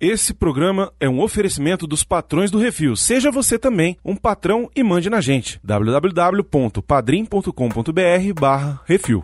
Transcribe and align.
Esse 0.00 0.32
programa 0.32 0.90
é 0.98 1.06
um 1.06 1.20
oferecimento 1.20 1.86
dos 1.86 2.02
patrões 2.02 2.50
do 2.50 2.58
Refil. 2.58 2.96
Seja 2.96 3.30
você 3.30 3.58
também 3.58 3.98
um 4.02 4.16
patrão 4.16 4.70
e 4.74 4.82
mande 4.82 5.10
na 5.10 5.20
gente. 5.20 5.60
www.padrim.com.br 5.62 8.40
barra 8.40 8.80
Refil. 8.86 9.22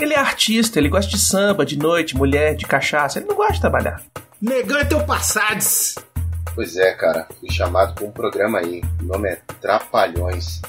Ele 0.00 0.14
é 0.14 0.18
artista, 0.18 0.78
ele 0.78 0.88
gosta 0.88 1.10
de 1.10 1.18
samba, 1.18 1.66
de 1.66 1.78
noite, 1.78 2.16
mulher, 2.16 2.54
de 2.54 2.64
cachaça. 2.64 3.18
Ele 3.18 3.28
não 3.28 3.36
gosta 3.36 3.52
de 3.52 3.60
trabalhar. 3.60 4.02
Negão 4.40 4.78
é 4.78 4.84
teu 4.86 5.04
passades. 5.04 5.96
Pois 6.54 6.78
é, 6.78 6.94
cara. 6.94 7.28
Fui 7.38 7.52
chamado 7.52 7.94
pra 7.94 8.06
um 8.06 8.10
programa 8.10 8.60
aí. 8.60 8.80
O 9.02 9.04
nome 9.04 9.28
é 9.28 9.36
Trapalhões. 9.60 10.62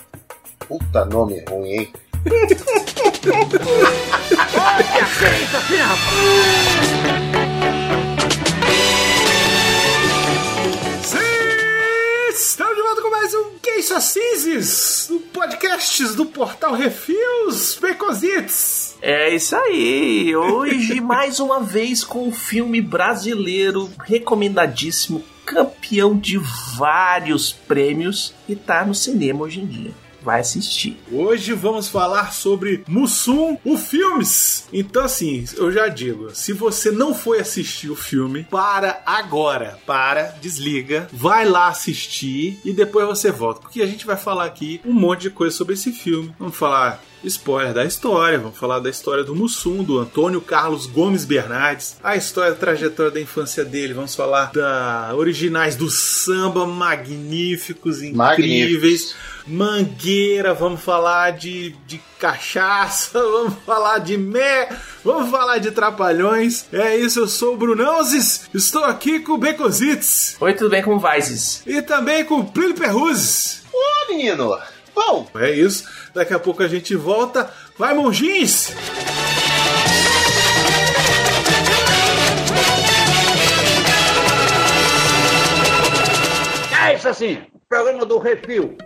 Puta 0.68 1.06
nome 1.06 1.42
ruim, 1.50 1.70
hein? 1.70 1.94
Estamos 2.26 2.86
de 12.76 12.82
volta 12.82 13.02
com 13.02 13.10
mais 13.10 13.34
um 13.34 13.44
Que 13.62 13.72
Isso 13.72 13.94
Assis, 13.94 15.10
o 15.10 15.20
podcasts 15.20 16.16
do 16.16 16.26
Portal 16.26 16.74
Refils, 16.74 17.78
Becosites. 17.82 18.96
É 19.02 19.36
isso 19.36 19.58
aí. 19.58 20.34
Hoje, 20.34 21.00
mais 21.04 21.42
uma 21.42 21.60
vez, 21.60 22.06
com 22.06 22.30
um 22.30 22.32
filme 22.32 22.80
brasileiro 22.80 23.92
recomendadíssimo, 24.06 25.22
campeão 25.46 26.18
de 26.18 26.40
vários 26.78 27.52
prêmios 27.52 28.34
e 28.48 28.56
tá 28.56 28.86
no 28.86 28.96
cinema 28.96 29.44
hoje 29.44 29.60
em 29.60 29.66
dia. 29.66 29.92
Vai 30.24 30.40
assistir. 30.40 30.98
Hoje 31.12 31.54
vamos 31.54 31.90
falar 31.90 32.34
sobre 32.34 32.84
Mussum, 32.88 33.58
o 33.66 33.78
filmes. 33.78 34.68
Então, 34.72 35.04
assim, 35.04 35.46
eu 35.58 35.72
já 35.72 35.88
digo: 35.90 36.34
se 36.34 36.54
você 36.54 36.92
não 36.92 37.14
foi 37.14 37.40
assistir 37.40 37.90
o 37.90 37.96
filme, 37.96 38.46
para 38.50 39.02
agora. 39.06 39.78
Para, 39.86 40.36
desliga, 40.42 41.08
vai 41.12 41.46
lá 41.46 41.68
assistir 41.68 42.60
e 42.64 42.72
depois 42.72 43.06
você 43.06 43.32
volta. 43.32 43.62
Porque 43.62 43.82
a 43.82 43.88
gente 43.88 44.06
vai 44.06 44.16
falar 44.16 44.46
aqui 44.46 44.80
um 44.86 44.94
monte 44.94 45.24
de 45.24 45.30
coisa 45.30 45.56
sobre 45.56 45.74
esse 45.74 45.92
filme. 45.92 46.34
Vamos 46.40 46.56
falar 46.56 47.04
spoiler 47.24 47.74
da 47.74 47.86
história, 47.86 48.38
vamos 48.40 48.58
falar 48.58 48.80
da 48.80 48.90
história 48.90 49.24
do 49.24 49.36
Mussum, 49.36 49.84
do 49.84 50.00
Antônio 50.00 50.42
Carlos 50.42 50.86
Gomes 50.86 51.26
Bernardes, 51.26 51.98
a 52.04 52.16
história, 52.16 52.52
a 52.52 52.56
trajetória 52.56 53.12
da 53.12 53.22
infância 53.22 53.64
dele, 53.64 53.94
vamos 53.94 54.16
falar 54.16 54.52
da 54.52 55.14
originais 55.16 55.76
do 55.76 55.90
samba 55.90 56.66
magníficos, 56.66 58.02
incríveis. 58.02 58.16
Magníficos. 58.18 59.16
Mangueira, 59.46 60.54
vamos 60.54 60.82
falar 60.82 61.32
de, 61.32 61.76
de 61.86 62.00
cachaça, 62.18 63.20
vamos 63.20 63.56
falar 63.66 64.00
de 64.00 64.18
mé, 64.18 64.70
vamos 65.04 65.30
falar 65.30 65.58
de 65.58 65.70
trapalhões. 65.72 66.66
É 66.72 66.96
isso, 66.96 67.20
eu 67.20 67.28
sou 67.28 67.54
o 67.54 67.58
Brunãozes, 67.58 68.50
estou 68.54 68.86
aqui 68.86 69.20
com 69.20 69.34
o 69.34 69.38
Becosites 69.38 70.38
Oi, 70.40 70.54
tudo 70.54 70.70
bem 70.70 70.82
com 70.82 70.96
o 70.96 71.00
Vizes? 71.00 71.62
e 71.66 71.82
também 71.82 72.24
com 72.24 72.40
o 72.40 72.46
Plínio 72.46 72.76
Perruzes. 72.76 73.64
Ô, 73.74 74.12
menino! 74.14 74.58
Bom, 74.96 75.28
É 75.36 75.52
isso, 75.52 75.88
daqui 76.14 76.34
a 76.34 76.40
pouco 76.40 76.64
a 76.64 76.68
gente 76.68 76.96
volta. 76.96 77.52
Vai, 77.78 77.94
monjins! 77.94 78.74
É 86.86 86.96
isso 86.96 87.08
assim, 87.08 87.40
programa 87.70 88.06
do 88.06 88.20
Refil. 88.20 88.78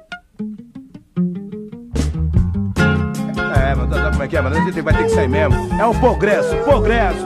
É, 3.70 3.76
mas 3.76 3.90
sabe 3.90 4.12
como 4.12 4.24
é 4.24 4.28
que 4.28 4.38
é, 4.38 4.42
mano? 4.42 4.56
A 4.56 4.62
gente 4.62 4.82
vai 4.82 4.96
ter 4.96 5.04
que 5.04 5.10
sair 5.10 5.28
mesmo. 5.28 5.56
É 5.82 5.86
um 5.86 6.00
progresso, 6.00 6.56
progresso, 6.64 7.26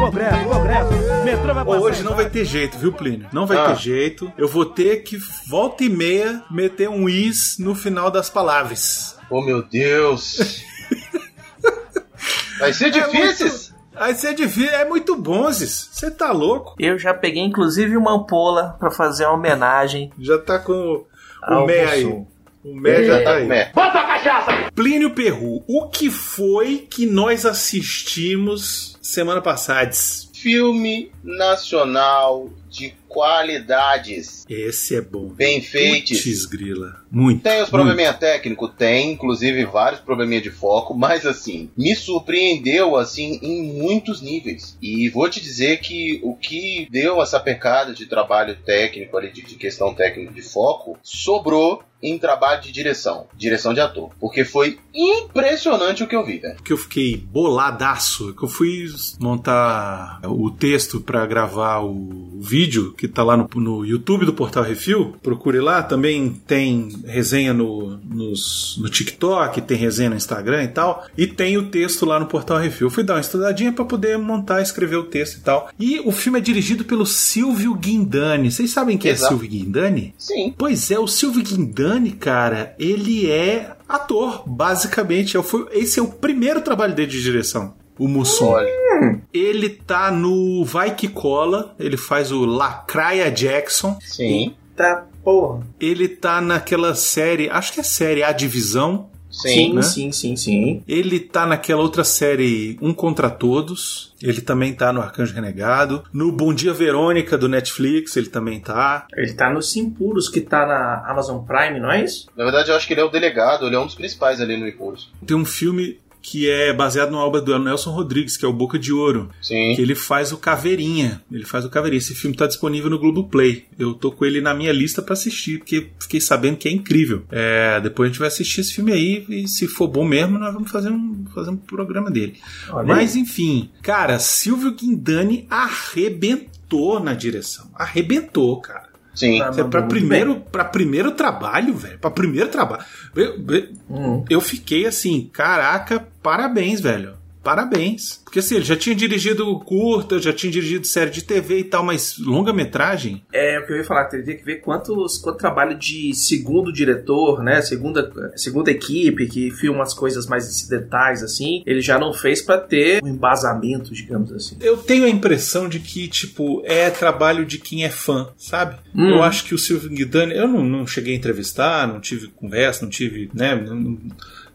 progresso, 0.00 0.48
progresso. 0.48 0.90
Metrô 1.24 1.54
vai 1.54 1.64
passar. 1.64 1.78
hoje 1.80 2.02
não 2.02 2.14
vai 2.16 2.30
ter 2.30 2.44
jeito, 2.44 2.78
viu, 2.78 2.92
Plínio? 2.92 3.28
Não 3.32 3.46
vai 3.46 3.58
Ah. 3.58 3.68
ter 3.68 3.76
jeito. 3.76 4.32
Eu 4.38 4.48
vou 4.48 4.64
ter 4.64 5.02
que, 5.02 5.18
volta 5.48 5.84
e 5.84 5.88
meia, 5.90 6.42
meter 6.50 6.88
um 6.88 7.08
is 7.08 7.56
no 7.58 7.74
final 7.74 8.10
das 8.10 8.30
palavras. 8.30 9.16
oh 9.30 9.42
meu 9.42 9.62
Deus! 9.62 10.62
Vai 12.58 12.72
ser 12.74 12.90
difícil? 12.90 13.74
Aí 13.96 14.14
você 14.14 14.34
difícil, 14.34 14.70
é 14.70 14.84
muito 14.84 15.16
bom, 15.16 15.50
Zis. 15.50 15.88
Você 15.92 16.10
tá 16.10 16.30
louco? 16.32 16.74
Eu 16.78 16.98
já 16.98 17.14
peguei 17.14 17.42
inclusive 17.42 17.96
uma 17.96 18.12
ampola 18.14 18.76
pra 18.78 18.90
fazer 18.90 19.24
uma 19.24 19.34
homenagem 19.34 20.10
Já 20.18 20.38
tá 20.38 20.58
com 20.58 21.04
o, 21.48 21.66
Mé 21.66 21.84
aí. 21.84 22.04
O 22.04 22.74
Mé 22.74 23.04
já 23.04 23.22
tá 23.22 23.34
aí. 23.36 23.50
É. 23.50 23.70
Bota 23.74 23.98
a 23.98 24.06
cachaça! 24.06 24.52
Plínio 24.74 25.10
Perru, 25.14 25.62
o 25.66 25.88
que 25.88 26.10
foi 26.10 26.86
que 26.90 27.06
nós 27.06 27.46
assistimos 27.46 28.89
semana 29.00 29.40
passada? 29.40 29.90
Filme 30.34 31.10
nacional 31.22 32.50
de 32.68 32.94
qualidades. 33.10 34.44
Esse 34.48 34.96
é 34.96 35.00
bom. 35.00 35.28
Bem 35.28 35.60
feitos. 35.60 36.22
Putz, 36.22 36.46
grila. 36.46 37.02
Muito. 37.10 37.42
Tem 37.42 37.54
os 37.54 37.58
muito. 37.62 37.70
probleminha 37.72 38.14
técnico? 38.14 38.68
Tem, 38.68 39.12
inclusive 39.12 39.64
vários 39.64 40.00
probleminha 40.00 40.40
de 40.40 40.50
foco, 40.50 40.94
mas 40.94 41.26
assim, 41.26 41.68
me 41.76 41.94
surpreendeu 41.94 42.96
assim 42.96 43.40
em 43.42 43.62
muitos 43.80 44.22
níveis. 44.22 44.78
E 44.80 45.08
vou 45.08 45.28
te 45.28 45.40
dizer 45.40 45.80
que 45.80 46.20
o 46.22 46.36
que 46.36 46.86
deu 46.90 47.20
essa 47.20 47.40
pecada 47.40 47.92
de 47.92 48.06
trabalho 48.06 48.56
técnico 48.64 49.16
ali, 49.16 49.32
de, 49.32 49.42
de 49.42 49.56
questão 49.56 49.92
técnica 49.92 50.32
de 50.32 50.42
foco, 50.42 50.96
sobrou 51.02 51.82
em 52.02 52.18
trabalho 52.18 52.62
de 52.62 52.72
direção, 52.72 53.26
direção 53.36 53.74
de 53.74 53.80
ator. 53.80 54.10
Porque 54.18 54.44
foi 54.44 54.78
impressionante 54.94 56.02
o 56.02 56.06
que 56.06 56.16
eu 56.16 56.24
vi, 56.24 56.38
velho. 56.38 56.62
que 56.62 56.72
eu 56.72 56.76
fiquei 56.78 57.16
boladaço, 57.16 58.34
que 58.34 58.42
eu 58.42 58.48
fui 58.48 58.86
montar 59.18 60.20
o 60.24 60.50
texto 60.50 61.00
pra 61.00 61.26
gravar 61.26 61.80
o 61.80 62.38
vídeo 62.40 62.94
que 63.00 63.08
tá 63.08 63.22
lá 63.22 63.34
no, 63.34 63.48
no 63.54 63.82
YouTube 63.82 64.26
do 64.26 64.34
Portal 64.34 64.62
Refil. 64.62 65.14
Procure 65.22 65.58
lá, 65.58 65.82
também 65.82 66.38
tem 66.46 66.90
resenha 67.06 67.54
no, 67.54 67.96
nos- 68.04 68.76
no 68.78 68.90
TikTok, 68.90 69.62
tem 69.62 69.74
resenha 69.78 70.10
no 70.10 70.16
Instagram 70.16 70.64
e 70.64 70.68
tal, 70.68 71.06
e 71.16 71.26
tem 71.26 71.56
o 71.56 71.70
texto 71.70 72.04
lá 72.04 72.20
no 72.20 72.26
Portal 72.26 72.58
Refil. 72.58 72.88
Eu 72.88 72.90
fui 72.90 73.02
dar 73.02 73.14
uma 73.14 73.20
estudadinha 73.20 73.72
pra 73.72 73.86
poder 73.86 74.18
montar, 74.18 74.60
escrever 74.60 74.96
o 74.96 75.04
texto 75.04 75.38
e 75.38 75.40
tal. 75.40 75.70
E 75.80 75.98
o 76.04 76.12
filme 76.12 76.38
é 76.38 76.42
dirigido 76.42 76.84
pelo 76.84 77.06
Silvio 77.06 77.74
Guindani. 77.74 78.50
Vocês 78.52 78.70
sabem 78.70 78.98
quem 78.98 79.10
Exato. 79.10 79.24
é 79.24 79.28
Silvio 79.38 79.48
Guindani? 79.50 80.14
Sim. 80.18 80.54
Pois 80.58 80.90
é, 80.90 80.98
o 80.98 81.08
Silvio 81.08 81.42
Guindani, 81.42 82.10
cara, 82.12 82.74
ele 82.78 83.30
é 83.30 83.70
ator, 83.88 84.44
basicamente. 84.46 85.38
É 85.38 85.40
Esse 85.72 85.98
é 85.98 86.02
o 86.02 86.08
primeiro 86.08 86.60
trabalho 86.60 86.94
dele 86.94 87.10
de 87.10 87.22
direção. 87.22 87.74
O 87.98 88.08
Mussum. 88.08 88.46
Olha, 88.46 89.19
Ele 89.32 89.68
tá 89.68 90.10
no 90.10 90.64
Vai 90.64 90.94
Que 90.94 91.08
Cola, 91.08 91.74
ele 91.78 91.96
faz 91.96 92.32
o 92.32 92.44
Lacraia 92.44 93.30
Jackson. 93.30 93.98
sim, 94.00 94.54
Tá, 94.76 95.06
porra. 95.22 95.60
Ele 95.78 96.08
tá 96.08 96.40
naquela 96.40 96.94
série, 96.94 97.50
acho 97.50 97.72
que 97.72 97.80
é 97.80 97.82
série 97.82 98.22
A 98.22 98.32
Divisão. 98.32 99.10
sim. 99.30 99.48
Sim, 99.48 99.74
né? 99.74 99.82
sim, 99.82 100.10
sim, 100.12 100.36
sim. 100.36 100.82
Ele 100.88 101.20
tá 101.20 101.44
naquela 101.46 101.82
outra 101.82 102.02
série 102.02 102.78
Um 102.80 102.94
Contra 102.94 103.28
Todos. 103.28 104.14
Ele 104.22 104.40
também 104.40 104.72
tá 104.72 104.90
no 104.92 105.00
Arcanjo 105.02 105.34
Renegado. 105.34 106.02
No 106.12 106.32
Bom 106.32 106.52
Dia 106.54 106.72
Verônica 106.72 107.36
do 107.38 107.48
Netflix, 107.48 108.16
ele 108.16 108.28
também 108.28 108.58
tá. 108.58 109.06
Ele 109.14 109.32
tá 109.34 109.50
nos 109.50 109.70
Simpuros, 109.70 110.28
que 110.30 110.40
tá 110.40 110.66
na 110.66 111.04
Amazon 111.10 111.44
Prime, 111.44 111.78
não 111.78 111.92
é 111.92 112.02
isso? 112.04 112.28
Na 112.34 112.44
verdade, 112.44 112.70
eu 112.70 112.76
acho 112.76 112.86
que 112.86 112.94
ele 112.94 113.02
é 113.02 113.04
o 113.04 113.10
delegado, 113.10 113.66
ele 113.66 113.76
é 113.76 113.78
um 113.78 113.86
dos 113.86 113.94
principais 113.94 114.40
ali 114.40 114.56
no 114.56 114.66
Impulso. 114.66 115.10
Tem 115.26 115.36
um 115.36 115.44
filme 115.44 115.98
que 116.22 116.48
é 116.48 116.72
baseado 116.72 117.10
numa 117.10 117.24
obra 117.24 117.40
do 117.40 117.58
Nelson 117.58 117.90
Rodrigues, 117.90 118.36
que 118.36 118.44
é 118.44 118.48
o 118.48 118.52
Boca 118.52 118.78
de 118.78 118.92
Ouro. 118.92 119.30
Sim. 119.40 119.74
Que 119.74 119.82
ele 119.82 119.94
faz 119.94 120.32
o 120.32 120.38
Caveirinha. 120.38 121.22
Ele 121.30 121.44
faz 121.44 121.64
o 121.64 121.70
Caveirinha. 121.70 121.98
Esse 121.98 122.14
filme 122.14 122.36
tá 122.36 122.46
disponível 122.46 122.90
no 122.90 122.98
Globoplay. 122.98 123.64
Eu 123.78 123.94
tô 123.94 124.12
com 124.12 124.24
ele 124.24 124.40
na 124.40 124.54
minha 124.54 124.72
lista 124.72 125.00
pra 125.02 125.14
assistir, 125.14 125.58
porque 125.58 125.88
fiquei 125.98 126.20
sabendo 126.20 126.56
que 126.56 126.68
é 126.68 126.72
incrível. 126.72 127.24
É, 127.30 127.80
depois 127.80 128.08
a 128.08 128.10
gente 128.10 128.18
vai 128.18 128.28
assistir 128.28 128.60
esse 128.60 128.74
filme 128.74 128.92
aí 128.92 129.24
e 129.28 129.48
se 129.48 129.66
for 129.66 129.88
bom 129.88 130.04
mesmo, 130.04 130.38
nós 130.38 130.52
vamos 130.52 130.70
fazer 130.70 130.90
um, 130.90 131.24
fazer 131.34 131.50
um 131.50 131.56
programa 131.56 132.10
dele. 132.10 132.34
Olha 132.70 132.86
Mas 132.86 133.16
enfim, 133.16 133.70
cara, 133.82 134.18
Silvio 134.18 134.74
Guindani 134.74 135.46
arrebentou 135.50 137.00
na 137.00 137.14
direção. 137.14 137.70
Arrebentou, 137.74 138.60
cara. 138.60 138.89
Sim. 139.20 139.40
É 139.42 139.44
pra 139.64 139.80
muito 139.80 139.88
primeiro, 139.88 140.40
pra 140.52 140.64
primeiro 140.64 141.12
trabalho, 141.12 141.74
velho. 141.74 141.98
Pra 141.98 142.10
primeiro 142.10 142.48
trabalho. 142.48 142.82
Eu, 143.14 143.36
eu- 143.48 143.68
Hum. 143.88 144.24
eu 144.30 144.40
fiquei 144.40 144.86
assim, 144.86 145.28
caraca, 145.32 146.06
parabéns, 146.22 146.80
velho. 146.80 147.14
Parabéns. 147.42 148.20
Porque 148.24 148.38
assim, 148.38 148.56
ele 148.56 148.64
já 148.64 148.76
tinha 148.76 148.94
dirigido 148.94 149.58
curta, 149.60 150.20
já 150.20 150.32
tinha 150.32 150.52
dirigido 150.52 150.86
série 150.86 151.10
de 151.10 151.22
TV 151.22 151.58
e 151.58 151.64
tal, 151.64 151.84
mas 151.84 152.18
longa-metragem. 152.18 153.22
É 153.32 153.58
o 153.58 153.66
que 153.66 153.72
eu 153.72 153.76
ia 153.78 153.84
falar, 153.84 154.04
teria 154.04 154.36
que 154.36 154.44
ver 154.44 154.56
quantos, 154.56 155.18
quanto 155.18 155.38
trabalho 155.38 155.76
de 155.76 156.14
segundo 156.14 156.72
diretor, 156.72 157.42
né? 157.42 157.60
Segunda, 157.62 158.12
segunda 158.36 158.70
equipe 158.70 159.26
que 159.26 159.50
filma 159.50 159.82
as 159.82 159.94
coisas 159.94 160.26
mais 160.26 160.48
incidentais, 160.48 161.22
assim, 161.22 161.62
ele 161.66 161.80
já 161.80 161.98
não 161.98 162.12
fez 162.12 162.42
pra 162.42 162.58
ter 162.58 163.02
um 163.02 163.08
embasamento, 163.08 163.92
digamos 163.92 164.32
assim. 164.32 164.56
Eu 164.60 164.76
tenho 164.76 165.04
a 165.04 165.08
impressão 165.08 165.68
de 165.68 165.80
que, 165.80 166.08
tipo, 166.08 166.62
é 166.64 166.90
trabalho 166.90 167.44
de 167.46 167.58
quem 167.58 167.84
é 167.84 167.90
fã, 167.90 168.28
sabe? 168.36 168.76
Hum. 168.94 169.10
Eu 169.10 169.22
acho 169.22 169.44
que 169.44 169.54
o 169.54 169.58
Silvio 169.58 169.90
Guidani, 169.90 170.34
eu 170.34 170.46
não, 170.46 170.62
não 170.62 170.86
cheguei 170.86 171.14
a 171.14 171.16
entrevistar, 171.16 171.88
não 171.88 172.00
tive 172.00 172.28
conversa, 172.28 172.82
não 172.82 172.90
tive, 172.90 173.30
né? 173.34 173.54
Não, 173.54 173.98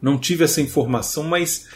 não 0.02 0.18
tive 0.18 0.44
essa 0.44 0.62
informação, 0.62 1.24
mas 1.24 1.68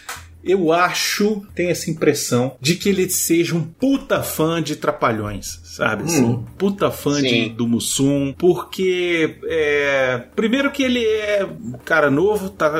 eu 0.43 0.71
acho, 0.71 1.43
tenho 1.53 1.69
essa 1.69 1.89
impressão, 1.89 2.55
de 2.59 2.75
que 2.75 2.89
ele 2.89 3.09
seja 3.09 3.55
um 3.55 3.63
puta 3.63 4.23
fã 4.23 4.61
de 4.61 4.75
Trapalhões, 4.75 5.59
sabe? 5.63 6.03
Assim, 6.03 6.23
Hum. 6.23 6.45
puta 6.57 6.89
fã 6.89 7.21
de, 7.21 7.49
do 7.49 7.67
Mussum, 7.67 8.33
porque, 8.37 9.37
é, 9.45 10.23
primeiro 10.35 10.71
que 10.71 10.83
ele 10.83 11.03
é 11.05 11.45
um 11.45 11.73
cara 11.83 12.09
novo, 12.09 12.49
tá, 12.49 12.71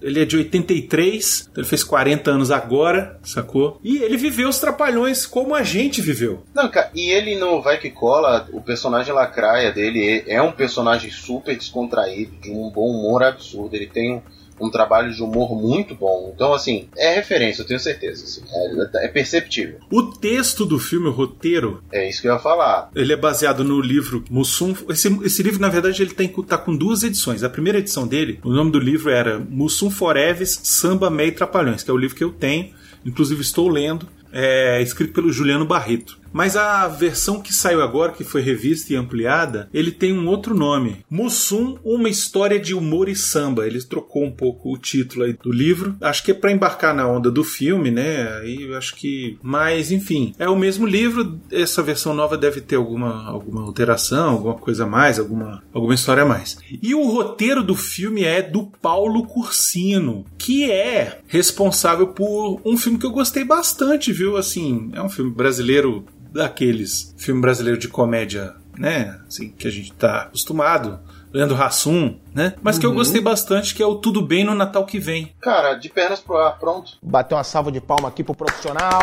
ele 0.00 0.20
é 0.20 0.24
de 0.24 0.36
83, 0.36 1.48
então 1.50 1.62
ele 1.62 1.68
fez 1.68 1.82
40 1.82 2.30
anos 2.30 2.50
agora, 2.50 3.18
sacou? 3.22 3.80
E 3.82 3.98
ele 3.98 4.16
viveu 4.16 4.48
os 4.48 4.58
Trapalhões 4.58 5.26
como 5.26 5.54
a 5.54 5.62
gente 5.62 6.00
viveu. 6.00 6.42
Não, 6.54 6.68
cara, 6.70 6.90
e 6.94 7.10
ele 7.10 7.36
no 7.38 7.60
Vai 7.62 7.78
Que 7.78 7.90
Cola, 7.90 8.46
o 8.52 8.60
personagem 8.60 9.12
lacraia 9.12 9.72
dele 9.72 10.24
é 10.28 10.36
é 10.36 10.42
um 10.42 10.52
personagem 10.52 11.10
super 11.10 11.56
descontraído, 11.56 12.32
de 12.42 12.50
um 12.50 12.70
bom 12.70 12.90
humor 12.90 13.22
absurdo. 13.22 13.74
Ele 13.74 13.86
tem 13.86 14.16
um, 14.16 14.22
um 14.60 14.70
trabalho 14.70 15.12
de 15.12 15.22
humor 15.22 15.54
muito 15.54 15.94
bom. 15.94 16.32
Então, 16.34 16.52
assim, 16.52 16.88
é 16.96 17.14
referência, 17.14 17.62
eu 17.62 17.66
tenho 17.66 17.80
certeza. 17.80 18.24
assim, 18.24 18.42
é, 18.50 19.06
é 19.06 19.08
perceptível. 19.08 19.78
O 19.90 20.02
texto 20.02 20.64
do 20.64 20.78
filme, 20.78 21.08
o 21.08 21.12
roteiro, 21.12 21.82
É 21.92 22.08
isso 22.08 22.20
que 22.20 22.28
eu 22.28 22.32
ia 22.32 22.38
falar. 22.38 22.90
Ele 22.94 23.12
é 23.12 23.16
baseado 23.16 23.64
no 23.64 23.80
livro 23.80 24.24
Mussum. 24.30 24.74
Esse, 24.88 25.08
esse 25.24 25.42
livro, 25.42 25.60
na 25.60 25.68
verdade, 25.68 26.02
ele 26.02 26.14
tem, 26.14 26.28
tá 26.28 26.58
com 26.58 26.74
duas 26.76 27.02
edições. 27.02 27.42
A 27.42 27.50
primeira 27.50 27.78
edição 27.78 28.06
dele, 28.06 28.40
o 28.44 28.50
nome 28.50 28.70
do 28.70 28.78
livro 28.78 29.10
era 29.10 29.38
Mussum 29.38 29.90
Foreves, 29.90 30.60
Samba, 30.62 31.10
Meio 31.10 31.28
e 31.28 31.32
Trapalhões, 31.32 31.82
que 31.82 31.90
é 31.90 31.94
o 31.94 31.98
livro 31.98 32.16
que 32.16 32.24
eu 32.24 32.32
tenho. 32.32 32.70
Inclusive, 33.04 33.40
estou 33.40 33.68
lendo. 33.68 34.08
É 34.32 34.82
escrito 34.82 35.12
pelo 35.12 35.32
Juliano 35.32 35.64
Barreto. 35.64 36.18
Mas 36.32 36.56
a 36.56 36.86
versão 36.88 37.40
que 37.40 37.52
saiu 37.52 37.82
agora, 37.82 38.12
que 38.12 38.24
foi 38.24 38.42
revista 38.42 38.92
e 38.92 38.96
ampliada, 38.96 39.68
ele 39.72 39.90
tem 39.90 40.12
um 40.12 40.26
outro 40.28 40.54
nome. 40.54 41.04
Mussum, 41.10 41.78
uma 41.84 42.08
história 42.08 42.58
de 42.58 42.74
humor 42.74 43.08
e 43.08 43.16
samba. 43.16 43.66
Ele 43.66 43.82
trocou 43.82 44.24
um 44.24 44.30
pouco 44.30 44.72
o 44.72 44.78
título 44.78 45.32
do 45.42 45.52
livro. 45.52 45.96
Acho 46.00 46.22
que 46.22 46.30
é 46.30 46.34
para 46.34 46.52
embarcar 46.52 46.94
na 46.94 47.06
onda 47.08 47.30
do 47.30 47.42
filme, 47.42 47.90
né? 47.90 48.28
Aí 48.38 48.74
acho 48.74 48.94
que. 48.96 49.38
Mas, 49.42 49.90
enfim, 49.90 50.34
é 50.38 50.48
o 50.48 50.56
mesmo 50.56 50.86
livro. 50.86 51.40
Essa 51.50 51.82
versão 51.82 52.14
nova 52.14 52.36
deve 52.36 52.60
ter 52.60 52.76
alguma, 52.76 53.26
alguma 53.26 53.62
alteração, 53.62 54.30
alguma 54.30 54.54
coisa 54.54 54.84
a 54.84 54.86
mais, 54.86 55.18
alguma, 55.18 55.62
alguma 55.72 55.94
história 55.94 56.22
a 56.22 56.26
mais. 56.26 56.58
E 56.82 56.94
o 56.94 57.06
roteiro 57.06 57.62
do 57.62 57.74
filme 57.74 58.24
é 58.24 58.42
do 58.42 58.66
Paulo 58.80 59.26
Cursino, 59.26 60.24
que 60.38 60.70
é 60.70 61.20
responsável 61.26 62.08
por 62.08 62.60
um 62.64 62.76
filme 62.76 62.98
que 62.98 63.06
eu 63.06 63.10
gostei 63.10 63.44
bastante, 63.44 64.12
viu? 64.12 64.36
Assim, 64.36 64.90
é 64.92 65.02
um 65.02 65.08
filme 65.08 65.30
brasileiro 65.30 66.04
daqueles 66.36 67.14
filme 67.16 67.40
brasileiro 67.40 67.78
de 67.78 67.88
comédia, 67.88 68.54
né? 68.78 69.18
Assim, 69.26 69.50
que 69.50 69.66
a 69.66 69.70
gente 69.70 69.92
tá 69.92 70.22
acostumado. 70.22 71.00
Leandro 71.32 71.60
Hassum, 71.60 72.16
né? 72.34 72.54
Mas 72.62 72.78
que 72.78 72.86
eu 72.86 72.94
gostei 72.94 73.20
bastante, 73.20 73.74
que 73.74 73.82
é 73.82 73.86
o 73.86 73.96
Tudo 73.96 74.22
Bem 74.22 74.44
no 74.44 74.54
Natal 74.54 74.86
que 74.86 74.98
vem. 74.98 75.34
Cara, 75.40 75.74
de 75.74 75.88
pernas 75.90 76.20
pro 76.20 76.38
ar, 76.38 76.58
pronto. 76.58 76.92
Bater 77.02 77.34
uma 77.34 77.44
salva 77.44 77.70
de 77.70 77.80
palma 77.80 78.08
aqui 78.08 78.24
pro 78.24 78.34
profissional. 78.34 79.00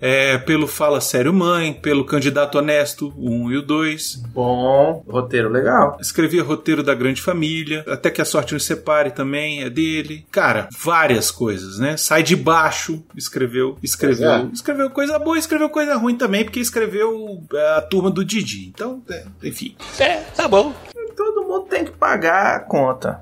É, 0.00 0.38
pelo 0.38 0.66
Fala 0.66 1.00
Sério 1.00 1.32
Mãe, 1.32 1.72
pelo 1.72 2.04
Candidato 2.04 2.58
Honesto, 2.58 3.12
o 3.16 3.30
1 3.30 3.52
e 3.52 3.56
o 3.58 3.62
2. 3.62 4.22
Bom, 4.32 5.04
roteiro 5.06 5.48
legal. 5.50 5.98
Escrevi 6.00 6.40
roteiro 6.40 6.82
da 6.82 6.94
Grande 6.94 7.20
Família, 7.20 7.84
até 7.86 8.10
que 8.10 8.22
a 8.22 8.24
sorte 8.24 8.54
nos 8.54 8.64
separe 8.64 9.10
também, 9.10 9.62
é 9.62 9.68
dele. 9.68 10.24
Cara, 10.30 10.68
várias 10.78 11.30
coisas, 11.30 11.78
né? 11.78 11.96
Sai 11.96 12.22
de 12.22 12.34
baixo, 12.34 13.02
escreveu, 13.16 13.76
escreveu, 13.82 14.30
é. 14.30 14.48
escreveu 14.52 14.90
coisa 14.90 15.18
boa, 15.18 15.38
escreveu 15.38 15.68
coisa 15.68 15.96
ruim 15.96 16.16
também, 16.16 16.44
porque 16.44 16.60
escreveu 16.60 17.42
é, 17.52 17.76
a 17.76 17.82
turma 17.82 18.10
do 18.10 18.24
Didi. 18.24 18.68
Então, 18.68 19.02
é, 19.10 19.24
enfim. 19.42 19.76
Todo 21.16 21.44
mundo 21.44 21.66
tem 21.66 21.84
que 21.84 21.92
pagar 21.92 22.56
a 22.56 22.60
conta. 22.60 23.20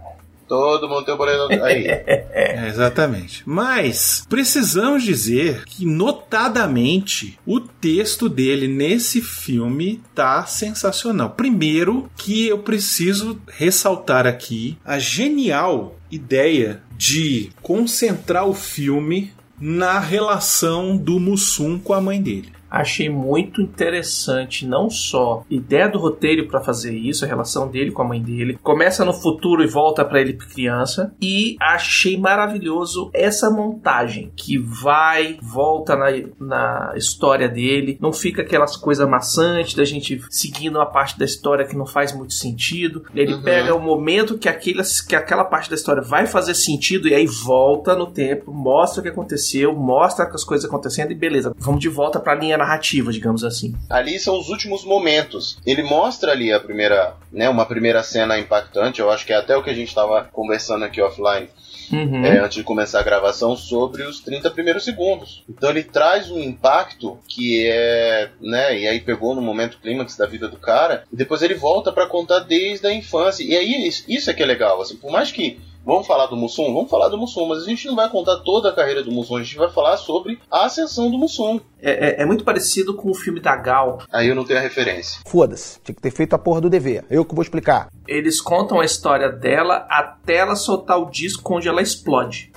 Todo 0.48 0.88
mundo 0.88 1.04
tem 1.04 1.14
o 1.14 1.16
boleto 1.16 1.52
aí. 1.62 1.86
É, 2.38 2.68
exatamente. 2.68 3.42
Mas 3.44 4.24
precisamos 4.28 5.02
dizer 5.02 5.64
que, 5.64 5.84
notadamente, 5.84 7.38
o 7.44 7.58
texto 7.60 8.28
dele 8.28 8.68
nesse 8.68 9.20
filme 9.20 10.00
tá 10.14 10.46
sensacional. 10.46 11.30
Primeiro, 11.30 12.08
que 12.16 12.46
eu 12.46 12.58
preciso 12.58 13.40
ressaltar 13.48 14.26
aqui 14.26 14.78
a 14.84 14.98
genial 14.98 15.96
ideia 16.10 16.80
de 16.96 17.50
concentrar 17.60 18.46
o 18.46 18.54
filme 18.54 19.32
na 19.60 19.98
relação 19.98 20.96
do 20.96 21.18
Mussum 21.18 21.78
com 21.78 21.92
a 21.92 22.00
mãe 22.00 22.22
dele. 22.22 22.52
Achei 22.70 23.08
muito 23.08 23.60
interessante, 23.62 24.66
não 24.66 24.90
só 24.90 25.42
a 25.50 25.54
ideia 25.54 25.88
do 25.88 25.98
roteiro 25.98 26.46
pra 26.48 26.60
fazer 26.60 26.94
isso, 26.94 27.24
a 27.24 27.28
relação 27.28 27.68
dele 27.68 27.90
com 27.90 28.02
a 28.02 28.04
mãe 28.08 28.20
dele. 28.22 28.58
Começa 28.62 29.04
no 29.04 29.12
futuro 29.12 29.62
e 29.62 29.66
volta 29.66 30.04
pra 30.04 30.20
ele 30.20 30.34
criança. 30.34 31.12
E 31.20 31.56
achei 31.60 32.16
maravilhoso 32.18 33.10
essa 33.14 33.50
montagem 33.50 34.30
que 34.36 34.58
vai, 34.58 35.38
volta 35.42 35.96
na, 35.96 36.06
na 36.38 36.92
história 36.96 37.48
dele. 37.48 37.98
Não 38.00 38.12
fica 38.12 38.42
aquelas 38.42 38.76
coisas 38.76 39.08
maçantes 39.08 39.74
da 39.74 39.84
gente 39.84 40.20
seguindo 40.30 40.76
uma 40.76 40.86
parte 40.86 41.18
da 41.18 41.24
história 41.24 41.66
que 41.66 41.76
não 41.76 41.86
faz 41.86 42.12
muito 42.12 42.34
sentido. 42.34 43.04
Ele 43.14 43.28
Uhum. 43.34 43.42
pega 43.42 43.74
o 43.74 43.80
momento 43.80 44.36
que, 44.38 44.48
aquele, 44.48 44.82
que 45.06 45.14
aquela 45.14 45.44
parte 45.44 45.68
da 45.70 45.76
história 45.76 46.02
vai 46.02 46.26
fazer 46.26 46.54
sentido 46.54 47.06
e 47.08 47.14
aí 47.14 47.26
volta 47.26 47.94
no 47.94 48.06
tempo, 48.06 48.52
mostra 48.52 49.00
o 49.00 49.02
que 49.02 49.08
aconteceu, 49.08 49.72
mostra 49.74 50.24
as 50.26 50.42
coisas 50.44 50.68
acontecendo 50.68 51.12
e 51.12 51.14
beleza, 51.14 51.54
vamos 51.56 51.80
de 51.80 51.88
volta 51.88 52.18
pra 52.18 52.34
linha 52.34 52.57
narrativa, 52.58 53.10
digamos 53.12 53.43
assim. 53.44 53.75
ali 53.88 54.19
são 54.19 54.38
os 54.38 54.49
últimos 54.49 54.84
momentos. 54.84 55.58
Ele 55.64 55.82
mostra 55.82 56.32
ali 56.32 56.52
a 56.52 56.60
primeira, 56.60 57.14
né, 57.32 57.49
uma 57.49 57.64
primeira 57.64 58.02
cena 58.02 58.38
impactante, 58.38 59.00
eu 59.00 59.10
acho 59.10 59.25
que 59.25 59.32
é 59.32 59.37
até 59.37 59.56
o 59.56 59.62
que 59.62 59.70
a 59.70 59.75
gente 59.75 59.88
estava 59.88 60.25
conversando 60.32 60.84
aqui 60.84 61.00
offline, 61.00 61.49
Uhum. 61.90 62.22
é, 62.22 62.38
antes 62.40 62.56
de 62.56 62.62
começar 62.62 63.00
a 63.00 63.02
gravação, 63.02 63.56
sobre 63.56 64.02
os 64.02 64.20
30 64.20 64.50
primeiros 64.50 64.84
segundos. 64.84 65.43
Então 65.49 65.70
ele 65.70 65.82
traz 65.82 66.31
um 66.31 66.38
impacto 66.38 67.19
que 67.26 67.66
é, 67.66 68.28
né, 68.43 68.78
e 68.78 68.87
aí 68.87 69.00
pegou 69.00 69.34
no 69.34 69.40
momento 69.40 69.78
clímax 69.81 70.14
da 70.14 70.26
vida 70.26 70.49
do 70.49 70.58
cara, 70.58 71.04
e 71.11 71.16
depois 71.16 71.40
ele 71.40 71.54
volta 71.54 71.90
pra 71.90 72.06
contar 72.06 72.40
desde 72.40 72.87
a 72.87 72.93
infância. 72.93 73.43
E 73.43 73.56
aí 73.56 73.88
isso, 73.88 74.04
isso 74.06 74.31
é 74.31 74.34
que 74.34 74.43
é 74.43 74.46
legal, 74.46 74.82
assim, 74.82 74.96
por 74.96 75.11
mais 75.11 75.32
que 75.32 75.58
Vamos 75.88 76.06
falar 76.06 76.26
do 76.26 76.37
Mussum? 76.37 76.75
Vamos 76.75 76.90
falar 76.90 77.08
do 77.08 77.17
Mussum, 77.17 77.46
mas 77.49 77.62
a 77.62 77.64
gente 77.64 77.87
não 77.87 77.96
vai 77.96 78.11
contar 78.11 78.37
toda 78.44 78.69
a 78.69 78.75
carreira 78.75 79.02
do 79.02 79.11
Mussum, 79.11 79.38
a 79.38 79.43
gente 79.43 79.56
vai 79.56 79.70
falar 79.70 79.96
sobre 79.96 80.38
a 80.50 80.67
ascensão 80.67 81.11
do 81.11 81.17
Mussum. 81.17 81.58
É, 81.81 82.11
é- 82.11 82.23
é 82.23 82.26
muito 82.26 82.44
parecido 82.44 82.94
com 82.94 83.11
o 83.11 83.14
filme 83.14 83.40
da 83.40 83.56
Gal. 83.56 84.02
Aí 84.12 84.29
eu 84.29 84.35
não 84.35 84.44
tenho 84.44 84.58
a 84.58 84.62
referência. 84.62 85.23
Foda-se, 85.26 85.81
tinha 85.82 85.94
que 85.94 86.02
ter 86.02 86.11
feito 86.11 86.35
a 86.35 86.38
porra 86.38 86.61
do 86.61 86.69
dever. 86.69 87.06
Eu 87.08 87.25
que 87.25 87.35
vou 87.35 87.43
explicar. 87.43 87.88
Eles 88.06 88.38
contam 88.38 88.81
a 88.81 88.85
história 88.85 89.32
dela 89.32 89.87
até 89.88 90.37
ela 90.37 90.56
soltar 90.56 91.00
o 91.00 91.08
disco 91.11 91.55
onde 91.56 91.69
ela 91.69 91.81
explode. 91.81 92.52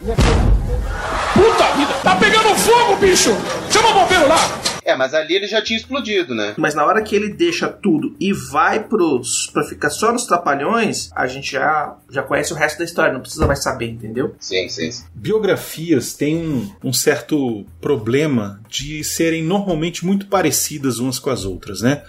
Puta 1.33 1.72
vida! 1.75 1.94
Tá 2.04 2.16
pegando 2.16 2.56
fogo, 2.56 2.95
bicho! 2.98 3.31
Chama 3.72 3.89
o 3.89 3.94
bombeiro 3.94 4.28
lá! 4.28 4.62
É, 4.83 4.95
mas 4.95 5.13
ali 5.13 5.35
ele 5.35 5.47
já 5.47 5.61
tinha 5.61 5.78
explodido, 5.78 6.33
né? 6.33 6.54
Mas 6.57 6.73
na 6.73 6.85
hora 6.85 7.02
que 7.02 7.16
ele 7.16 7.30
deixa 7.30 7.68
tudo 7.68 8.16
e 8.19 8.33
vai 8.33 8.83
pros, 8.83 9.50
pra 9.54 9.64
ficar 9.64 9.90
só 9.90 10.11
nos 10.11 10.26
trapalhões, 10.26 11.09
a 11.16 11.28
gente 11.28 11.52
já, 11.52 11.95
já 12.09 12.23
conhece 12.23 12.52
o 12.52 12.56
resto 12.56 12.80
da 12.80 12.85
história, 12.85 13.14
não 13.14 13.21
precisa 13.21 13.45
mais 13.45 13.61
saber, 13.61 13.90
entendeu? 13.90 14.35
Sim, 14.40 14.68
sim. 14.69 14.92
sim. 14.92 15.04
Biografias 15.14 16.14
têm 16.14 16.38
um, 16.38 16.71
um 16.83 16.94
certo 16.94 17.66
problema 17.80 18.59
de 18.68 19.04
serem 19.04 19.44
normalmente 19.44 20.06
muito 20.06 20.26
parecidas 20.28 21.00
umas 21.00 21.19
com 21.19 21.30
as 21.30 21.45
outras, 21.45 21.81
né? 21.81 22.04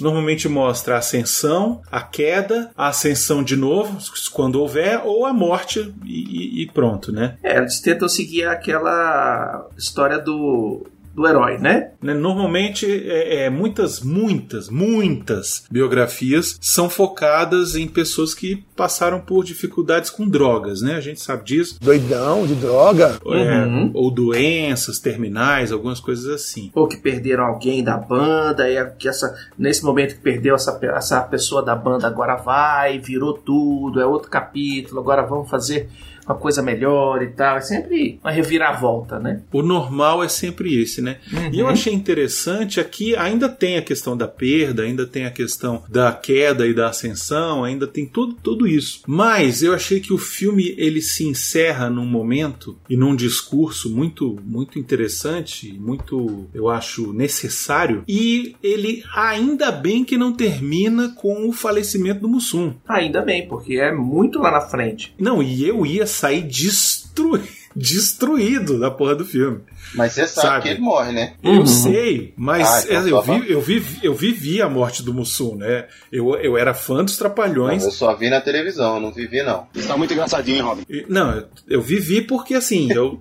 Normalmente 0.00 0.48
mostra 0.48 0.94
a 0.94 0.98
ascensão, 0.98 1.82
a 1.90 2.00
queda, 2.00 2.70
a 2.76 2.88
ascensão 2.88 3.42
de 3.42 3.56
novo, 3.56 3.98
quando 4.32 4.60
houver, 4.60 5.00
ou 5.04 5.26
a 5.26 5.32
morte 5.32 5.94
e, 6.04 6.62
e- 6.62 6.66
pronto, 6.72 7.10
né? 7.10 7.36
É, 7.42 7.58
eles 7.58 7.80
tentam 7.80 8.08
seguir 8.08 8.46
aquela 8.46 9.68
história 9.76 10.18
do, 10.18 10.86
do 11.18 11.26
herói, 11.26 11.58
né? 11.58 11.90
Né, 12.00 12.14
Normalmente, 12.14 12.86
é, 12.86 13.46
é, 13.46 13.50
muitas, 13.50 14.00
muitas, 14.00 14.68
muitas 14.68 15.64
biografias 15.68 16.56
são 16.60 16.88
focadas 16.88 17.74
em 17.74 17.88
pessoas 17.88 18.34
que 18.34 18.64
passaram 18.76 19.20
por 19.20 19.44
dificuldades 19.44 20.10
com 20.10 20.28
drogas, 20.28 20.80
né? 20.80 20.94
A 20.94 21.00
gente 21.00 21.20
sabe 21.20 21.44
disso. 21.44 21.78
Doidão 21.80 22.46
de 22.46 22.54
droga. 22.54 23.18
É, 23.26 23.58
Uhum. 23.58 23.90
ou 23.94 24.10
doenças 24.10 25.00
terminais, 25.00 25.72
algumas 25.72 25.98
coisas 25.98 26.26
assim. 26.26 26.70
Ou 26.74 26.86
que 26.86 26.96
perderam 26.96 27.44
alguém 27.44 27.82
da 27.82 27.96
banda, 27.96 28.70
e 28.70 28.76
é 28.76 28.84
que 28.84 29.08
essa, 29.08 29.34
nesse 29.58 29.84
momento 29.84 30.14
que 30.14 30.20
perdeu 30.20 30.54
essa, 30.54 30.78
essa 30.82 31.20
pessoa 31.22 31.62
da 31.62 31.74
banda 31.74 32.06
agora 32.06 32.36
vai, 32.36 32.98
virou 33.00 33.32
tudo, 33.32 34.00
é 34.00 34.06
outro 34.06 34.30
capítulo, 34.30 35.00
agora 35.00 35.22
vamos 35.22 35.50
fazer 35.50 35.88
uma 36.28 36.38
coisa 36.38 36.62
melhor 36.62 37.22
e 37.22 37.28
tal. 37.28 37.56
É 37.56 37.60
sempre 37.60 38.18
uma 38.22 38.30
reviravolta, 38.30 39.18
né? 39.18 39.42
O 39.52 39.62
normal 39.62 40.22
é 40.22 40.28
sempre 40.28 40.80
esse, 40.80 41.00
né? 41.00 41.18
E 41.52 41.58
eu 41.58 41.66
achei 41.66 41.92
interessante 41.92 42.80
aqui, 42.80 43.16
ainda 43.16 43.48
tem 43.48 43.78
a 43.78 43.82
questão 43.82 44.16
da 44.16 44.28
perda, 44.28 44.82
ainda 44.82 45.06
tem 45.06 45.24
a 45.24 45.30
questão 45.30 45.82
da 45.88 46.12
queda 46.12 46.66
e 46.66 46.74
da 46.74 46.88
ascensão, 46.88 47.64
ainda 47.64 47.86
tem 47.86 48.06
tudo, 48.06 48.34
tudo 48.34 48.66
isso. 48.66 49.02
Mas 49.06 49.62
eu 49.62 49.72
achei 49.74 50.00
que 50.00 50.12
o 50.12 50.18
filme 50.18 50.74
ele 50.76 51.00
se 51.00 51.24
encerra 51.24 51.88
num 51.88 52.04
momento 52.04 52.76
e 52.88 52.96
num 52.96 53.16
discurso 53.16 53.94
muito, 53.94 54.38
muito 54.44 54.78
interessante, 54.78 55.72
muito, 55.78 56.46
eu 56.52 56.68
acho, 56.68 57.12
necessário. 57.12 58.02
E 58.06 58.54
ele 58.62 59.02
ainda 59.14 59.70
bem 59.70 60.04
que 60.04 60.18
não 60.18 60.32
termina 60.32 61.14
com 61.16 61.48
o 61.48 61.52
falecimento 61.52 62.20
do 62.20 62.28
Mussum. 62.28 62.74
Ainda 62.86 63.22
bem, 63.22 63.46
porque 63.48 63.76
é 63.76 63.92
muito 63.92 64.38
lá 64.38 64.50
na 64.50 64.60
frente. 64.60 65.14
Não, 65.18 65.42
e 65.42 65.66
eu 65.66 65.86
ia 65.86 66.06
sair 66.18 66.42
destruído, 66.42 67.46
destruído 67.76 68.78
da 68.78 68.90
porra 68.90 69.14
do 69.14 69.24
filme. 69.24 69.60
Mas 69.94 70.12
você 70.12 70.26
sabe, 70.26 70.46
Sabe? 70.48 70.62
que 70.62 70.68
ele 70.70 70.80
morre, 70.80 71.12
né? 71.12 71.34
Eu 71.42 71.66
sei, 71.66 72.34
mas 72.36 72.66
Ah, 72.68 72.82
então 72.84 72.96
é, 73.06 73.10
eu, 73.10 73.22
vi, 73.22 73.50
eu, 73.52 73.60
vi, 73.60 73.98
eu 74.02 74.14
vivi 74.14 74.60
a 74.60 74.68
morte 74.68 75.02
do 75.02 75.14
Mussum, 75.14 75.54
né? 75.56 75.86
Eu, 76.12 76.34
eu 76.36 76.58
era 76.58 76.74
fã 76.74 77.02
dos 77.04 77.16
Trapalhões. 77.16 77.84
Eu 77.84 77.90
só 77.90 78.14
vi 78.14 78.28
na 78.28 78.40
televisão, 78.40 78.96
eu 78.96 79.00
não 79.00 79.12
vivi, 79.12 79.42
não. 79.42 79.66
Está 79.74 79.96
muito 79.96 80.12
engraçadinho, 80.12 80.64
Robin. 80.64 80.84
E- 80.90 81.06
Não, 81.08 81.30
eu, 81.36 81.46
eu 81.68 81.80
vivi 81.82 82.20
porque 82.20 82.54
assim, 82.54 82.92
eu, 82.92 83.20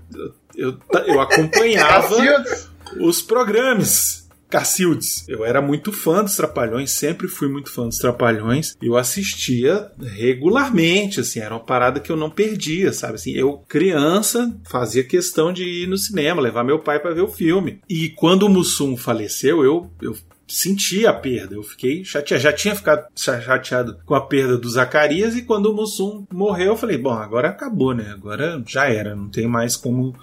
eu, 0.55 0.77
eu 1.05 1.21
acompanhava 1.21 2.15
os 2.99 3.21
programas. 3.21 4.26
Cacildes. 4.49 5.25
Eu 5.27 5.43
era 5.45 5.61
muito 5.61 5.91
fã 5.91 6.23
dos 6.23 6.35
Trapalhões, 6.35 6.91
sempre 6.91 7.27
fui 7.27 7.47
muito 7.49 7.71
fã 7.71 7.85
dos 7.87 7.97
Trapalhões. 7.97 8.75
Eu 8.81 8.95
assistia 8.95 9.91
regularmente, 9.99 11.19
assim, 11.19 11.39
era 11.39 11.53
uma 11.53 11.63
parada 11.63 11.99
que 11.99 12.11
eu 12.11 12.15
não 12.15 12.29
perdia, 12.29 12.91
sabe? 12.93 13.15
Assim, 13.15 13.31
eu, 13.31 13.63
criança, 13.67 14.55
fazia 14.69 15.03
questão 15.03 15.51
de 15.51 15.63
ir 15.63 15.87
no 15.87 15.97
cinema, 15.97 16.41
levar 16.41 16.63
meu 16.63 16.79
pai 16.79 16.99
para 16.99 17.13
ver 17.13 17.21
o 17.21 17.27
filme. 17.27 17.79
E 17.89 18.09
quando 18.09 18.43
o 18.43 18.49
Mussum 18.49 18.95
faleceu, 18.95 19.63
eu, 19.63 19.91
eu 20.01 20.15
senti 20.47 21.05
a 21.05 21.11
perda. 21.13 21.55
Eu 21.55 21.63
fiquei 21.63 22.05
chateado. 22.05 22.41
Já 22.41 22.53
tinha 22.53 22.73
ficado 22.75 23.05
cha- 23.15 23.41
chateado 23.41 23.97
com 24.05 24.15
a 24.15 24.21
perda 24.21 24.57
do 24.57 24.69
Zacarias 24.69 25.35
e 25.35 25.41
quando 25.41 25.65
o 25.67 25.75
Mussum 25.75 26.25
morreu, 26.31 26.67
eu 26.67 26.77
falei, 26.77 26.97
bom, 26.97 27.11
agora 27.13 27.49
acabou, 27.49 27.93
né? 27.93 28.11
Agora 28.11 28.63
já 28.65 28.87
era, 28.89 29.13
não 29.15 29.27
tem 29.29 29.45
mais 29.47 29.75
como 29.75 30.15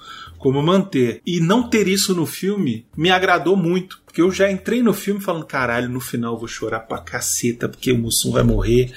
como 0.44 0.62
manter. 0.62 1.22
E 1.26 1.40
não 1.40 1.70
ter 1.70 1.88
isso 1.88 2.14
no 2.14 2.26
filme 2.26 2.84
me 2.94 3.08
agradou 3.08 3.56
muito. 3.56 4.02
Porque 4.04 4.20
eu 4.20 4.30
já 4.30 4.50
entrei 4.50 4.82
no 4.82 4.92
filme 4.92 5.18
falando, 5.18 5.46
caralho, 5.46 5.88
no 5.88 6.00
final 6.00 6.34
eu 6.34 6.38
vou 6.38 6.46
chorar 6.46 6.80
pra 6.80 6.98
caceta, 6.98 7.66
porque 7.66 7.90
o 7.90 7.96
Mussum 7.96 8.30
vai 8.30 8.42
morrer 8.42 8.92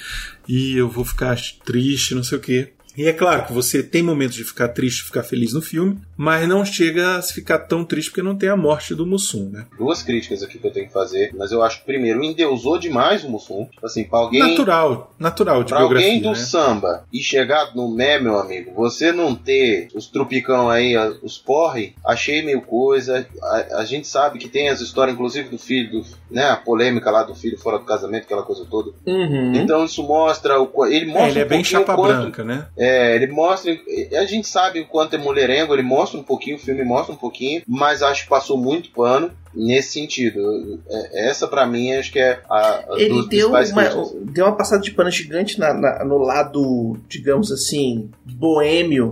e 0.46 0.76
eu 0.76 0.90
vou 0.90 1.06
ficar 1.06 1.38
triste, 1.64 2.14
não 2.14 2.24
sei 2.24 2.38
o 2.38 2.42
quê. 2.42 2.74
E 2.98 3.06
é 3.06 3.14
claro 3.14 3.46
que 3.46 3.54
você 3.54 3.84
tem 3.84 4.02
momentos 4.02 4.36
de 4.36 4.44
ficar 4.44 4.70
triste, 4.70 5.04
ficar 5.04 5.22
feliz 5.24 5.54
no 5.54 5.62
filme, 5.62 6.00
mas 6.18 6.48
não 6.48 6.66
chega 6.66 7.18
a 7.18 7.22
se 7.22 7.34
ficar 7.34 7.60
tão 7.60 7.86
triste 7.86 8.10
porque 8.10 8.24
não 8.24 8.36
tem 8.36 8.50
a 8.50 8.58
morte 8.58 8.96
do 8.96 9.06
Mussum, 9.06 9.50
né? 9.52 9.66
Duas 9.78 10.02
críticas 10.02 10.42
aqui 10.42 10.58
que 10.58 10.66
eu 10.66 10.72
tenho 10.72 10.88
que 10.88 10.94
fazer, 10.94 11.32
mas 11.38 11.52
eu 11.52 11.62
acho 11.62 11.80
que 11.82 11.86
primeiro 11.86 12.24
endeusou 12.24 12.80
demais 12.80 13.24
o 13.24 13.30
Mussum. 13.30 13.66
Tipo 13.72 13.86
assim, 13.86 14.04
pra 14.04 14.20
alguém. 14.20 14.40
Natural, 14.40 15.14
natural 15.20 15.64
de 15.64 15.70
Pra 15.70 15.80
biografia, 15.80 16.08
alguém 16.08 16.22
do 16.24 16.30
né? 16.30 16.36
samba 16.36 17.04
e 17.14 17.20
chegar 17.22 17.76
no 17.76 17.88
mé, 17.88 18.20
meu 18.20 18.40
amigo, 18.40 18.72
você 18.74 19.12
não 19.12 19.36
ter 19.36 19.90
os 19.94 20.08
trupicão 20.08 20.68
aí, 20.70 20.96
os 21.22 21.38
porre, 21.38 21.94
achei 22.06 22.42
meio 22.44 22.62
coisa. 22.62 23.28
A, 23.44 23.82
a 23.82 23.86
gente 23.86 24.08
sabe 24.08 24.40
que 24.40 24.50
tem 24.50 24.70
as 24.70 24.82
histórias, 24.82 25.14
inclusive, 25.14 25.50
do 25.50 25.60
filho, 25.60 25.92
do, 26.02 26.06
né? 26.32 26.46
A 26.46 26.56
polêmica 26.58 27.12
lá 27.12 27.22
do 27.22 27.36
filho 27.36 27.60
fora 27.60 27.78
do 27.78 27.86
casamento, 27.86 28.24
aquela 28.24 28.42
coisa 28.44 28.66
toda. 28.66 28.92
Uhum. 29.06 29.54
Então 29.54 29.86
isso 29.86 30.02
mostra. 30.02 30.60
O, 30.60 30.86
ele 30.88 31.06
mostra 31.06 31.28
É, 31.28 31.30
ele 31.30 31.40
é 31.42 31.46
um 31.46 31.48
bem 31.48 31.60
pouquinho 31.62 31.80
chapa 31.82 31.96
quanto- 31.96 32.22
branca, 32.22 32.44
né? 32.44 32.66
É, 32.76 32.87
ele 33.16 33.28
mostra. 33.28 33.76
A 34.20 34.26
gente 34.26 34.48
sabe 34.48 34.80
o 34.82 34.86
quanto 34.88 35.16
é 35.16 35.18
mulherengo, 35.20 35.74
ele 35.74 35.82
mostra 35.84 36.20
um 36.20 36.24
pouquinho, 36.24 36.56
o 36.58 36.60
filme 36.60 36.84
mostra 36.84 37.14
um 37.14 37.18
pouquinho, 37.18 37.62
mas 37.68 38.02
acho 38.02 38.24
que 38.24 38.30
passou 38.30 38.58
muito 38.58 38.92
pano 38.92 39.32
nesse 39.54 39.94
sentido. 39.94 40.80
É, 40.90 41.30
Essa 41.30 41.48
pra 41.48 41.66
mim 41.66 41.94
acho 41.94 42.12
que 42.12 42.20
é 42.20 42.40
a, 42.50 42.58
a 42.58 42.86
Ele 42.98 43.10
dos 43.10 43.28
deu 43.30 43.50
uma, 43.50 43.64
deu 44.32 44.46
uma 44.46 44.56
passada 44.56 44.82
de 44.82 44.92
pano 44.92 45.10
gigante 45.12 45.60
na- 45.60 45.74
na- 45.74 46.06
no 46.06 46.18
lado, 46.18 46.98
digamos 47.10 47.52
assim, 47.52 48.10
boêmio 48.26 49.12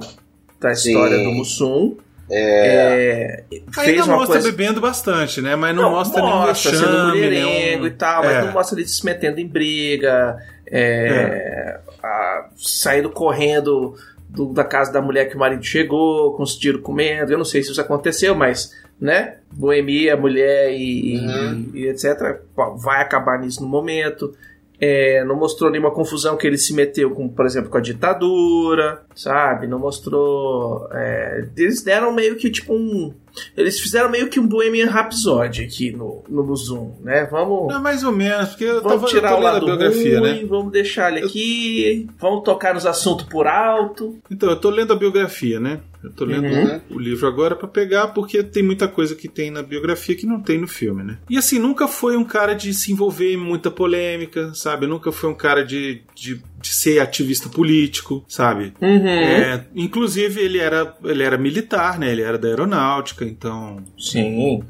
da 0.60 0.72
história 0.72 1.18
Sim. 1.18 1.24
do 1.24 1.32
Mussum. 1.32 1.98
É, 2.28 3.44
fez 3.72 3.88
Ainda 3.90 4.04
uma 4.06 4.16
mostra 4.18 4.34
coisa 4.40 4.52
bebendo 4.52 4.82
bastante, 4.82 5.42
né? 5.42 5.56
Mas 5.56 5.76
não, 5.76 5.92
mostra 5.92 6.22
nenhum 6.24 6.36
mostra 6.38 6.72
vexame, 6.72 6.92
sendo 6.92 7.08
mulherengo 7.10 7.50
nenhum... 7.50 7.86
e 7.88 7.92
tal, 7.92 8.24
mas 8.24 8.32
É. 8.36 8.42
não 8.46 8.52
mostra 8.52 8.80
ele 8.80 8.88
se 8.88 9.06
metendo 9.06 9.40
em 9.40 9.48
briga, 9.48 10.36
é, 10.68 11.80
a- 12.04 12.50
saindo 12.56 13.10
correndo 13.10 13.96
do- 14.30 14.52
da 14.54 14.64
casa 14.64 14.92
da 14.92 15.02
mulher 15.02 15.30
que 15.30 15.36
o 15.36 15.40
marido 15.40 15.64
chegou, 15.64 16.34
com 16.34 16.44
os 16.44 16.56
tiros 16.56 16.82
comendo. 16.82 17.32
Eu 17.32 17.38
não 17.38 17.46
sei 17.46 17.64
se 17.64 17.72
isso 17.72 17.82
aconteceu, 17.82 18.36
mas, 18.36 18.72
né? 19.00 19.36
Boemia, 19.52 20.18
mulher 20.18 20.72
e, 20.72 21.16
e- 21.16 21.20
Uhum. 21.20 21.70
e 21.74 21.88
etc. 21.88 22.40
Bom, 22.56 22.76
Vai 22.78 23.02
acabar 23.02 23.40
nisso 23.40 23.62
no 23.62 23.68
momento. 23.68 24.34
É, 24.78 25.24
não 25.24 25.38
mostrou 25.38 25.72
nenhuma 25.72 25.90
confusão 25.92 26.36
que 26.36 26.46
ele 26.46 26.58
se 26.58 26.74
meteu 26.74 27.10
com, 27.12 27.30
por 27.30 27.46
exemplo, 27.46 27.70
com 27.70 27.78
a 27.78 27.82
ditadura, 27.82 29.02
sabe? 29.16 29.68
Não 29.68 29.80
mostrou. 29.80 30.88
é, 30.92 31.46
eles 31.56 31.82
deram 31.82 32.12
meio 32.12 32.36
que 32.36 32.50
tipo 32.52 32.74
um. 32.74 33.14
Eles 33.56 33.80
fizeram 33.80 34.10
meio 34.10 34.30
que 34.30 34.40
um 34.40 34.48
Bohemian 34.48 34.90
Rhapsody 34.90 35.64
aqui 35.64 35.92
no, 35.92 36.24
no 36.30 36.56
Zoom, 36.56 36.94
né? 37.02 37.28
Vamos. 37.32 37.74
É 37.74 37.80
mais 37.80 38.04
ou 38.04 38.12
menos, 38.12 38.50
porque 38.50 38.64
eu 38.66 38.82
Vamos 38.82 39.02
tava 39.02 39.06
tirar 39.08 39.32
eu 39.32 39.38
o 39.38 39.42
lado 39.42 39.58
a 39.58 39.66
biografia, 39.66 40.20
ruim, 40.20 40.42
né? 40.42 40.46
vamos 40.48 40.72
deixar 40.72 41.12
ele 41.16 41.26
aqui, 41.26 42.08
vamos 42.20 42.44
tocar 42.44 42.74
nos 42.74 42.86
assuntos 42.86 43.26
por 43.26 43.48
alto. 43.48 44.18
Então, 44.30 44.50
eu 44.50 44.56
tô 44.56 44.70
lendo 44.70 44.94
a 44.94 44.96
biografia, 44.96 45.60
né? 45.60 45.80
Eu 46.04 46.12
tô 46.12 46.24
lendo 46.24 46.46
Uhum. 46.46 46.82
o 46.92 47.00
livro 47.00 47.28
agora 47.28 47.56
pra 47.56 47.68
pegar, 47.68 48.10
porque 48.10 48.44
tem 48.44 48.62
muita 48.62 48.88
coisa 48.88 49.16
que 49.16 49.28
tem 49.28 49.50
na 49.50 49.64
biografia 49.64 50.16
que 50.16 50.28
não 50.28 50.40
tem 50.40 50.60
no 50.60 50.68
filme, 50.68 51.04
né? 51.04 51.18
E 51.30 51.36
assim, 51.38 51.58
nunca 51.58 51.88
foi 51.88 52.16
um 52.16 52.24
cara 52.24 52.54
de 52.54 52.74
se 52.76 52.92
envolver 52.92 53.34
em 53.34 53.38
muita 53.38 53.72
polêmica, 53.72 54.54
sabe? 54.54 54.86
Nunca 54.86 55.12
foi 55.12 55.30
um 55.32 55.34
cara 55.34 55.66
de, 55.66 56.04
de, 56.14 56.40
de 56.66 56.74
ser 56.74 57.00
ativista 57.00 57.48
político, 57.48 58.26
sabe? 58.28 58.74
Uhum. 58.82 59.08
É, 59.08 59.66
inclusive, 59.76 60.42
ele 60.42 60.58
era, 60.58 60.96
ele 61.04 61.24
era 61.24 61.38
militar, 61.38 62.00
né? 62.00 62.12
Ele 62.12 62.24
era 62.24 62.38
da 62.38 62.48
aeronáutica, 62.48 63.24
então. 63.24 63.84
Sim. 63.98 64.64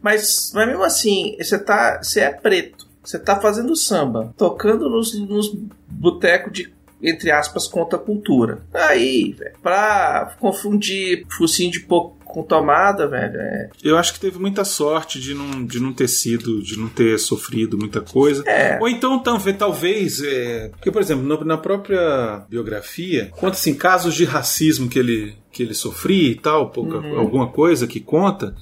Mas, 0.00 0.52
mas 0.54 0.66
mesmo 0.66 0.82
assim, 0.82 1.36
você 1.38 1.58
tá. 1.58 2.00
Você 2.02 2.20
é 2.20 2.30
preto. 2.30 2.86
Você 3.02 3.18
tá 3.18 3.38
fazendo 3.38 3.76
samba, 3.76 4.32
tocando 4.34 4.88
nos, 4.88 5.12
nos 5.28 5.54
botecos 5.86 6.50
de, 6.54 6.72
entre 7.02 7.30
aspas, 7.30 7.66
contracultura. 7.66 8.62
Aí, 8.72 9.34
velho, 9.38 9.56
pra 9.62 10.34
confundir 10.40 11.26
focinho 11.28 11.70
de 11.70 11.80
pouco 11.80 12.23
com 12.34 12.42
tomada, 12.42 13.06
velho, 13.06 13.36
é. 13.36 13.70
Eu 13.82 13.96
acho 13.96 14.12
que 14.12 14.18
teve 14.18 14.40
muita 14.40 14.64
sorte 14.64 15.20
de 15.20 15.34
não, 15.34 15.64
de 15.64 15.78
não 15.78 15.92
ter 15.92 16.08
sido, 16.08 16.60
de 16.60 16.76
não 16.76 16.88
ter 16.88 17.16
sofrido 17.18 17.78
muita 17.78 18.00
coisa. 18.00 18.42
É. 18.44 18.76
Ou 18.80 18.88
então, 18.88 19.20
talvez, 19.20 19.56
talvez 19.56 20.20
é, 20.20 20.68
porque, 20.70 20.90
por 20.90 21.00
exemplo, 21.00 21.44
na 21.44 21.56
própria 21.56 22.44
biografia, 22.48 23.30
conta 23.36 23.52
assim, 23.52 23.72
casos 23.72 24.14
de 24.14 24.24
racismo 24.24 24.88
que 24.88 24.98
ele, 24.98 25.36
que 25.54 25.62
ele 25.62 25.74
sofria 25.74 26.30
e 26.30 26.34
tal, 26.34 26.70
pouca, 26.70 26.98
Uhum. 26.98 27.18
alguma 27.18 27.46
coisa 27.46 27.86
que 27.86 28.00
conta. 28.00 28.54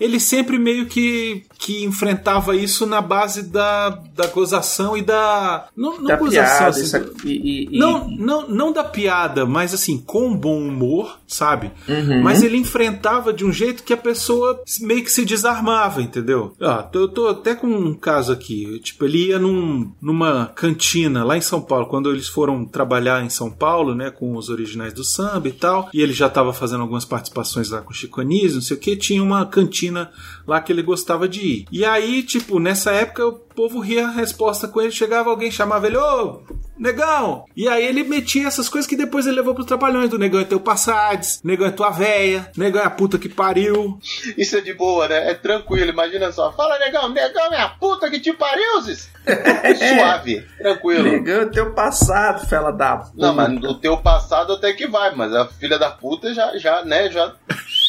Ele 0.00 0.20
sempre 0.20 0.58
meio 0.60 0.86
que, 0.86 1.42
que 1.58 1.82
enfrentava 1.84 2.54
isso 2.54 2.86
na 2.86 3.00
base 3.00 3.42
da, 3.50 3.90
da 4.14 4.28
gozação 4.28 4.96
e 4.96 5.02
da. 5.02 5.66
Não, 5.76 5.96
não 5.98 6.04
Da 6.04 6.14
gozação, 6.16 6.56
piada, 6.56 6.68
assim, 6.80 6.96
aqui, 6.96 7.28
e, 7.28 7.64
e- 7.74 7.78
não, 7.78 8.08
não, 8.08 8.48
não 8.48 8.72
da 8.72 8.84
piada, 8.84 9.44
mas 9.44 9.74
assim, 9.74 9.98
com 9.98 10.36
bom 10.36 10.56
humor, 10.68 11.18
sabe? 11.26 11.72
Uhum. 11.88 12.22
Mas 12.22 12.44
ele 12.44 12.56
enfrentava 12.56 13.32
de 13.32 13.44
um 13.44 13.52
jeito 13.52 13.82
que 13.82 13.92
a 13.92 13.96
pessoa 13.96 14.62
meio 14.80 15.02
que 15.02 15.10
se 15.10 15.24
desarmava, 15.24 16.00
entendeu? 16.00 16.54
Tô- 16.92 17.00
eu 17.00 17.08
tô 17.08 17.26
até 17.26 17.56
com 17.56 17.66
um 17.66 17.92
caso 17.92 18.32
aqui. 18.32 18.78
Tipo, 18.78 19.04
ele 19.04 19.26
ia 19.26 19.38
num, 19.40 19.90
numa 20.00 20.46
cantina 20.54 21.24
lá 21.24 21.36
em 21.36 21.40
São 21.40 21.60
Paulo, 21.60 21.86
quando 21.86 22.08
eles 22.08 22.28
foram 22.28 22.64
trabalhar 22.64 23.24
em 23.24 23.28
São 23.30 23.50
Paulo, 23.50 23.96
né, 23.96 24.12
com 24.12 24.36
os 24.36 24.48
originais 24.48 24.92
do 24.92 25.02
samba 25.02 25.48
e 25.48 25.52
tal, 25.52 25.88
e 25.92 26.00
ele 26.00 26.12
já 26.12 26.26
tava 26.38 26.52
fazendo 26.52 26.82
algumas 26.82 27.04
participações 27.04 27.70
lá 27.70 27.80
com 27.80 27.92
Chico 27.92 28.20
Anísio, 28.20 28.54
não 28.54 28.62
sei 28.62 28.76
o 28.76 28.80
que, 28.80 28.94
tinha 28.94 29.20
uma 29.20 29.44
cantina 29.44 30.08
lá 30.46 30.60
que 30.60 30.70
ele 30.72 30.82
gostava 30.82 31.28
de 31.28 31.40
ir. 31.40 31.66
E 31.72 31.84
aí, 31.84 32.22
tipo, 32.22 32.60
nessa 32.60 32.92
época 32.92 33.26
o 33.26 33.40
povo 33.58 33.80
ria 33.80 34.06
a 34.06 34.10
resposta 34.12 34.68
com 34.68 34.80
ele, 34.80 34.92
chegava 34.92 35.30
alguém, 35.30 35.50
chamava 35.50 35.88
ele, 35.88 35.96
ô, 35.96 36.42
negão! 36.78 37.44
E 37.56 37.68
aí 37.68 37.84
ele 37.84 38.04
metia 38.04 38.46
essas 38.46 38.68
coisas 38.68 38.88
que 38.88 38.96
depois 38.96 39.26
ele 39.26 39.34
levou 39.34 39.52
pros 39.52 39.66
trapalhões, 39.66 40.08
do 40.08 40.16
negão 40.16 40.40
é 40.40 40.44
teu 40.44 40.60
passades, 40.60 41.42
negão 41.42 41.66
é 41.66 41.72
tua 41.72 41.90
véia, 41.90 42.48
negão 42.56 42.80
é 42.80 42.84
a 42.84 42.90
puta 42.90 43.18
que 43.18 43.28
pariu. 43.28 43.98
Isso 44.36 44.56
é 44.56 44.60
de 44.60 44.72
boa, 44.74 45.08
né? 45.08 45.32
É 45.32 45.34
tranquilo, 45.34 45.90
imagina 45.90 46.30
só. 46.30 46.52
Fala, 46.52 46.78
negão, 46.78 47.08
negão 47.08 47.52
é 47.52 47.60
a 47.60 47.68
puta 47.68 48.08
que 48.08 48.20
te 48.20 48.32
pariu, 48.32 48.80
Zis. 48.82 49.10
Suave, 49.26 50.46
tranquilo. 50.56 51.02
Negando 51.02 51.50
teu 51.50 51.74
passado, 51.74 52.46
fela 52.46 52.70
da 52.70 52.98
puta. 52.98 53.12
Não, 53.16 53.34
mas 53.34 53.58
do 53.58 53.74
teu 53.74 53.96
passado 53.96 54.52
até 54.52 54.72
que 54.72 54.86
vai, 54.86 55.12
mas 55.16 55.34
a 55.34 55.48
filha 55.48 55.80
da 55.80 55.90
puta 55.90 56.32
já, 56.32 56.56
já 56.58 56.84
né, 56.84 57.10
já... 57.10 57.34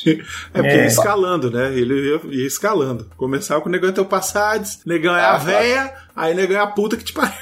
É 0.07 0.61
porque 0.61 0.67
É. 0.67 0.77
ia 0.81 0.85
escalando, 0.87 1.51
né? 1.51 1.73
Ele 1.77 2.19
ia, 2.31 2.45
escalando. 2.47 3.09
Começava 3.17 3.61
com 3.61 3.69
o 3.69 3.71
negão 3.71 3.89
é 3.89 3.93
teu 3.93 4.05
passades, 4.05 4.79
negão 4.85 5.15
é 5.15 5.21
Ah, 5.21 5.29
a 5.31 5.33
tá. 5.33 5.37
véia, 5.39 5.93
aí 6.15 6.33
negão 6.33 6.57
é 6.57 6.61
a 6.61 6.67
puta 6.67 6.95
que 6.97 7.03
te 7.03 7.13
pariu. 7.13 7.33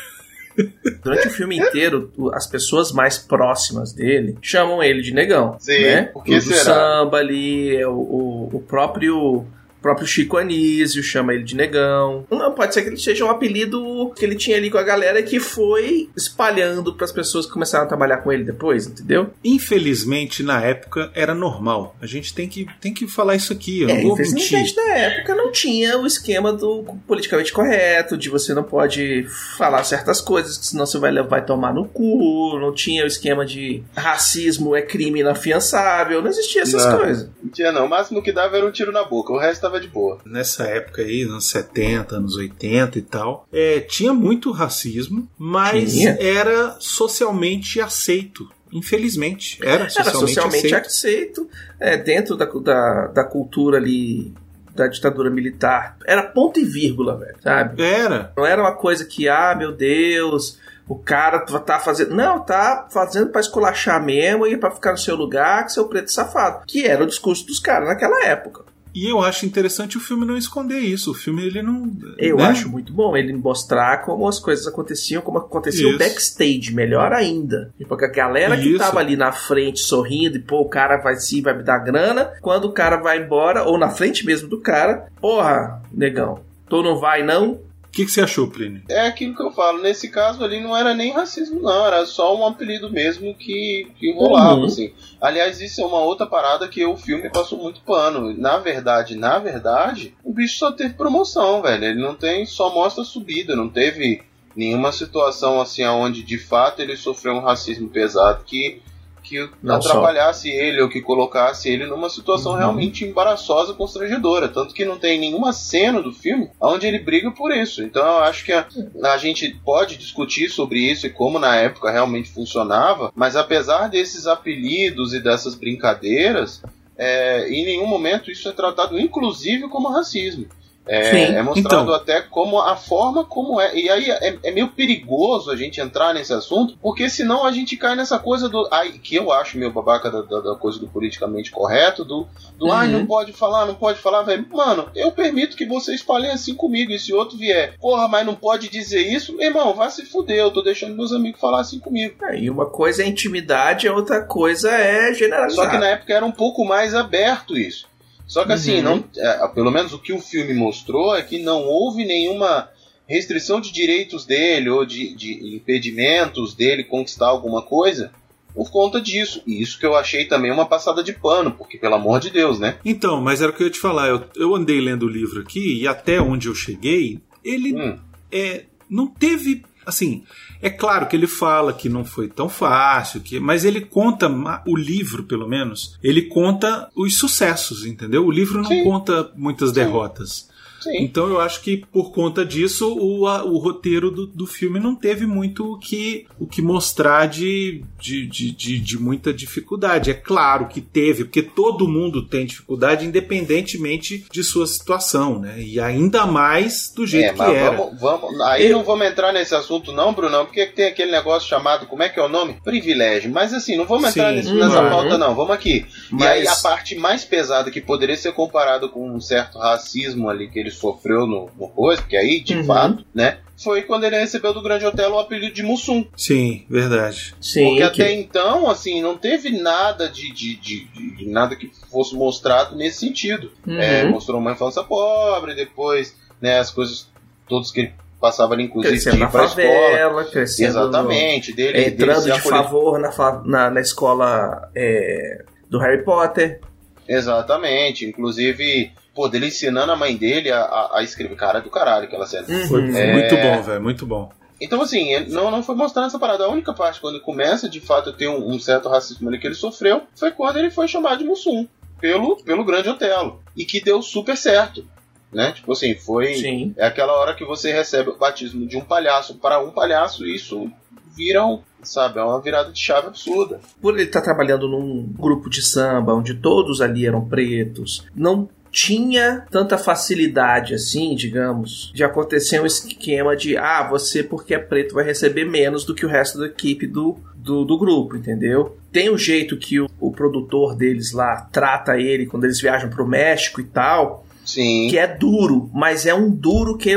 Durante 1.03 1.27
o 1.27 1.31
filme 1.31 1.57
inteiro, 1.57 2.11
as 2.33 2.47
pessoas 2.47 2.91
mais 2.91 3.17
próximas 3.17 3.93
dele 3.93 4.37
chamam 4.41 4.81
ele 4.81 5.01
de 5.01 5.13
negão. 5.13 5.55
Sim, 5.59 5.81
né? 5.83 6.11
que 6.25 6.35
O 6.35 6.39
do 6.39 6.41
será? 6.41 6.63
samba 6.63 7.17
ali, 7.17 7.83
o, 7.85 7.91
o, 7.91 8.49
o 8.53 8.61
próprio 8.61 9.45
O 9.79 9.81
próprio 9.81 10.07
Chico 10.07 10.37
Anísio 10.37 11.01
chama 11.03 11.33
ele 11.33 11.43
de 11.43 11.55
negão. 11.55 12.25
Não, 12.29 12.51
pode 12.53 12.73
ser 12.73 12.81
que 12.81 12.89
ele 12.89 12.97
seja 12.97 13.23
um 13.25 13.29
apelido 13.29 14.11
que 14.15 14.25
ele 14.25 14.35
tinha 14.35 14.57
ali 14.57 14.69
com 14.69 14.77
a 14.77 14.83
galera 14.83 15.21
que 15.23 15.39
foi 15.39 16.09
espalhando 16.15 16.93
para 16.93 17.05
as 17.05 17.11
pessoas 17.11 17.45
que 17.45 17.51
começaram 17.53 17.85
a 17.85 17.87
trabalhar 17.87 18.17
com 18.17 18.31
ele 18.31 18.43
depois, 18.43 18.87
entendeu? 18.87 19.29
Infelizmente, 19.43 20.41
na 20.43 20.61
época, 20.63 21.11
era 21.13 21.33
normal. 21.35 21.95
A 22.01 22.05
gente 22.05 22.33
tem 22.33 22.47
que, 22.47 22.67
tem 22.81 22.93
que 22.93 23.07
falar 23.07 23.35
isso 23.35 23.53
aqui, 23.53 23.81
eu 23.81 23.89
É, 23.89 23.93
não 23.95 24.01
vou 24.03 24.13
infelizmente 24.13 24.53
mentir. 24.53 24.75
na 24.75 24.95
época 24.95 25.35
não 25.35 25.51
tinha 25.51 25.97
o 25.97 26.07
esquema 26.07 26.51
do 26.51 26.83
politicamente 27.07 27.51
correto, 27.53 28.17
de 28.17 28.29
você 28.29 28.53
não 28.53 28.63
pode 28.63 29.25
falar 29.57 29.83
certas 29.83 30.19
coisas, 30.21 30.57
que 30.57 30.65
senão 30.65 30.85
você 30.85 30.97
vai, 30.97 31.13
vai 31.23 31.45
tomar 31.45 31.73
no 31.73 31.85
cu, 31.87 32.57
não 32.59 32.73
tinha 32.73 33.03
o 33.03 33.07
esquema 33.07 33.45
de 33.45 33.83
racismo 33.95 34.75
é 34.75 34.81
crime 34.81 35.19
inafiançável, 35.19 36.21
não 36.21 36.29
existia 36.29 36.61
essas 36.63 36.85
Não. 36.85 36.97
coisas. 36.97 37.29
Não 37.43 37.51
tinha 37.51 37.71
não. 37.71 37.85
O 37.85 37.89
máximo 37.89 38.21
que 38.23 38.31
dava 38.31 38.57
era 38.57 38.65
um 38.65 38.71
tiro 38.71 38.91
na 38.91 39.03
boca. 39.03 39.31
O 39.33 39.37
resto 39.39 39.66
tava 39.67 39.79
de 39.79 39.87
boa. 39.87 40.19
Nessa 40.25 40.63
época 40.63 41.01
aí, 41.01 41.23
anos 41.23 41.49
70, 41.49 42.15
anos 42.15 42.35
80 42.35 42.97
e 42.97 43.01
tal, 43.01 43.47
é, 43.51 43.79
tinha 43.81 44.13
muito 44.13 44.51
racismo, 44.51 45.27
mas 45.37 45.93
Tinha. 45.93 46.17
era 46.19 46.75
socialmente 46.79 47.79
aceito. 47.81 48.49
Infelizmente, 48.71 49.59
era 49.61 49.83
Era 49.83 49.89
socialmente, 49.89 50.19
socialmente 50.19 50.75
aceito. 50.75 50.87
aceito, 50.87 51.49
é, 51.79 51.95
dentro 51.97 52.35
da, 52.35 52.45
da, 52.45 53.07
da 53.07 53.23
cultura 53.23 53.77
ali 53.77 54.33
da 54.75 54.87
ditadura 54.87 55.29
militar. 55.29 55.97
Era 56.05 56.23
ponto 56.23 56.59
e 56.59 56.65
vírgula, 56.65 57.17
velho, 57.17 57.35
sabe? 57.41 57.81
Era. 57.81 58.31
Não 58.37 58.45
era 58.45 58.61
uma 58.61 58.75
coisa 58.75 59.05
que, 59.05 59.27
ah, 59.27 59.55
meu 59.57 59.71
Deus, 59.71 60.59
o 60.87 60.95
cara 60.97 61.39
tá 61.39 61.79
fazendo. 61.79 62.13
Não, 62.13 62.39
tá 62.39 62.87
fazendo 62.91 63.29
pra 63.29 63.41
esculachar 63.41 64.03
mesmo 64.03 64.45
e 64.45 64.55
pra 64.55 64.71
ficar 64.71 64.91
no 64.91 64.97
seu 64.97 65.15
lugar, 65.15 65.65
que 65.65 65.73
seu 65.73 65.87
preto 65.87 66.11
safado. 66.11 66.63
Que 66.67 66.85
era 66.85 67.03
o 67.03 67.07
discurso 67.07 67.45
dos 67.45 67.59
caras 67.59 67.87
naquela 67.87 68.25
época. 68.25 68.63
E 68.97 69.07
eu 69.07 69.21
acho 69.21 69.45
interessante 69.45 69.95
o 69.95 69.99
filme 69.99 70.25
não 70.25 70.35
esconder 70.35 70.79
isso. 70.79 71.11
O 71.11 71.13
filme, 71.13 71.45
ele 71.45 71.61
não. 71.61 71.91
Eu 72.17 72.37
né? 72.37 72.45
acho 72.45 72.67
muito 72.67 72.91
bom 72.91 73.15
ele 73.15 73.31
mostrar 73.31 74.03
como 74.03 74.27
as 74.27 74.39
coisas 74.39 74.65
aconteciam, 74.65 75.21
como 75.21 75.37
acontecia 75.37 75.87
o 75.87 75.99
backstage, 75.99 76.73
melhor 76.73 77.13
ainda. 77.13 77.71
Tipo, 77.77 77.93
a 77.93 78.07
galera 78.07 78.57
que 78.57 78.69
Isso. 78.69 78.79
tava 78.79 78.99
ali 78.99 79.15
na 79.15 79.31
frente 79.31 79.81
sorrindo 79.81 80.37
e, 80.37 80.41
pô, 80.41 80.61
o 80.61 80.67
cara 80.67 80.97
vai 80.97 81.15
sim, 81.15 81.43
vai 81.43 81.55
me 81.55 81.61
dar 81.61 81.77
grana. 81.77 82.31
Quando 82.41 82.65
o 82.65 82.71
cara 82.71 82.97
vai 82.97 83.19
embora, 83.19 83.65
ou 83.65 83.77
na 83.77 83.91
frente 83.91 84.25
mesmo 84.25 84.49
do 84.49 84.59
cara, 84.59 85.05
porra, 85.21 85.79
negão, 85.93 86.39
tu 86.67 86.81
não 86.81 86.97
vai 86.97 87.21
não? 87.21 87.59
O 87.97 87.99
que, 87.99 88.05
que 88.05 88.11
você 88.11 88.21
achou, 88.21 88.47
Plínio? 88.47 88.83
É 88.89 89.07
aquilo 89.07 89.35
que 89.35 89.41
eu 89.41 89.49
falo. 89.51 89.81
Nesse 89.81 90.07
caso 90.09 90.43
ali 90.43 90.59
não 90.59 90.77
era 90.77 90.93
nem 90.93 91.13
racismo, 91.13 91.59
não. 91.59 91.83
Era 91.83 92.05
só 92.05 92.37
um 92.37 92.45
apelido 92.45 92.91
mesmo 92.91 93.33
que, 93.33 93.87
que 93.97 94.13
rolava, 94.13 94.59
Uhum. 94.59 94.65
assim. 94.65 94.93
Aliás, 95.19 95.59
isso 95.59 95.81
é 95.81 95.85
uma 95.85 96.01
outra 96.01 96.27
parada 96.27 96.67
que 96.67 96.85
o 96.85 96.95
filme 96.95 97.27
passou 97.31 97.57
muito 97.57 97.81
pano. 97.81 98.35
Na 98.37 98.59
verdade, 98.59 99.15
na 99.15 99.39
verdade, 99.39 100.13
o 100.23 100.31
bicho 100.31 100.59
só 100.59 100.71
teve 100.71 100.93
promoção, 100.93 101.59
velho. 101.63 101.85
Ele 101.85 101.99
não 101.99 102.13
tem, 102.13 102.45
só 102.45 102.71
mostra 102.71 103.03
subida. 103.03 103.55
Não 103.55 103.67
teve 103.67 104.21
nenhuma 104.55 104.91
situação 104.91 105.59
assim 105.59 105.83
onde 105.83 106.21
de 106.21 106.37
fato 106.37 106.79
ele 106.81 106.95
sofreu 106.95 107.33
um 107.33 107.41
racismo 107.41 107.89
pesado 107.89 108.43
que 108.45 108.79
que 109.27 109.49
Não 109.61 109.75
atrapalhasse 109.75 110.49
ele 110.49 110.81
ou 110.81 110.89
que 110.89 111.01
colocasse 111.01 111.69
ele 111.69 111.85
numa 111.85 112.09
situação 112.09 112.53
Uhum. 112.53 112.57
realmente 112.57 113.03
embaraçosa, 113.05 113.73
constrangedora. 113.73 114.47
Tanto 114.47 114.73
que 114.73 114.85
não 114.85 114.97
tem 114.97 115.19
nenhuma 115.19 115.51
cena 115.53 116.01
do 116.01 116.13
filme 116.13 116.49
onde 116.61 116.87
ele 116.87 116.99
briga 116.99 117.29
por 117.31 117.51
isso. 117.51 117.83
Então 117.83 118.03
eu 118.05 118.19
acho 118.23 118.45
que 118.45 118.53
a, 118.53 118.65
a 119.03 119.17
gente 119.17 119.49
pode 119.65 119.97
discutir 119.97 120.49
sobre 120.49 120.79
isso 120.79 121.05
e 121.05 121.09
como 121.09 121.39
na 121.39 121.55
época 121.55 121.91
realmente 121.91 122.29
funcionava, 122.29 123.11
mas 123.15 123.35
apesar 123.35 123.87
desses 123.89 124.25
apelidos 124.27 125.13
e 125.13 125.19
dessas 125.19 125.55
brincadeiras, 125.55 126.61
é, 126.97 127.47
em 127.49 127.65
nenhum 127.65 127.85
momento 127.87 128.31
isso 128.31 128.47
é 128.47 128.51
tratado 128.51 128.99
inclusive 128.99 129.67
como 129.69 129.89
racismo. 129.89 130.45
É, 130.87 131.23
é 131.35 131.41
mostrado 131.43 131.83
Então. 131.83 131.93
até 131.93 132.21
como 132.21 132.59
a 132.59 132.75
forma 132.75 133.23
como 133.25 133.59
é. 133.59 133.75
E 133.75 133.89
aí 133.89 134.09
é, 134.09 134.37
é 134.43 134.51
meio 134.51 134.69
perigoso 134.69 135.51
a 135.51 135.55
gente 135.55 135.79
entrar 135.81 136.13
nesse 136.13 136.33
assunto, 136.33 136.77
porque 136.81 137.09
senão 137.09 137.45
a 137.45 137.51
gente 137.51 137.75
cai 137.77 137.95
nessa 137.95 138.17
coisa 138.19 138.47
do. 138.49 138.67
Ai, 138.71 138.91
que 139.01 139.15
eu 139.15 139.31
acho 139.31 139.57
meio 139.57 139.71
babaca 139.71 140.09
da, 140.09 140.21
da- 140.21 140.39
da 140.41 140.55
coisa 140.55 140.79
do 140.79 140.87
politicamente 140.87 141.51
correto, 141.51 142.03
do, 142.05 142.27
do 142.57 142.71
ai, 142.71 142.87
Uhum. 142.87 142.99
não 142.99 143.05
pode 143.05 143.33
falar, 143.33 143.65
não 143.65 143.75
pode 143.75 143.99
falar, 143.99 144.23
velho. 144.23 144.45
Mano, 144.51 144.89
eu 144.95 145.11
permito 145.11 145.55
que 145.57 145.65
vocês 145.65 146.01
falem 146.01 146.31
assim 146.31 146.53
comigo. 146.55 146.91
E 146.91 146.99
se 146.99 147.13
outro 147.13 147.37
vier, 147.37 147.75
porra, 147.79 148.07
mas 148.07 148.25
não 148.25 148.35
pode 148.35 148.69
dizer 148.69 149.01
isso, 149.01 149.35
meu 149.35 149.47
irmão, 149.47 149.73
vai 149.73 149.89
se 149.89 150.05
fuder, 150.05 150.37
eu 150.37 150.51
tô 150.51 150.61
deixando 150.61 150.95
meus 150.95 151.11
amigos 151.11 151.39
falar 151.41 151.61
assim 151.61 151.79
comigo. 151.79 152.15
É, 152.23 152.39
E 152.39 152.49
uma 152.49 152.65
coisa 152.65 153.03
é 153.03 153.07
intimidade, 153.07 153.87
a 153.87 153.93
outra 153.93 154.21
coisa 154.23 154.71
é 154.71 155.13
generalizar. 155.13 155.65
Só 155.65 155.69
que 155.71 155.77
na 155.77 155.89
época 155.89 156.13
era 156.13 156.25
um 156.25 156.31
pouco 156.31 156.63
mais 156.65 156.93
aberto 156.95 157.57
isso. 157.57 157.85
Só 158.27 158.43
que 158.45 158.51
assim, 158.51 158.77
Uhum. 158.77 158.83
não, 158.83 159.03
é, 159.17 159.47
pelo 159.47 159.71
menos 159.71 159.93
o 159.93 159.99
que 159.99 160.11
o 160.13 160.19
filme 160.19 160.53
mostrou 160.53 161.15
é 161.15 161.21
que 161.21 161.39
não 161.39 161.63
houve 161.63 162.05
nenhuma 162.05 162.69
restrição 163.07 163.61
de 163.61 163.71
direitos 163.71 164.25
dele 164.25 164.69
ou 164.69 164.85
de, 164.85 165.15
de 165.15 165.55
impedimentos 165.55 166.53
dele 166.53 166.83
conquistar 166.83 167.27
alguma 167.27 167.61
coisa 167.61 168.11
por 168.53 168.69
conta 168.69 168.99
disso. 168.99 169.41
E 169.47 169.61
isso 169.61 169.79
que 169.79 169.85
eu 169.85 169.95
achei 169.95 170.25
também 170.25 170.51
uma 170.51 170.65
passada 170.65 171.01
de 171.01 171.13
pano, 171.13 171.51
porque 171.51 171.77
pelo 171.77 171.95
amor 171.95 172.19
de 172.19 172.29
Deus, 172.29 172.59
né? 172.59 172.77
Então, 172.83 173.21
mas 173.21 173.41
era 173.41 173.51
o 173.51 173.55
que 173.55 173.63
eu 173.63 173.67
ia 173.67 173.71
te 173.73 173.79
falar. 173.79 174.07
Eu, 174.09 174.23
eu 174.35 174.53
andei 174.55 174.81
lendo 174.81 175.03
o 175.05 175.09
livro 175.09 175.39
aqui 175.41 175.81
e 175.81 175.87
até 175.87 176.19
onde 176.19 176.47
eu 176.47 176.55
cheguei, 176.55 177.19
ele 177.45 177.73
Hum, 177.73 177.97
é, 178.31 178.63
não 178.89 179.07
teve. 179.07 179.63
Assim, 179.85 180.23
é 180.61 180.69
claro 180.69 181.07
que 181.07 181.15
ele 181.15 181.27
fala 181.27 181.73
que 181.73 181.89
não 181.89 182.03
foi 182.03 182.27
tão 182.27 182.49
fácil, 182.49 183.21
que, 183.21 183.39
mas 183.39 183.65
ele 183.65 183.81
conta, 183.81 184.29
o 184.65 184.75
livro 184.75 185.23
pelo 185.23 185.47
menos, 185.47 185.97
ele 186.03 186.23
conta 186.23 186.89
os 186.95 187.17
sucessos, 187.17 187.85
entendeu? 187.85 188.25
O 188.25 188.31
livro 188.31 188.61
não 188.61 188.69
Sim. 188.69 188.83
conta 188.83 189.31
muitas 189.35 189.71
derrotas. 189.71 190.49
Sim. 190.91 191.03
Então 191.03 191.27
eu 191.27 191.39
acho 191.39 191.61
que 191.61 191.77
por 191.91 192.11
conta 192.11 192.45
disso 192.45 192.93
o, 192.99 193.27
a- 193.27 193.43
o 193.43 193.57
roteiro 193.57 194.09
do, 194.11 194.25
do 194.27 194.45
filme 194.47 194.79
não 194.79 194.95
teve 194.95 195.25
muito 195.25 195.73
o 195.73 195.79
que, 195.79 196.25
o 196.39 196.47
que 196.47 196.61
mostrar 196.61 197.27
de, 197.27 197.83
de, 197.99 198.25
de, 198.25 198.51
de, 198.51 198.79
de 198.79 198.99
muita 198.99 199.33
dificuldade. 199.33 200.09
É 200.11 200.13
claro 200.13 200.67
que 200.67 200.81
teve, 200.81 201.23
porque 201.25 201.41
todo 201.41 201.87
mundo 201.87 202.25
tem 202.25 202.45
dificuldade, 202.45 203.05
independentemente 203.05 204.25
de 204.31 204.43
sua 204.43 204.67
situação, 204.67 205.39
né? 205.39 205.61
E 205.61 205.79
ainda 205.79 206.25
mais 206.25 206.91
do 206.95 207.05
jeito 207.05 207.41
É, 207.41 207.45
que 207.45 207.55
era. 207.55 207.75
vamos, 207.77 207.99
vamos. 207.99 208.41
Aí 208.41 208.69
não 208.69 208.83
vamos 208.83 209.07
entrar 209.07 209.31
nesse 209.31 209.55
assunto, 209.55 209.91
não, 209.91 210.13
Brunão, 210.13 210.45
porque 210.45 210.65
tem 210.65 210.87
aquele 210.87 211.11
negócio 211.11 211.47
chamado, 211.47 211.85
como 211.87 212.03
é 212.03 212.09
que 212.09 212.19
é 212.19 212.23
o 212.23 212.29
nome? 212.29 212.55
Privilégio. 212.63 213.31
Mas 213.31 213.53
assim, 213.53 213.75
não 213.77 213.85
vamos 213.85 214.09
entrar 214.09 214.29
Sim. 214.29 214.35
nesse- 214.37 214.53
nessa 214.53 214.81
Uhum. 214.81 214.89
pauta, 214.89 215.17
não. 215.17 215.35
Vamos 215.35 215.51
aqui. 215.51 215.85
E 216.11 216.15
Mas- 216.15 216.27
aí 216.27 216.47
a 216.47 216.55
parte 216.55 216.95
mais 216.95 217.23
pesada 217.25 217.71
que 217.71 217.81
poderia 217.81 218.15
ser 218.17 218.33
comparado 218.33 218.89
com 218.89 219.09
um 219.09 219.19
certo 219.21 219.57
racismo 219.57 220.29
ali 220.29 220.47
que 220.49 220.59
ele 220.59 220.71
sofreu 220.77 221.25
no, 221.27 221.49
no 221.59 221.67
coisa, 221.69 222.01
porque 222.01 222.15
aí, 222.17 222.39
de 222.39 222.55
Uhum. 222.55 222.63
fato, 222.65 223.05
né? 223.13 223.39
Foi 223.61 223.81
quando 223.81 224.03
ele 224.03 224.19
recebeu 224.19 224.53
do 224.53 224.61
Grande 224.61 224.85
Otelo 224.85 225.15
o 225.15 225.19
apelido 225.19 225.53
de 225.53 225.63
Mussum. 225.63 226.05
Sim, 226.15 226.63
verdade. 226.69 227.33
Sim, 227.41 227.65
Porque 227.75 227.89
que- 227.89 228.01
até 228.03 228.13
então, 228.13 228.69
assim, 228.69 229.01
não 229.01 229.17
teve 229.17 229.49
nada 229.49 230.07
de, 230.07 230.31
de, 230.31 230.55
de, 230.57 230.85
de- 230.85 231.15
de 231.17 231.27
nada 231.27 231.55
que 231.55 231.71
fosse 231.89 232.13
mostrado 232.15 232.75
nesse 232.75 232.99
sentido. 232.99 233.51
Uhum. 233.65 233.79
É, 233.79 234.05
mostrou 234.05 234.39
uma 234.39 234.51
infância 234.51 234.83
pobre, 234.83 235.55
depois, 235.55 236.15
né, 236.39 236.59
as 236.59 236.69
coisas 236.69 237.09
todas 237.49 237.71
que 237.71 237.79
ele 237.79 237.93
passava 238.21 238.53
ali, 238.53 238.63
inclusive, 238.65 238.95
de 238.95 239.01
crescendo 239.01 239.23
na 239.23 239.27
pra 239.31 239.45
escola. 239.45 239.67
favela, 239.67 240.25
crescendo 240.25 240.69
Exatamente, 240.69 241.53
dele, 241.53 241.73
dele 241.73 241.89
entrando 241.95 242.21
ser 242.23 242.33
de 242.33 242.41
favor 242.41 242.99
na, 242.99 243.11
fa- 243.11 243.41
na, 243.45 243.69
na 243.71 243.81
escola 243.81 244.69
é, 244.75 245.43
do 245.69 245.79
Harry 245.79 246.03
Potter. 246.03 246.59
Exatamente, 247.07 248.05
inclusive, 248.05 248.91
pô, 249.17 249.27
dele 249.27 249.47
ensinando 249.47 249.91
a 249.91 249.95
mãe 249.95 250.15
dele 250.15 250.51
a, 250.51 250.59
a, 250.61 250.99
a 250.99 251.03
escrever. 251.03 251.35
Cara 251.35 251.59
do 251.59 251.71
caralho 251.71 252.05
aquela 252.05 252.27
cena. 252.27 252.45
Foi 252.67 252.81
Uhum. 252.87 252.95
É. 252.95 253.13
muito 253.13 253.35
bom, 253.35 253.61
velho, 253.63 253.81
muito 253.81 254.05
bom. 254.05 254.29
Então, 254.61 254.79
assim, 254.79 255.11
ele 255.11 255.31
não, 255.31 255.49
não 255.49 255.63
foi 255.63 255.73
mostrando 255.75 256.05
essa 256.05 256.19
parada. 256.19 256.43
A 256.45 256.49
única 256.49 256.71
parte, 256.71 257.01
quando 257.01 257.15
ele 257.15 257.23
começa, 257.23 257.67
de 257.67 257.79
fato, 257.79 258.11
a 258.11 258.13
ter 258.13 258.27
um, 258.27 258.47
um 258.53 258.59
certo 258.59 258.87
racismo 258.89 259.27
ali 259.27 259.39
que 259.39 259.47
ele 259.47 259.55
sofreu, 259.55 260.03
foi 260.15 260.31
quando 260.31 260.57
ele 260.57 260.69
foi 260.69 260.87
chamado 260.87 261.17
de 261.17 261.25
Mussum, 261.25 261.67
pelo, 261.99 262.37
pelo 262.43 262.63
Grande 262.63 262.89
Otelo. 262.89 263.41
E 263.55 263.65
que 263.65 263.83
deu 263.83 264.01
super 264.03 264.37
certo. 264.37 264.85
Né? 265.33 265.51
Tipo 265.51 265.71
assim, 265.73 265.95
foi. 265.95 266.35
Sim. 266.35 266.73
É 266.77 266.85
aquela 266.85 267.13
hora 267.13 267.33
que 267.35 267.43
você 267.43 267.71
recebe 267.71 268.11
o 268.11 268.17
batismo 268.17 268.67
de 268.67 268.77
um 268.77 268.81
palhaço 268.81 269.35
para 269.35 269.59
um 269.59 269.71
palhaço, 269.71 270.25
e 270.25 270.35
isso 270.35 270.71
vira 271.15 271.43
um. 271.43 271.61
Sabe, 271.83 272.19
é 272.19 272.23
uma 272.23 272.41
virada 272.41 272.71
de 272.71 272.79
chave 272.79 273.07
absurda. 273.07 273.61
Por 273.79 273.93
ele 273.93 274.03
estar 274.03 274.21
trabalhando 274.21 274.67
num 274.67 275.07
grupo 275.17 275.49
de 275.49 275.61
samba 275.61 276.13
onde 276.13 276.33
todos 276.33 276.81
ali 276.81 277.05
eram 277.05 277.25
pretos, 277.25 278.03
não 278.15 278.49
tinha 278.77 279.43
tanta 279.49 279.75
facilidade 279.75 280.75
assim, 280.75 281.15
digamos, 281.15 281.91
de 281.95 282.03
acontecer 282.03 282.61
um 282.61 282.65
esquema 282.65 283.35
de 283.35 283.57
ah, 283.57 283.87
você 283.89 284.21
porque 284.21 284.53
é 284.53 284.59
preto 284.59 284.93
vai 284.93 285.03
receber 285.03 285.45
menos 285.45 285.83
do 285.83 285.95
que 285.95 286.05
o 286.05 286.09
resto 286.09 286.37
da 286.37 286.45
equipe 286.45 286.85
do, 286.85 287.17
do, 287.35 287.65
do 287.65 287.75
grupo, 287.75 288.15
entendeu? 288.15 288.77
Tem 288.91 289.09
o 289.09 289.17
jeito 289.17 289.57
que 289.57 289.79
o, 289.79 289.89
o 289.99 290.11
produtor 290.11 290.75
deles 290.75 291.11
lá 291.11 291.49
trata 291.51 291.97
ele 291.97 292.27
quando 292.27 292.43
eles 292.43 292.61
viajam 292.61 292.87
pro 292.87 293.07
México 293.07 293.59
e 293.59 293.63
tal, 293.63 294.23
Sim. 294.45 294.89
que 294.91 294.99
é 294.99 295.07
duro, 295.07 295.71
mas 295.73 296.05
é 296.05 296.13
um 296.13 296.29
duro 296.29 296.77
que, 296.77 296.93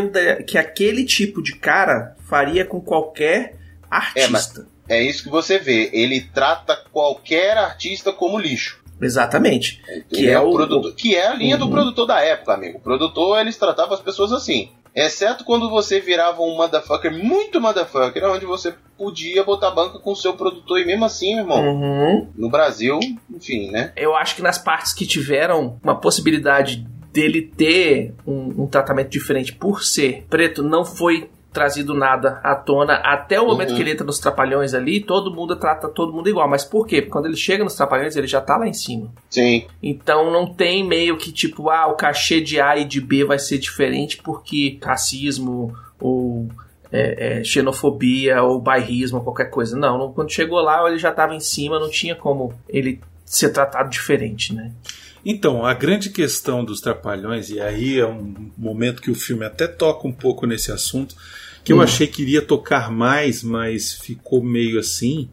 que 0.47 0.59
aquele 0.59 1.03
tipo 1.07 1.43
de 1.43 1.57
cara 1.57 2.15
faria 2.29 2.63
com 2.67 2.79
qualquer 2.79 3.57
artista. 3.91 4.67
É 4.87 5.03
isso 5.03 5.23
que 5.23 5.31
você 5.31 5.59
vê. 5.59 5.89
Ele 5.95 6.21
trata 6.21 6.77
qualquer 6.93 7.57
artista 7.57 8.13
como 8.13 8.39
lixo. 8.39 8.80
Exatamente. 9.01 9.81
Que 10.09 10.29
é, 10.29 10.39
o 10.39 10.53
produtor, 10.53 10.95
que 10.95 11.17
é 11.17 11.29
a 11.29 11.35
linha 11.35 11.57
uhum. 11.57 11.67
do 11.67 11.71
produtor 11.71 12.07
da 12.07 12.21
época, 12.21 12.55
amigo. 12.55 12.79
O 12.79 12.81
produtor, 12.81 13.41
eles 13.41 13.57
tratavam 13.57 13.95
as 13.95 14.01
pessoas 14.01 14.33
assim. 14.33 14.71
Exceto 14.95 15.45
quando 15.45 15.71
você 15.71 16.01
virava 16.01 16.43
um 16.43 16.57
motherfucker 16.57 17.13
muito 17.13 17.61
motherfucker, 17.61 18.25
onde 18.25 18.45
você 18.45 18.75
podia 18.99 19.45
botar 19.45 19.71
banca 19.71 19.99
com 19.99 20.13
o 20.13 20.17
seu 20.17 20.35
produtor 20.35 20.81
e 20.81 20.85
mesmo 20.85 21.05
assim, 21.05 21.39
irmão. 21.39 21.63
Uhum. 21.63 22.29
No 22.35 22.51
Brasil, 22.51 22.99
enfim, 23.33 23.71
né? 23.71 23.93
Eu 23.97 24.17
acho 24.17 24.35
que 24.35 24.43
nas 24.43 24.59
partes 24.59 24.93
que 24.93 25.07
tiveram 25.07 25.79
uma 25.83 25.99
possibilidade 25.99 26.85
dele 27.13 27.43
ter 27.43 28.15
um, 28.27 28.65
um 28.65 28.67
tratamento 28.67 29.11
diferente 29.11 29.53
por 29.53 29.83
ser 29.83 30.27
preto, 30.29 30.63
não 30.63 30.85
foi 30.85 31.31
trazido 31.53 31.95
nada 31.95 32.41
à 32.43 32.55
tona 32.55 32.95
até 32.95 33.41
o 33.41 33.47
momento 33.47 33.71
uhum. 33.71 33.77
que 33.77 33.83
ele 33.83 33.91
entra 33.91 34.07
nos 34.07 34.19
trapalhões 34.19 34.73
ali, 34.75 35.01
todo 35.01 35.35
mundo 35.35 35.57
trata 35.57 35.89
todo 35.89 36.13
mundo 36.13 36.29
igual. 36.29 36.49
Mas 36.49 36.65
por 36.65 36.87
quê? 36.87 37.03
Porque 37.03 37.11
quando 37.11 37.27
ele 37.27 37.37
chega 37.37 37.65
nos 37.65 37.75
trapalhões, 37.75 38.17
ele 38.17 38.27
já 38.27 38.41
tá 38.41 38.57
lá 38.57 38.69
em 38.69 38.73
cima. 38.73 39.13
Sim. 39.29 39.67
Então 39.83 40.31
não 40.31 40.53
tem 40.53 40.87
meio 40.87 41.17
que 41.17 41.33
tipo, 41.33 41.69
ah, 41.71 41.89
o 41.89 41.95
cachê 41.95 42.41
de 42.41 42.61
A 42.61 42.77
e 42.77 42.85
de 42.85 43.01
B 43.01 43.25
vai 43.25 43.39
ser 43.39 43.59
diferente 43.59 44.19
porque 44.23 44.79
racismo 44.83 45.75
ou 45.99 46.49
é, 46.93 47.41
é, 47.41 47.45
xenofobia 47.45 48.43
ou 48.43 48.61
bairrismo, 48.61 49.23
qualquer 49.23 49.51
coisa. 49.51 49.77
Não, 49.77 49.99
não, 49.99 50.13
quando 50.13 50.33
chegou 50.33 50.61
lá, 50.61 50.87
ele 50.89 50.99
já 50.99 51.13
tava 51.13 51.35
em 51.35 51.41
cima, 51.41 51.79
não 51.79 51.91
tinha 51.91 52.15
como 52.15 52.53
ele 52.69 53.01
ser 53.25 53.51
tratado 53.51 53.91
diferente, 53.91 54.55
né? 54.55 54.73
Então, 55.25 55.65
a 55.65 55.75
grande 55.75 56.11
questão 56.11 56.65
dos 56.65 56.81
Trapalhões, 56.81 57.51
e 57.51 57.61
aí 57.61 58.01
é 58.01 58.07
um 58.07 58.51
momento 58.57 59.03
que 59.03 59.11
o 59.11 59.15
filme 59.15 59.45
até 59.45 59.67
toca 59.67 60.09
um 60.09 60.13
pouco 60.13 60.47
nesse 60.47 60.73
assunto, 60.73 61.15
que 61.65 61.73
eu 61.73 61.79
hum. 61.79 61.83
achei 61.83 62.07
que 62.07 62.23
iria 62.23 62.43
tocar 62.43 62.91
mais, 62.91 63.43
mas 63.43 63.93
ficou 63.93 64.43
meio 64.43 64.79
assim. 64.79 65.29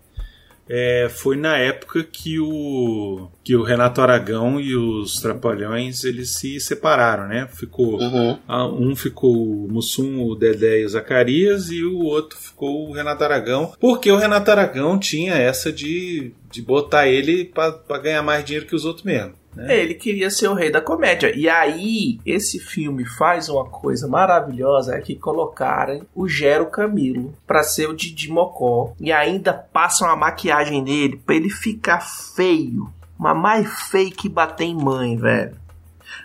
É, 0.69 1.07
foi 1.09 1.37
na 1.37 1.57
época 1.57 2.03
que 2.03 2.39
o 2.39 3.29
que 3.41 3.55
o 3.55 3.63
Renato 3.63 4.01
Aragão 4.01 4.59
e 4.59 4.75
os 4.75 5.21
Trapalhões 5.21 6.03
eles 6.03 6.33
se 6.33 6.59
separaram, 6.59 7.25
né? 7.27 7.47
Ficou 7.53 7.97
uhum. 8.01 8.37
um 8.77 8.93
ficou 8.93 9.33
o 9.33 9.71
Mussum, 9.71 10.21
o 10.25 10.35
Dedé 10.35 10.81
e 10.81 10.85
o 10.85 10.89
Zacarias 10.89 11.69
e 11.71 11.85
o 11.85 11.99
outro 11.99 12.37
ficou 12.37 12.89
o 12.89 12.91
Renato 12.91 13.23
Aragão, 13.23 13.71
porque 13.79 14.11
o 14.11 14.17
Renato 14.17 14.51
Aragão 14.51 14.99
tinha 14.99 15.35
essa 15.35 15.71
de, 15.71 16.33
de 16.51 16.61
botar 16.61 17.07
ele 17.07 17.45
para 17.45 17.97
ganhar 17.99 18.21
mais 18.21 18.43
dinheiro 18.43 18.67
que 18.67 18.75
os 18.75 18.83
outros 18.83 19.05
mesmo. 19.05 19.33
Né? 19.57 19.79
Ele 19.79 19.95
queria 19.95 20.29
ser 20.29 20.47
o 20.47 20.53
rei 20.53 20.71
da 20.71 20.79
comédia. 20.79 21.35
E 21.35 21.49
aí, 21.49 22.19
esse 22.23 22.59
filme 22.59 23.03
faz 23.05 23.49
uma 23.49 23.65
coisa 23.65 24.07
maravilhosa: 24.07 24.95
é 24.95 25.01
que 25.01 25.15
colocaram 25.15 26.05
o 26.13 26.27
Gero 26.27 26.67
Camilo 26.67 27.33
para 27.45 27.63
ser 27.63 27.89
o 27.89 27.95
Didi 27.95 28.31
Mocó 28.31 28.93
e 28.99 29.11
ainda 29.11 29.51
passam 29.53 30.07
a 30.07 30.15
maquiagem 30.15 30.81
nele 30.81 31.17
pra 31.17 31.35
ele 31.35 31.49
ficar 31.49 32.01
feio. 32.01 32.87
Mas 33.17 33.35
mais 33.35 33.81
feio 33.89 34.11
que 34.11 34.29
bater 34.29 34.65
em 34.65 34.75
mãe, 34.75 35.17
velho. 35.17 35.57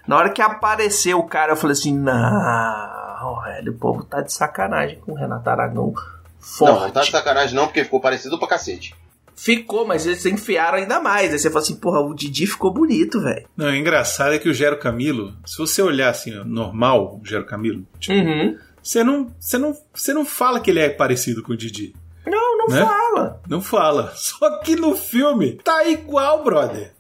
Na 0.07 0.17
hora 0.17 0.31
que 0.31 0.43
apareceu 0.43 1.19
o 1.19 1.27
cara, 1.27 1.53
eu 1.53 1.57
falei 1.57 1.73
assim: 1.73 1.97
não, 1.97 3.41
velho, 3.45 3.73
o 3.73 3.79
povo 3.79 4.05
tá 4.05 4.21
de 4.21 4.33
sacanagem 4.33 4.99
com 5.01 5.13
o 5.13 5.17
Renato 5.17 5.49
Aragão. 5.49 5.95
Forte. 6.39 6.75
Não, 6.75 6.81
não 6.83 6.91
tá 6.91 7.01
de 7.01 7.11
sacanagem 7.11 7.55
não, 7.55 7.67
porque 7.67 7.85
ficou 7.85 8.01
parecido 8.01 8.39
pra 8.39 8.49
cacete. 8.49 8.95
Ficou, 9.43 9.85
mas 9.85 10.07
eles 10.07 10.25
enfiaram 10.25 10.79
ainda 10.79 11.01
mais. 11.01 11.33
Aí 11.33 11.39
você 11.39 11.51
fala 11.51 11.65
assim, 11.65 11.75
porra, 11.75 12.01
o 12.01 12.15
Didi 12.15 12.47
ficou 12.47 12.73
bonito, 12.73 13.21
velho. 13.21 13.45
Não, 13.57 13.67
o 13.67 13.75
engraçado 13.75 14.35
é 14.35 14.39
que 14.39 14.49
o 14.49 14.55
Gero 14.55 14.79
Camilo, 14.79 15.35
se 15.45 15.59
você 15.59 15.83
olhar 15.83 16.11
assim, 16.11 16.31
normal, 16.45 17.21
o 17.21 17.27
Gero 17.27 17.45
Camilo, 17.45 17.85
tipo, 17.99 18.17
uhum. 18.17 18.57
você, 18.81 19.03
não, 19.03 19.35
você, 19.41 19.59
não, 19.59 19.77
você 19.93 20.15
não 20.15 20.25
fala 20.25 20.61
que 20.61 20.71
ele 20.71 20.79
é 20.79 20.89
parecido 20.89 21.43
com 21.43 21.55
o 21.55 21.57
Didi. 21.57 21.93
Não, 22.25 22.59
não 22.59 22.69
né? 22.69 22.87
fala. 22.87 23.43
Não 23.49 23.61
fala. 23.61 24.13
Só 24.15 24.61
que 24.61 24.77
no 24.77 24.95
filme 24.95 25.59
tá 25.65 25.89
igual, 25.89 26.45
brother. 26.45 26.93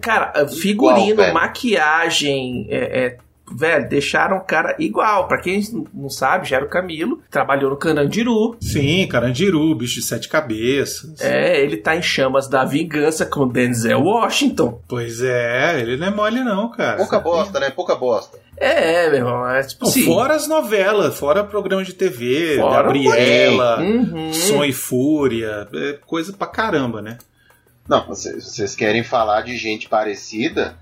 Cara, 0.00 0.48
figurino, 0.48 1.20
igual, 1.20 1.34
maquiagem, 1.34 2.66
é, 2.70 3.04
é 3.04 3.18
velho, 3.50 3.88
deixaram 3.88 4.36
o 4.36 4.44
cara 4.44 4.76
igual. 4.78 5.28
Para 5.28 5.40
quem 5.40 5.62
não 5.92 6.08
sabe, 6.08 6.48
já 6.48 6.56
era 6.56 6.64
o 6.64 6.68
Camilo, 6.68 7.20
trabalhou 7.30 7.70
no 7.70 7.76
Carandiru. 7.76 8.56
Sim, 8.60 9.06
Carandiru, 9.08 9.74
bicho 9.74 10.00
de 10.00 10.06
sete 10.06 10.28
cabeças. 10.28 11.20
É, 11.20 11.60
ele 11.60 11.76
tá 11.76 11.96
em 11.96 12.02
chamas 12.02 12.48
da 12.48 12.64
vingança 12.64 13.26
com 13.26 13.48
Denzel 13.48 14.02
Washington. 14.02 14.80
Pois 14.88 15.22
é, 15.22 15.80
ele 15.80 15.96
não 15.96 16.06
é 16.06 16.10
mole 16.10 16.44
não, 16.44 16.70
cara. 16.70 16.96
Pouca 16.96 17.20
bosta, 17.20 17.60
né? 17.60 17.70
Pouca 17.70 17.94
bosta. 17.94 18.38
É, 18.56 19.08
meu 19.08 19.20
irmão, 19.20 19.48
é 19.48 19.62
tipo 19.62 19.86
assim. 19.86 20.04
Fora 20.04 20.34
as 20.34 20.46
novelas, 20.46 21.18
fora 21.18 21.42
programa 21.42 21.82
de 21.82 21.94
TV, 21.94 22.58
fora 22.58 22.82
Gabriela, 22.82 23.80
uhum. 23.80 24.32
Som 24.34 24.64
e 24.64 24.72
Fúria, 24.72 25.66
é 25.72 25.98
coisa 26.04 26.32
pra 26.32 26.46
caramba, 26.46 27.00
né? 27.00 27.16
Não, 27.88 28.06
vocês, 28.06 28.44
vocês 28.44 28.76
querem 28.76 29.02
falar 29.02 29.42
de 29.42 29.56
gente 29.56 29.88
parecida? 29.88 30.76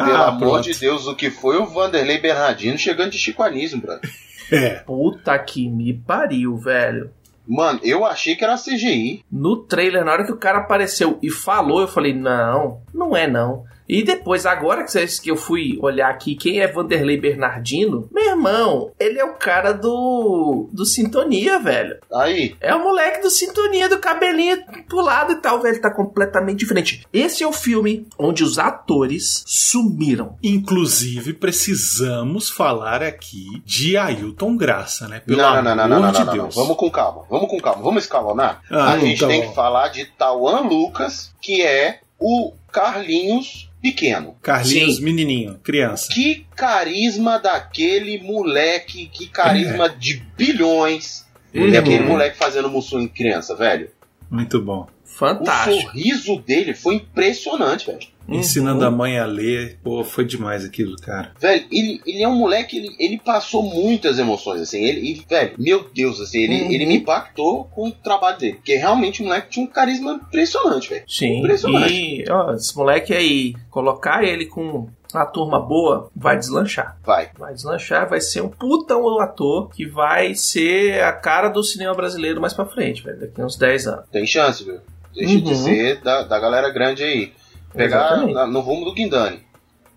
Ah, 0.00 0.04
Pelo 0.04 0.22
amor 0.22 0.38
pronto. 0.38 0.64
de 0.64 0.78
Deus, 0.78 1.06
o 1.06 1.14
que 1.14 1.30
foi 1.30 1.56
o 1.58 1.66
Vanderlei 1.66 2.20
Bernardino 2.20 2.78
chegando 2.78 3.10
de 3.10 3.18
chicoanismo, 3.18 3.80
brother? 3.82 4.10
É. 4.50 4.76
Puta 4.76 5.38
que 5.38 5.68
me 5.68 5.92
pariu, 5.92 6.56
velho. 6.56 7.10
Mano, 7.46 7.80
eu 7.82 8.06
achei 8.06 8.34
que 8.34 8.42
era 8.42 8.56
CGI. 8.56 9.22
No 9.30 9.58
trailer, 9.58 10.02
na 10.06 10.12
hora 10.12 10.24
que 10.24 10.32
o 10.32 10.38
cara 10.38 10.60
apareceu 10.60 11.18
e 11.22 11.30
falou, 11.30 11.82
eu 11.82 11.88
falei: 11.88 12.14
não, 12.14 12.80
não 12.94 13.14
é 13.14 13.26
não. 13.26 13.64
E 13.88 14.02
depois, 14.02 14.44
agora 14.44 14.84
que, 14.84 14.92
vocês, 14.92 15.18
que 15.18 15.30
eu 15.30 15.36
fui 15.36 15.78
olhar 15.80 16.10
aqui 16.10 16.34
quem 16.34 16.60
é 16.60 16.70
Vanderlei 16.70 17.18
Bernardino, 17.18 18.08
meu 18.12 18.30
irmão, 18.30 18.92
ele 19.00 19.18
é 19.18 19.24
o 19.24 19.34
cara 19.34 19.72
do 19.72 20.68
do 20.72 20.84
Sintonia, 20.84 21.58
velho. 21.58 21.98
Aí. 22.12 22.54
É 22.60 22.74
o 22.74 22.82
moleque 22.82 23.22
do 23.22 23.30
Sintonia, 23.30 23.88
do 23.88 23.98
cabelinho 23.98 24.62
pro 24.86 25.00
lado 25.00 25.32
e 25.32 25.36
tal, 25.36 25.62
velho. 25.62 25.80
Tá 25.80 25.90
completamente 25.90 26.58
diferente. 26.58 27.06
Esse 27.12 27.42
é 27.42 27.46
o 27.46 27.52
filme 27.52 28.06
onde 28.18 28.44
os 28.44 28.58
atores 28.58 29.42
sumiram. 29.46 30.36
Inclusive, 30.42 31.32
precisamos 31.32 32.50
falar 32.50 33.02
aqui 33.02 33.62
de 33.64 33.96
Ailton 33.96 34.56
Graça, 34.56 35.08
né? 35.08 35.20
Pelo 35.20 35.38
não, 35.38 35.62
não, 35.62 35.76
não, 35.76 35.88
não, 35.88 36.00
não, 36.00 36.12
de 36.12 36.24
não, 36.24 36.32
Deus. 36.32 36.54
Vamos 36.54 36.76
com 36.76 36.90
calma, 36.90 37.24
vamos 37.30 37.48
com 37.48 37.58
calma, 37.58 37.82
vamos 37.82 38.02
escalonar. 38.02 38.60
Ah, 38.70 38.92
a 38.92 38.98
gente 38.98 39.26
tem 39.26 39.48
que 39.48 39.54
falar 39.54 39.88
de 39.88 40.04
Tawan 40.04 40.60
Lucas, 40.60 41.32
que 41.40 41.62
é 41.62 42.00
o 42.18 42.52
Carlinhos 42.70 43.67
pequeno. 43.80 44.36
Carlinhos, 44.42 44.96
Sim. 44.96 45.04
menininho, 45.04 45.58
criança. 45.62 46.08
Que 46.12 46.46
carisma 46.54 47.38
daquele 47.38 48.18
moleque, 48.22 49.06
que 49.06 49.28
carisma 49.28 49.86
é. 49.86 49.88
de 49.88 50.22
bilhões. 50.36 51.26
Uhum. 51.54 51.70
Daquele 51.70 52.04
moleque 52.04 52.36
fazendo 52.36 52.68
Mussum 52.68 53.00
em 53.00 53.08
criança, 53.08 53.56
velho. 53.56 53.90
Muito 54.30 54.60
bom. 54.60 54.86
Fantástico. 55.08 55.76
O 55.76 55.80
sorriso 55.82 56.36
dele 56.40 56.74
foi 56.74 56.96
impressionante, 56.96 57.86
velho. 57.86 58.06
Uhum. 58.28 58.36
Ensinando 58.36 58.84
a 58.84 58.90
mãe 58.90 59.18
a 59.18 59.24
ler. 59.24 59.78
Pô, 59.82 60.04
foi 60.04 60.24
demais 60.24 60.64
aquilo, 60.64 60.94
cara. 60.96 61.32
Velho, 61.40 61.64
ele, 61.72 62.00
ele 62.06 62.22
é 62.22 62.28
um 62.28 62.36
moleque, 62.36 62.76
ele, 62.76 62.94
ele 63.00 63.18
passou 63.18 63.62
muitas 63.62 64.18
emoções, 64.18 64.60
assim. 64.60 64.84
Ele, 64.84 65.10
ele 65.10 65.24
velho, 65.28 65.54
meu 65.58 65.88
Deus, 65.92 66.20
assim, 66.20 66.40
ele, 66.40 66.62
uhum. 66.62 66.70
ele 66.70 66.86
me 66.86 66.96
impactou 66.96 67.64
com 67.64 67.88
o 67.88 67.92
trabalho 67.92 68.38
dele. 68.38 68.54
Porque 68.56 68.76
realmente 68.76 69.22
o 69.22 69.24
moleque 69.24 69.48
tinha 69.48 69.64
um 69.64 69.68
carisma 69.68 70.12
impressionante, 70.12 70.90
velho. 70.90 71.04
Sim. 71.08 71.38
Impressionante. 71.38 71.92
E, 71.92 72.24
ó, 72.30 72.52
esse 72.52 72.76
moleque 72.76 73.14
aí, 73.14 73.54
colocar 73.70 74.22
ele 74.22 74.44
com 74.44 74.88
a 75.14 75.24
turma 75.24 75.58
boa 75.58 76.10
vai 76.14 76.36
deslanchar. 76.36 76.98
Vai. 77.02 77.30
Vai 77.38 77.54
deslanchar, 77.54 78.08
vai 78.08 78.20
ser 78.20 78.42
um 78.42 78.48
puta 78.48 78.94
ator 79.22 79.70
que 79.70 79.86
vai 79.86 80.34
ser 80.34 81.02
a 81.02 81.12
cara 81.12 81.48
do 81.48 81.62
cinema 81.62 81.94
brasileiro 81.94 82.40
mais 82.40 82.52
pra 82.52 82.66
frente, 82.66 83.02
velho. 83.02 83.20
Daqui 83.20 83.42
uns 83.42 83.56
10 83.56 83.86
anos. 83.86 84.04
Tem 84.12 84.26
chance, 84.26 84.62
viu? 84.62 84.80
Deixa 85.14 85.34
uhum. 85.34 85.40
de 85.40 85.56
ser 85.56 86.00
da, 86.00 86.22
da 86.22 86.38
galera 86.38 86.70
grande 86.70 87.02
aí. 87.02 87.32
Pegar 87.72 88.26
na, 88.26 88.46
no 88.46 88.60
rumo 88.60 88.84
do 88.84 88.94
Guindani. 88.94 89.42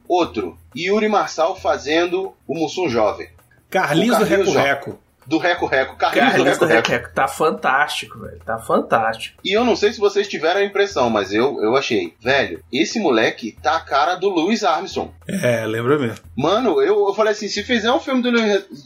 Outro, 0.07 0.57
Yuri 0.75 1.07
Marçal 1.07 1.55
fazendo 1.55 2.33
o 2.47 2.53
Mussum 2.53 2.89
Jovem. 2.89 3.29
Carlinhos, 3.69 4.17
do 4.17 4.25
Reco 4.25 4.51
Reco 4.51 4.99
do 5.31 5.37
Reco 5.37 5.65
Reco. 5.65 5.95
Carlinhos, 5.95 6.31
Carlinhos 6.31 6.57
do 6.57 6.65
Reco 6.65 6.91
Reco. 6.91 7.13
Tá 7.15 7.25
fantástico, 7.25 8.19
velho. 8.19 8.39
Tá 8.45 8.59
fantástico. 8.59 9.39
E 9.43 9.53
eu 9.53 9.63
não 9.63 9.77
sei 9.77 9.93
se 9.93 9.99
vocês 9.99 10.27
tiveram 10.27 10.59
a 10.59 10.63
impressão, 10.63 11.09
mas 11.09 11.33
eu, 11.33 11.57
eu 11.63 11.77
achei. 11.77 12.13
Velho, 12.21 12.61
esse 12.71 12.99
moleque 12.99 13.55
tá 13.63 13.77
a 13.77 13.79
cara 13.79 14.15
do 14.15 14.27
Louis 14.27 14.61
Armstrong. 14.63 15.09
É, 15.25 15.65
lembra 15.65 15.97
mesmo. 15.97 16.19
Mano, 16.37 16.81
eu, 16.81 17.07
eu 17.07 17.13
falei 17.13 17.31
assim: 17.31 17.47
se 17.47 17.63
fizer 17.63 17.91
um 17.91 17.99
filme 17.99 18.21
do 18.21 18.29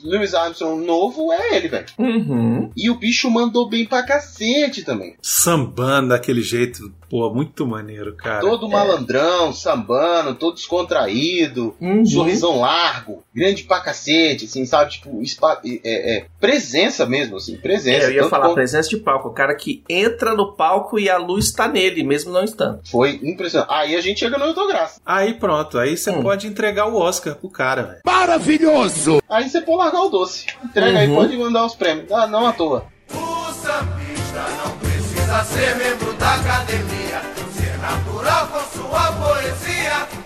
Louis 0.03 0.35
Armstrong 0.35 0.85
novo, 0.85 1.33
é 1.33 1.57
ele, 1.57 1.67
velho. 1.67 1.87
Uhum. 1.97 2.71
E 2.77 2.91
o 2.91 2.95
bicho 2.95 3.29
mandou 3.31 3.67
bem 3.67 3.85
pra 3.85 4.03
cacete 4.03 4.83
também. 4.83 5.15
Sambando 5.21 6.09
daquele 6.09 6.43
jeito 6.43 6.93
Pô, 7.09 7.31
muito 7.33 7.65
maneiro, 7.67 8.15
cara. 8.15 8.41
Todo 8.41 8.67
malandrão, 8.67 9.53
sambando, 9.53 10.35
todo 10.35 10.55
descontraído, 10.55 11.75
uhum. 11.79 12.05
sorrisão 12.05 12.59
largo, 12.59 13.23
grande 13.33 13.63
pra 13.63 13.79
cacete, 13.79 14.45
assim, 14.45 14.65
sabe? 14.65 14.91
Tipo, 14.91 15.21
é, 15.63 16.17
é, 16.17 16.25
presença 16.39 17.05
mesmo, 17.05 17.37
assim, 17.37 17.57
presença. 17.57 18.05
É, 18.05 18.09
eu 18.09 18.11
ia 18.11 18.29
falar, 18.29 18.45
como... 18.45 18.55
presença 18.55 18.89
de 18.89 18.97
palco. 18.97 19.29
O 19.29 19.33
cara 19.33 19.55
que 19.55 19.83
entra 19.89 20.33
no 20.33 20.53
palco 20.53 20.99
e 20.99 21.09
a 21.09 21.17
luz 21.17 21.51
tá 21.51 21.67
nele, 21.67 22.03
mesmo 22.03 22.31
não 22.31 22.43
estando. 22.43 22.81
Foi 22.89 23.19
impressionante. 23.23 23.71
Aí 23.71 23.95
a 23.95 24.01
gente 24.01 24.19
chega 24.19 24.37
no 24.37 24.45
autograça. 24.45 24.99
Aí 25.05 25.33
pronto, 25.33 25.77
aí 25.77 25.97
você 25.97 26.11
hum. 26.11 26.21
pode 26.21 26.47
entregar 26.47 26.87
o 26.87 26.95
Oscar 26.95 27.35
pro 27.35 27.49
cara, 27.49 27.83
velho. 27.83 27.99
Maravilhoso! 28.05 29.21
Aí 29.29 29.49
você 29.49 29.61
pode 29.61 29.77
largar 29.77 30.01
o 30.01 30.09
doce. 30.09 30.45
Entrega 30.63 30.91
uhum. 30.91 30.97
aí, 30.97 31.07
pode 31.13 31.37
mandar 31.37 31.65
os 31.65 31.75
prêmios. 31.75 32.11
Ah, 32.11 32.27
não 32.27 32.45
à 32.47 32.53
toa. 32.53 32.85
O 33.11 33.53
sambista 33.53 34.45
não 34.63 34.77
precisa 34.77 35.43
ser 35.43 35.75
membro 35.75 36.13
da 36.13 36.35
academia, 36.35 37.21
ser 37.53 37.77
natural 37.79 38.47
com 38.47 38.77
sua 38.77 39.11
poesia. 39.13 40.25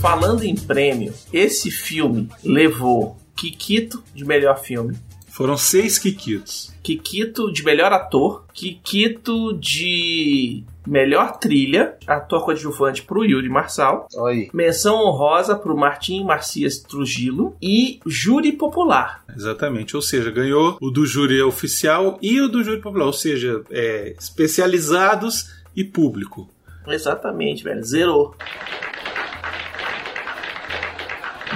Falando 0.00 0.44
em 0.44 0.54
prêmio, 0.54 1.12
esse 1.32 1.70
filme 1.70 2.28
levou 2.44 3.16
Kikito 3.36 4.02
de 4.14 4.24
melhor 4.24 4.58
filme, 4.58 4.96
Foram 5.30 5.56
seis 5.56 5.98
Kikitos. 5.98 6.72
Kikito 6.82 7.52
de 7.52 7.64
melhor 7.64 7.92
ator, 7.92 8.44
Kikito 8.52 9.56
de 9.58 10.64
melhor 10.86 11.38
trilha, 11.38 11.96
ator 12.06 12.44
coadjuvante 12.44 13.02
pro 13.02 13.24
Yuri 13.24 13.48
Marçal, 13.48 14.08
Aí. 14.26 14.48
menção 14.52 14.96
honrosa 15.04 15.54
pro 15.54 15.76
Martim 15.76 16.24
Marcias 16.24 16.78
Trujillo 16.78 17.54
e 17.62 18.00
júri 18.06 18.52
popular. 18.52 19.22
Exatamente. 19.36 19.94
Ou 19.94 20.02
seja, 20.02 20.30
ganhou 20.30 20.76
o 20.80 20.90
do 20.90 21.04
júri 21.06 21.40
oficial 21.42 22.18
e 22.22 22.40
o 22.40 22.48
do 22.48 22.64
júri 22.64 22.80
popular. 22.80 23.06
Ou 23.06 23.12
seja, 23.12 23.62
é, 23.70 24.14
especializados 24.18 25.50
e 25.76 25.84
público. 25.84 26.48
Exatamente, 26.86 27.62
velho. 27.62 27.84
Zerou. 27.84 28.34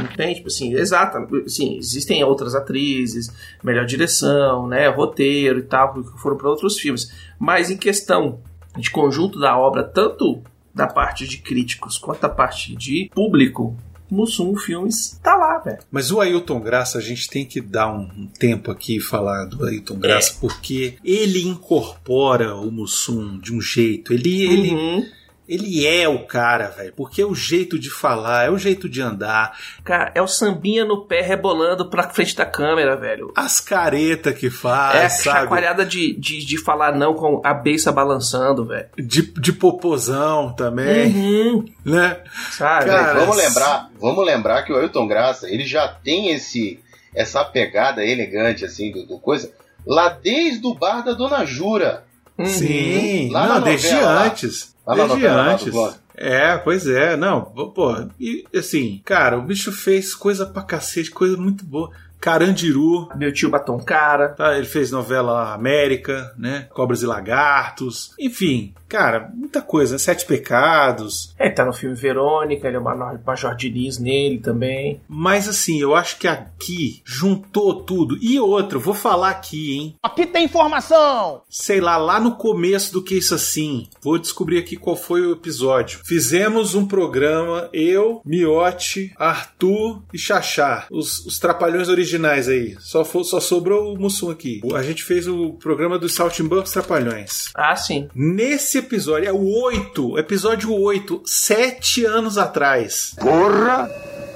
Entende? 0.02 0.36
Tipo 0.36 0.48
assim, 0.48 0.74
exato. 0.74 1.18
Sim, 1.48 1.76
existem 1.76 2.22
outras 2.24 2.54
atrizes, 2.54 3.32
melhor 3.62 3.84
direção, 3.84 4.66
né? 4.66 4.88
Roteiro 4.88 5.58
e 5.58 5.62
tal, 5.62 5.94
que 5.94 6.20
foram 6.20 6.36
para 6.36 6.48
outros 6.48 6.78
filmes. 6.78 7.10
Mas 7.38 7.70
em 7.70 7.76
questão 7.76 8.40
de 8.76 8.90
conjunto 8.90 9.38
da 9.38 9.56
obra, 9.58 9.82
tanto 9.84 10.42
da 10.74 10.86
parte 10.86 11.26
de 11.26 11.38
críticos 11.38 11.98
quanto 11.98 12.20
da 12.22 12.28
parte 12.28 12.74
de 12.74 13.10
público, 13.14 13.76
Mussum 14.10 14.54
Filmes 14.56 15.18
tá 15.22 15.34
lá, 15.34 15.58
velho. 15.58 15.78
Mas 15.90 16.10
o 16.10 16.20
Ailton 16.20 16.60
Graça, 16.60 16.98
a 16.98 17.00
gente 17.00 17.28
tem 17.28 17.46
que 17.46 17.60
dar 17.60 17.90
um 17.90 18.26
tempo 18.38 18.70
aqui 18.70 18.96
e 18.96 19.00
falar 19.00 19.46
do 19.46 19.64
Ailton 19.64 19.96
Graça, 19.98 20.36
porque 20.38 20.94
ele 21.02 21.42
incorpora 21.48 22.54
o 22.54 22.70
Mussum 22.70 23.38
de 23.38 23.54
um 23.54 23.60
jeito. 23.60 24.12
Ele, 24.12 24.42
ele, 24.42 24.70
Uhum. 24.74 25.06
Ele 25.48 25.86
é 25.86 26.08
o 26.08 26.24
cara, 26.26 26.68
velho. 26.68 26.92
Porque 26.96 27.20
é 27.20 27.26
o 27.26 27.34
jeito 27.34 27.78
de 27.78 27.90
falar, 27.90 28.44
é 28.46 28.50
o 28.50 28.56
jeito 28.58 28.88
de 28.88 29.00
andar, 29.02 29.56
Cara, 29.84 30.12
é 30.14 30.22
o 30.22 30.26
sambinha 30.28 30.84
no 30.84 31.04
pé 31.06 31.20
rebolando 31.20 31.90
pra 31.90 32.08
frente 32.08 32.34
da 32.36 32.46
câmera, 32.46 32.96
velho. 32.96 33.32
as 33.36 33.60
caretas 33.60 34.38
que 34.38 34.48
faz, 34.50 34.96
é 35.00 35.04
a 35.06 35.10
sabe? 35.10 35.40
chacoalhada 35.40 35.84
de, 35.84 36.14
de, 36.18 36.44
de 36.44 36.58
falar 36.62 36.94
não 36.96 37.14
com 37.14 37.40
a 37.44 37.52
beiça 37.52 37.90
balançando, 37.92 38.64
velho. 38.66 38.88
De, 38.96 39.22
de 39.22 39.52
popozão 39.52 40.52
também, 40.54 41.12
Uhum. 41.12 41.64
né? 41.84 42.20
Sabe? 42.50 42.86
Cara, 42.86 43.14
vamos 43.20 43.36
lembrar, 43.36 43.90
vamos 44.00 44.24
lembrar 44.24 44.62
que 44.62 44.72
o 44.72 44.76
Ailton 44.76 45.06
Graça, 45.06 45.48
ele 45.50 45.66
já 45.66 45.88
tem 45.88 46.30
esse 46.32 46.80
essa 47.14 47.44
pegada 47.44 48.02
elegante 48.02 48.64
assim 48.64 48.90
do, 48.90 49.04
do 49.06 49.18
coisa 49.18 49.52
lá 49.86 50.08
desde 50.08 50.66
o 50.66 50.74
bar 50.74 51.02
da 51.04 51.12
Dona 51.12 51.44
Jura. 51.44 52.04
Uhum. 52.42 52.48
Sim, 52.48 53.30
Lá 53.30 53.48
não, 53.48 53.60
desde 53.62 53.90
novela, 53.90 54.24
antes. 54.26 54.74
Lá 54.86 54.94
desde 54.94 55.14
novela, 55.14 55.52
antes. 55.52 55.74
É, 56.14 56.56
pois 56.58 56.86
é, 56.86 57.16
não, 57.16 57.40
pô, 57.42 57.94
e 58.20 58.44
assim, 58.54 59.00
cara, 59.04 59.38
o 59.38 59.42
bicho 59.42 59.72
fez 59.72 60.14
coisa 60.14 60.44
pra 60.44 60.62
cacete, 60.62 61.10
coisa 61.10 61.36
muito 61.36 61.64
boa. 61.64 61.90
Carandiru, 62.22 63.08
Meu 63.16 63.32
tio 63.32 63.50
Batom 63.50 63.80
Cara. 63.80 64.28
tá? 64.28 64.56
Ele 64.56 64.64
fez 64.64 64.92
novela 64.92 65.52
América, 65.52 66.32
né? 66.38 66.68
Cobras 66.72 67.02
e 67.02 67.06
Lagartos, 67.06 68.14
enfim, 68.18 68.72
cara, 68.88 69.28
muita 69.34 69.60
coisa. 69.60 69.98
Sete 69.98 70.24
Pecados. 70.24 71.34
Ele 71.38 71.50
tá 71.50 71.64
no 71.64 71.72
filme 71.72 71.96
Verônica, 71.96 72.68
ele 72.68 72.76
é 72.76 72.80
o 72.80 72.84
Major, 72.84 73.56
Diniz 73.56 73.98
nele 73.98 74.38
também. 74.38 75.00
Mas 75.08 75.48
assim, 75.48 75.80
eu 75.80 75.96
acho 75.96 76.16
que 76.16 76.28
aqui 76.28 77.02
juntou 77.04 77.82
tudo. 77.82 78.16
E 78.20 78.38
outra, 78.38 78.78
vou 78.78 78.94
falar 78.94 79.30
aqui, 79.30 79.76
hein? 79.76 79.96
Aqui 80.00 80.24
tem 80.24 80.44
informação! 80.44 81.42
sei 81.48 81.80
lá, 81.80 81.96
lá 81.96 82.20
no 82.20 82.36
começo 82.36 82.92
do 82.92 83.02
que 83.02 83.16
isso 83.16 83.34
assim. 83.34 83.88
Vou 84.00 84.18
descobrir 84.18 84.58
aqui 84.58 84.76
qual 84.76 84.94
foi 84.94 85.22
o 85.22 85.32
episódio. 85.32 86.00
Fizemos 86.04 86.74
um 86.74 86.86
programa, 86.86 87.68
eu, 87.72 88.22
Miotti, 88.24 89.12
Arthur 89.18 90.02
e 90.12 90.18
Xaxá, 90.18 90.86
os, 90.90 91.24
os 91.26 91.38
trapalhões 91.38 91.88
originais 91.88 92.11
aí. 92.48 92.76
Só, 92.80 93.04
fo- 93.04 93.24
só 93.24 93.40
sobrou 93.40 93.94
o 93.94 93.98
Mussum 94.00 94.30
aqui. 94.30 94.60
A 94.74 94.82
gente 94.82 95.02
fez 95.04 95.26
o 95.28 95.52
programa 95.54 95.98
dos 95.98 96.14
Saltimbancos 96.14 96.72
Trapalhões. 96.72 97.50
Ah, 97.54 97.76
sim. 97.76 98.08
Nesse 98.14 98.78
episódio, 98.78 99.28
é 99.28 99.32
o 99.32 99.44
8, 99.62 100.18
episódio 100.18 100.72
8, 100.72 101.22
sete 101.24 102.04
anos 102.04 102.38
atrás. 102.38 103.14
Porra! 103.18 103.88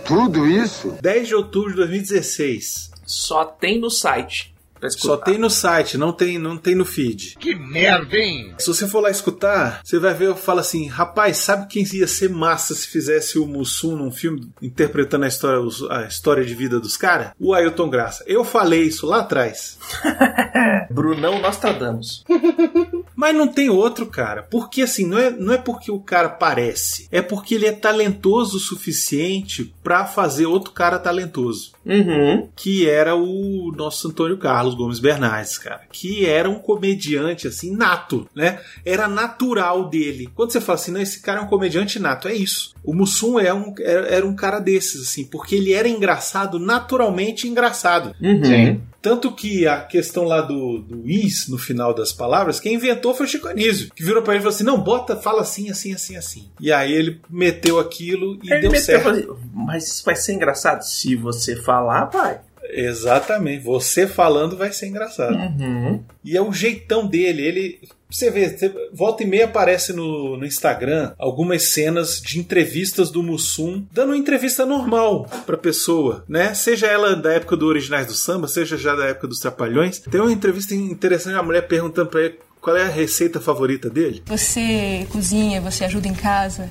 Tudo 0.07 0.47
isso? 0.47 0.97
10 1.03 1.29
de 1.29 1.35
outubro 1.35 1.71
de 1.71 1.77
2016. 1.79 2.91
Só 3.05 3.45
tem 3.45 3.81
no 3.81 3.91
site. 3.91 4.55
Pra 4.87 4.89
escutar. 4.89 5.17
Só 5.17 5.17
tem 5.17 5.39
no 5.39 5.51
site, 5.51 5.99
não 5.99 6.13
tem, 6.13 6.39
não 6.39 6.57
tem 6.57 6.75
no 6.75 6.85
feed. 6.85 7.37
Que 7.39 7.55
merda, 7.55 8.17
hein? 8.17 8.55
Se 8.59 8.69
você 8.69 8.87
for 8.87 9.01
lá 9.01 9.11
escutar, 9.11 9.81
você 9.85 9.99
vai 9.99 10.15
ver, 10.15 10.27
eu 10.27 10.37
falo 10.37 10.61
assim, 10.61 10.87
rapaz, 10.87 11.39
sabe 11.39 11.67
quem 11.69 11.85
ia 11.95 12.07
ser 12.07 12.31
massa 12.31 12.75
se 12.75 12.87
fizesse 12.87 13.39
o 13.39 13.47
Mussum 13.47 13.97
num 13.97 14.11
filme 14.11 14.51
interpretando 14.61 15.25
a 15.25 15.29
história, 15.29 15.61
a 15.91 16.03
história 16.05 16.45
de 16.45 16.55
vida 16.55 16.81
dos 16.81 16.97
caras? 16.97 17.33
O 17.39 17.55
Ailton 17.55 17.89
Graça. 17.89 18.25
Eu 18.27 18.45
falei 18.45 18.83
isso 18.83 19.07
lá 19.07 19.21
atrás. 19.21 19.79
Brunão 20.91 21.41
Nostradamus. 21.41 22.25
Mas 23.17 23.35
não 23.35 23.49
tem 23.49 23.71
outro, 23.71 24.07
cara. 24.07 24.43
Porque 24.43 24.83
assim, 24.83 25.07
não 25.07 25.19
é, 25.19 25.31
não 25.31 25.55
é 25.55 25.59
porque 25.59 25.91
o 25.91 25.99
cara 25.99 26.29
parece. 26.29 27.09
É 27.11 27.23
porque 27.23 27.55
ele 27.55 27.67
é 27.67 27.73
talentoso 27.73 28.59
o 28.59 28.61
suficiente 28.61 29.75
pra 29.83 30.05
fazer 30.05 30.45
outro 30.47 30.73
cara 30.73 30.99
talentoso. 30.99 31.73
Uhum. 31.85 32.49
Que 32.55 32.89
era 32.89 33.17
o 33.17 33.73
nosso 33.75 34.09
Antônio 34.09 34.37
Carlos 34.37 34.75
Gomes 34.75 34.99
Bernardes, 34.99 35.57
cara. 35.57 35.83
Que 35.91 36.27
era 36.27 36.51
um 36.51 36.59
comediante, 36.59 37.49
assim, 37.49 37.75
nato, 37.75 38.29
né? 38.35 38.61
Era 38.85 39.09
natural 39.09 39.89
dele. 39.89 40.29
Quando 40.35 40.53
você 40.53 40.61
fala 40.61 40.79
assim, 40.79 40.91
não, 40.91 41.01
esse 41.01 41.23
cara 41.23 41.41
é 41.41 41.43
um 41.43 41.49
comediante 41.49 41.99
nato, 41.99 42.29
é 42.29 42.35
isso. 42.35 42.75
O 42.85 42.93
Mussum 42.93 43.39
é 43.39 43.55
um, 43.55 43.73
era, 43.81 44.07
era 44.09 44.27
um 44.27 44.35
cara 44.35 44.59
desses, 44.59 45.09
assim, 45.09 45.25
porque 45.25 45.55
ele 45.55 45.73
era 45.73 45.89
engraçado, 45.89 46.59
naturalmente 46.59 47.49
engraçado. 47.49 48.15
Uhum. 48.21 48.45
Sim. 48.45 48.81
Tanto 49.01 49.33
que 49.33 49.67
a 49.67 49.81
questão 49.81 50.25
lá 50.25 50.41
do, 50.41 50.79
do 50.79 51.09
is 51.09 51.49
no 51.49 51.59
final 51.59 51.95
das 51.95 52.13
palavras, 52.13 52.59
quem 52.59 52.75
inventou 52.75 53.15
foi 53.15 53.27
o 53.27 53.29
Chico 53.29 53.49
Anísio, 53.49 53.91
que 53.95 54.03
virou 54.03 54.23
pra 54.23 54.35
ele 54.35 54.41
e 54.41 54.43
falou 54.43 54.55
assim: 54.55 54.65
não, 54.65 54.81
bota, 54.81 55.17
fala 55.17 55.43
assim, 55.43 55.71
assim, 55.71 55.95
assim, 55.95 56.17
assim. 56.17 56.51
E 56.61 56.73
aí 56.73 56.93
ele 56.93 57.21
meteu 57.31 57.79
aquilo 57.79 58.39
e 58.43 58.53
Ele 58.53 58.63
deu 58.63 58.71
meteu 58.71 59.01
certo. 59.01 59.39
Mas 59.53 59.87
isso 59.89 60.05
vai 60.05 60.17
ser 60.17 60.35
engraçado 60.35 60.83
se 60.83 61.15
você 61.15 61.57
falar, 61.57 62.07
vai. 62.07 62.41
Exatamente. 62.77 63.65
Você 63.65 64.07
falando 64.07 64.57
vai 64.57 64.73
ser 64.73 64.87
engraçado. 64.89 65.35
Uhum. 65.35 66.03
E 66.25 66.37
é 66.37 66.43
o 66.43 66.53
jeitão 66.53 67.07
dele. 67.07 67.43
Ele. 67.43 67.81
Você 68.09 68.31
vê, 68.31 68.49
você- 68.49 68.73
volta 68.93 69.25
e 69.25 69.27
meia 69.27 69.47
aparece 69.47 69.93
no, 69.93 70.37
no 70.37 70.47
Instagram 70.47 71.13
algumas 71.19 71.65
cenas 71.65 72.21
de 72.21 72.39
entrevistas 72.39 73.11
do 73.11 73.21
Mussum, 73.23 73.85
dando 73.93 74.11
uma 74.11 74.17
entrevista 74.17 74.65
normal 74.65 75.29
pra 75.45 75.57
pessoa, 75.57 76.25
né? 76.29 76.55
Seja 76.55 76.87
ela 76.87 77.17
da 77.17 77.33
época 77.33 77.57
do 77.57 77.67
Originais 77.67 78.07
do 78.07 78.15
Samba, 78.15 78.47
seja 78.47 78.77
já 78.77 78.95
da 78.95 79.07
época 79.07 79.27
dos 79.27 79.41
Trapalhões. 79.41 79.99
Tem 79.99 80.21
uma 80.21 80.33
entrevista 80.33 80.73
interessante, 80.75 81.35
a 81.37 81.43
mulher 81.43 81.67
perguntando 81.67 82.09
pra 82.09 82.21
ele 82.23 82.39
qual 82.61 82.77
é 82.77 82.85
a 82.85 82.89
receita 82.89 83.41
favorita 83.41 83.91
dele. 83.91 84.23
Você 84.27 85.05
cozinha, 85.11 85.61
você 85.61 85.85
ajuda 85.85 86.07
em 86.07 86.15
casa, 86.15 86.71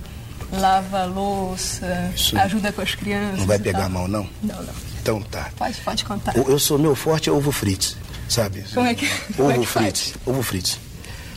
lava 0.54 1.00
a 1.02 1.06
louça, 1.06 2.12
Isso. 2.16 2.38
ajuda 2.38 2.72
com 2.72 2.82
as 2.82 2.96
crianças. 2.96 3.40
Não 3.40 3.46
vai 3.46 3.60
pegar 3.60 3.80
tal. 3.82 3.90
mal, 3.90 4.08
não? 4.08 4.28
Não, 4.42 4.56
não. 4.64 4.74
Então 5.06 5.22
tá. 5.22 5.52
Pode, 5.56 5.80
pode 5.82 6.04
contar. 6.04 6.36
Eu 6.36 6.58
sou 6.58 6.80
meu 6.80 6.96
forte 6.96 7.30
é 7.30 7.32
ovo 7.32 7.52
frito, 7.52 7.96
sabe? 8.28 8.66
Como 8.74 8.88
é 8.88 8.96
que, 8.96 9.08
como 9.38 9.52
é 9.52 9.54
Ovo 9.54 9.64
faz? 9.64 10.02
frito, 10.02 10.20
ovo 10.26 10.42
frito. 10.42 10.80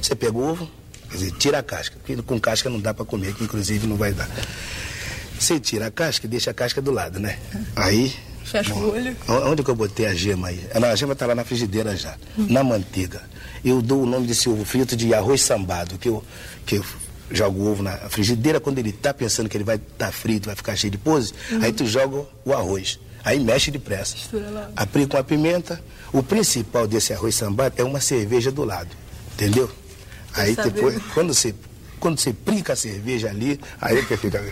Você 0.00 0.14
pega 0.14 0.32
o 0.38 0.42
ovo, 0.52 0.70
quer 1.10 1.18
dizer, 1.18 1.32
tira 1.32 1.58
a 1.58 1.62
casca, 1.62 1.94
porque 1.98 2.22
com 2.22 2.40
casca 2.40 2.70
não 2.70 2.80
dá 2.80 2.94
pra 2.94 3.04
comer, 3.04 3.34
que 3.34 3.44
inclusive 3.44 3.86
não 3.86 3.96
vai 3.96 4.14
dar. 4.14 4.26
Você 5.38 5.60
tira 5.60 5.88
a 5.88 5.90
casca 5.90 6.24
e 6.24 6.30
deixa 6.30 6.50
a 6.50 6.54
casca 6.54 6.80
do 6.80 6.90
lado, 6.90 7.20
né? 7.20 7.38
Aí. 7.76 8.16
Fecha 8.42 8.72
o 8.74 8.90
olho. 8.90 9.14
Onde 9.28 9.62
que 9.62 9.68
eu 9.70 9.74
botei 9.76 10.06
a 10.06 10.14
gema 10.14 10.48
aí? 10.48 10.66
A 10.74 10.96
gema 10.96 11.14
tá 11.14 11.26
lá 11.26 11.34
na 11.34 11.44
frigideira 11.44 11.94
já, 11.94 12.16
na 12.38 12.64
manteiga. 12.64 13.20
Eu 13.62 13.82
dou 13.82 14.02
o 14.02 14.06
nome 14.06 14.26
desse 14.26 14.48
ovo 14.48 14.64
frito 14.64 14.96
de 14.96 15.12
arroz 15.12 15.42
sambado, 15.42 15.98
que 15.98 16.08
eu, 16.08 16.24
que 16.64 16.76
eu 16.76 16.84
jogo 17.30 17.60
o 17.60 17.70
ovo 17.70 17.82
na 17.82 17.98
frigideira, 18.08 18.60
quando 18.60 18.78
ele 18.78 18.92
tá 18.92 19.12
pensando 19.12 19.46
que 19.46 19.58
ele 19.58 19.64
vai 19.64 19.76
estar 19.76 20.10
frito, 20.10 20.46
vai 20.46 20.56
ficar 20.56 20.74
cheio 20.74 20.90
de 20.90 20.96
pose, 20.96 21.34
aí 21.60 21.70
tu 21.70 21.84
joga 21.84 22.24
o 22.46 22.54
arroz. 22.54 22.98
Aí 23.28 23.38
mexe 23.38 23.70
depressa. 23.70 24.14
Mistura 24.14 24.48
logo. 24.48 24.72
Abrir 24.74 25.06
com 25.06 25.18
a 25.18 25.22
pimenta. 25.22 25.78
O 26.14 26.22
principal 26.22 26.86
desse 26.86 27.12
arroz 27.12 27.34
sambado 27.34 27.74
é 27.76 27.84
uma 27.84 28.00
cerveja 28.00 28.50
do 28.50 28.64
lado. 28.64 28.88
Entendeu? 29.34 29.70
Aí 30.34 30.56
depois, 30.56 30.98
quando 31.12 31.34
você, 31.34 31.54
quando 32.00 32.18
você 32.18 32.32
brinca 32.32 32.72
a 32.72 32.76
cerveja 32.76 33.28
ali, 33.28 33.60
aí 33.78 33.98
é 33.98 34.02
que 34.02 34.16
fica. 34.16 34.42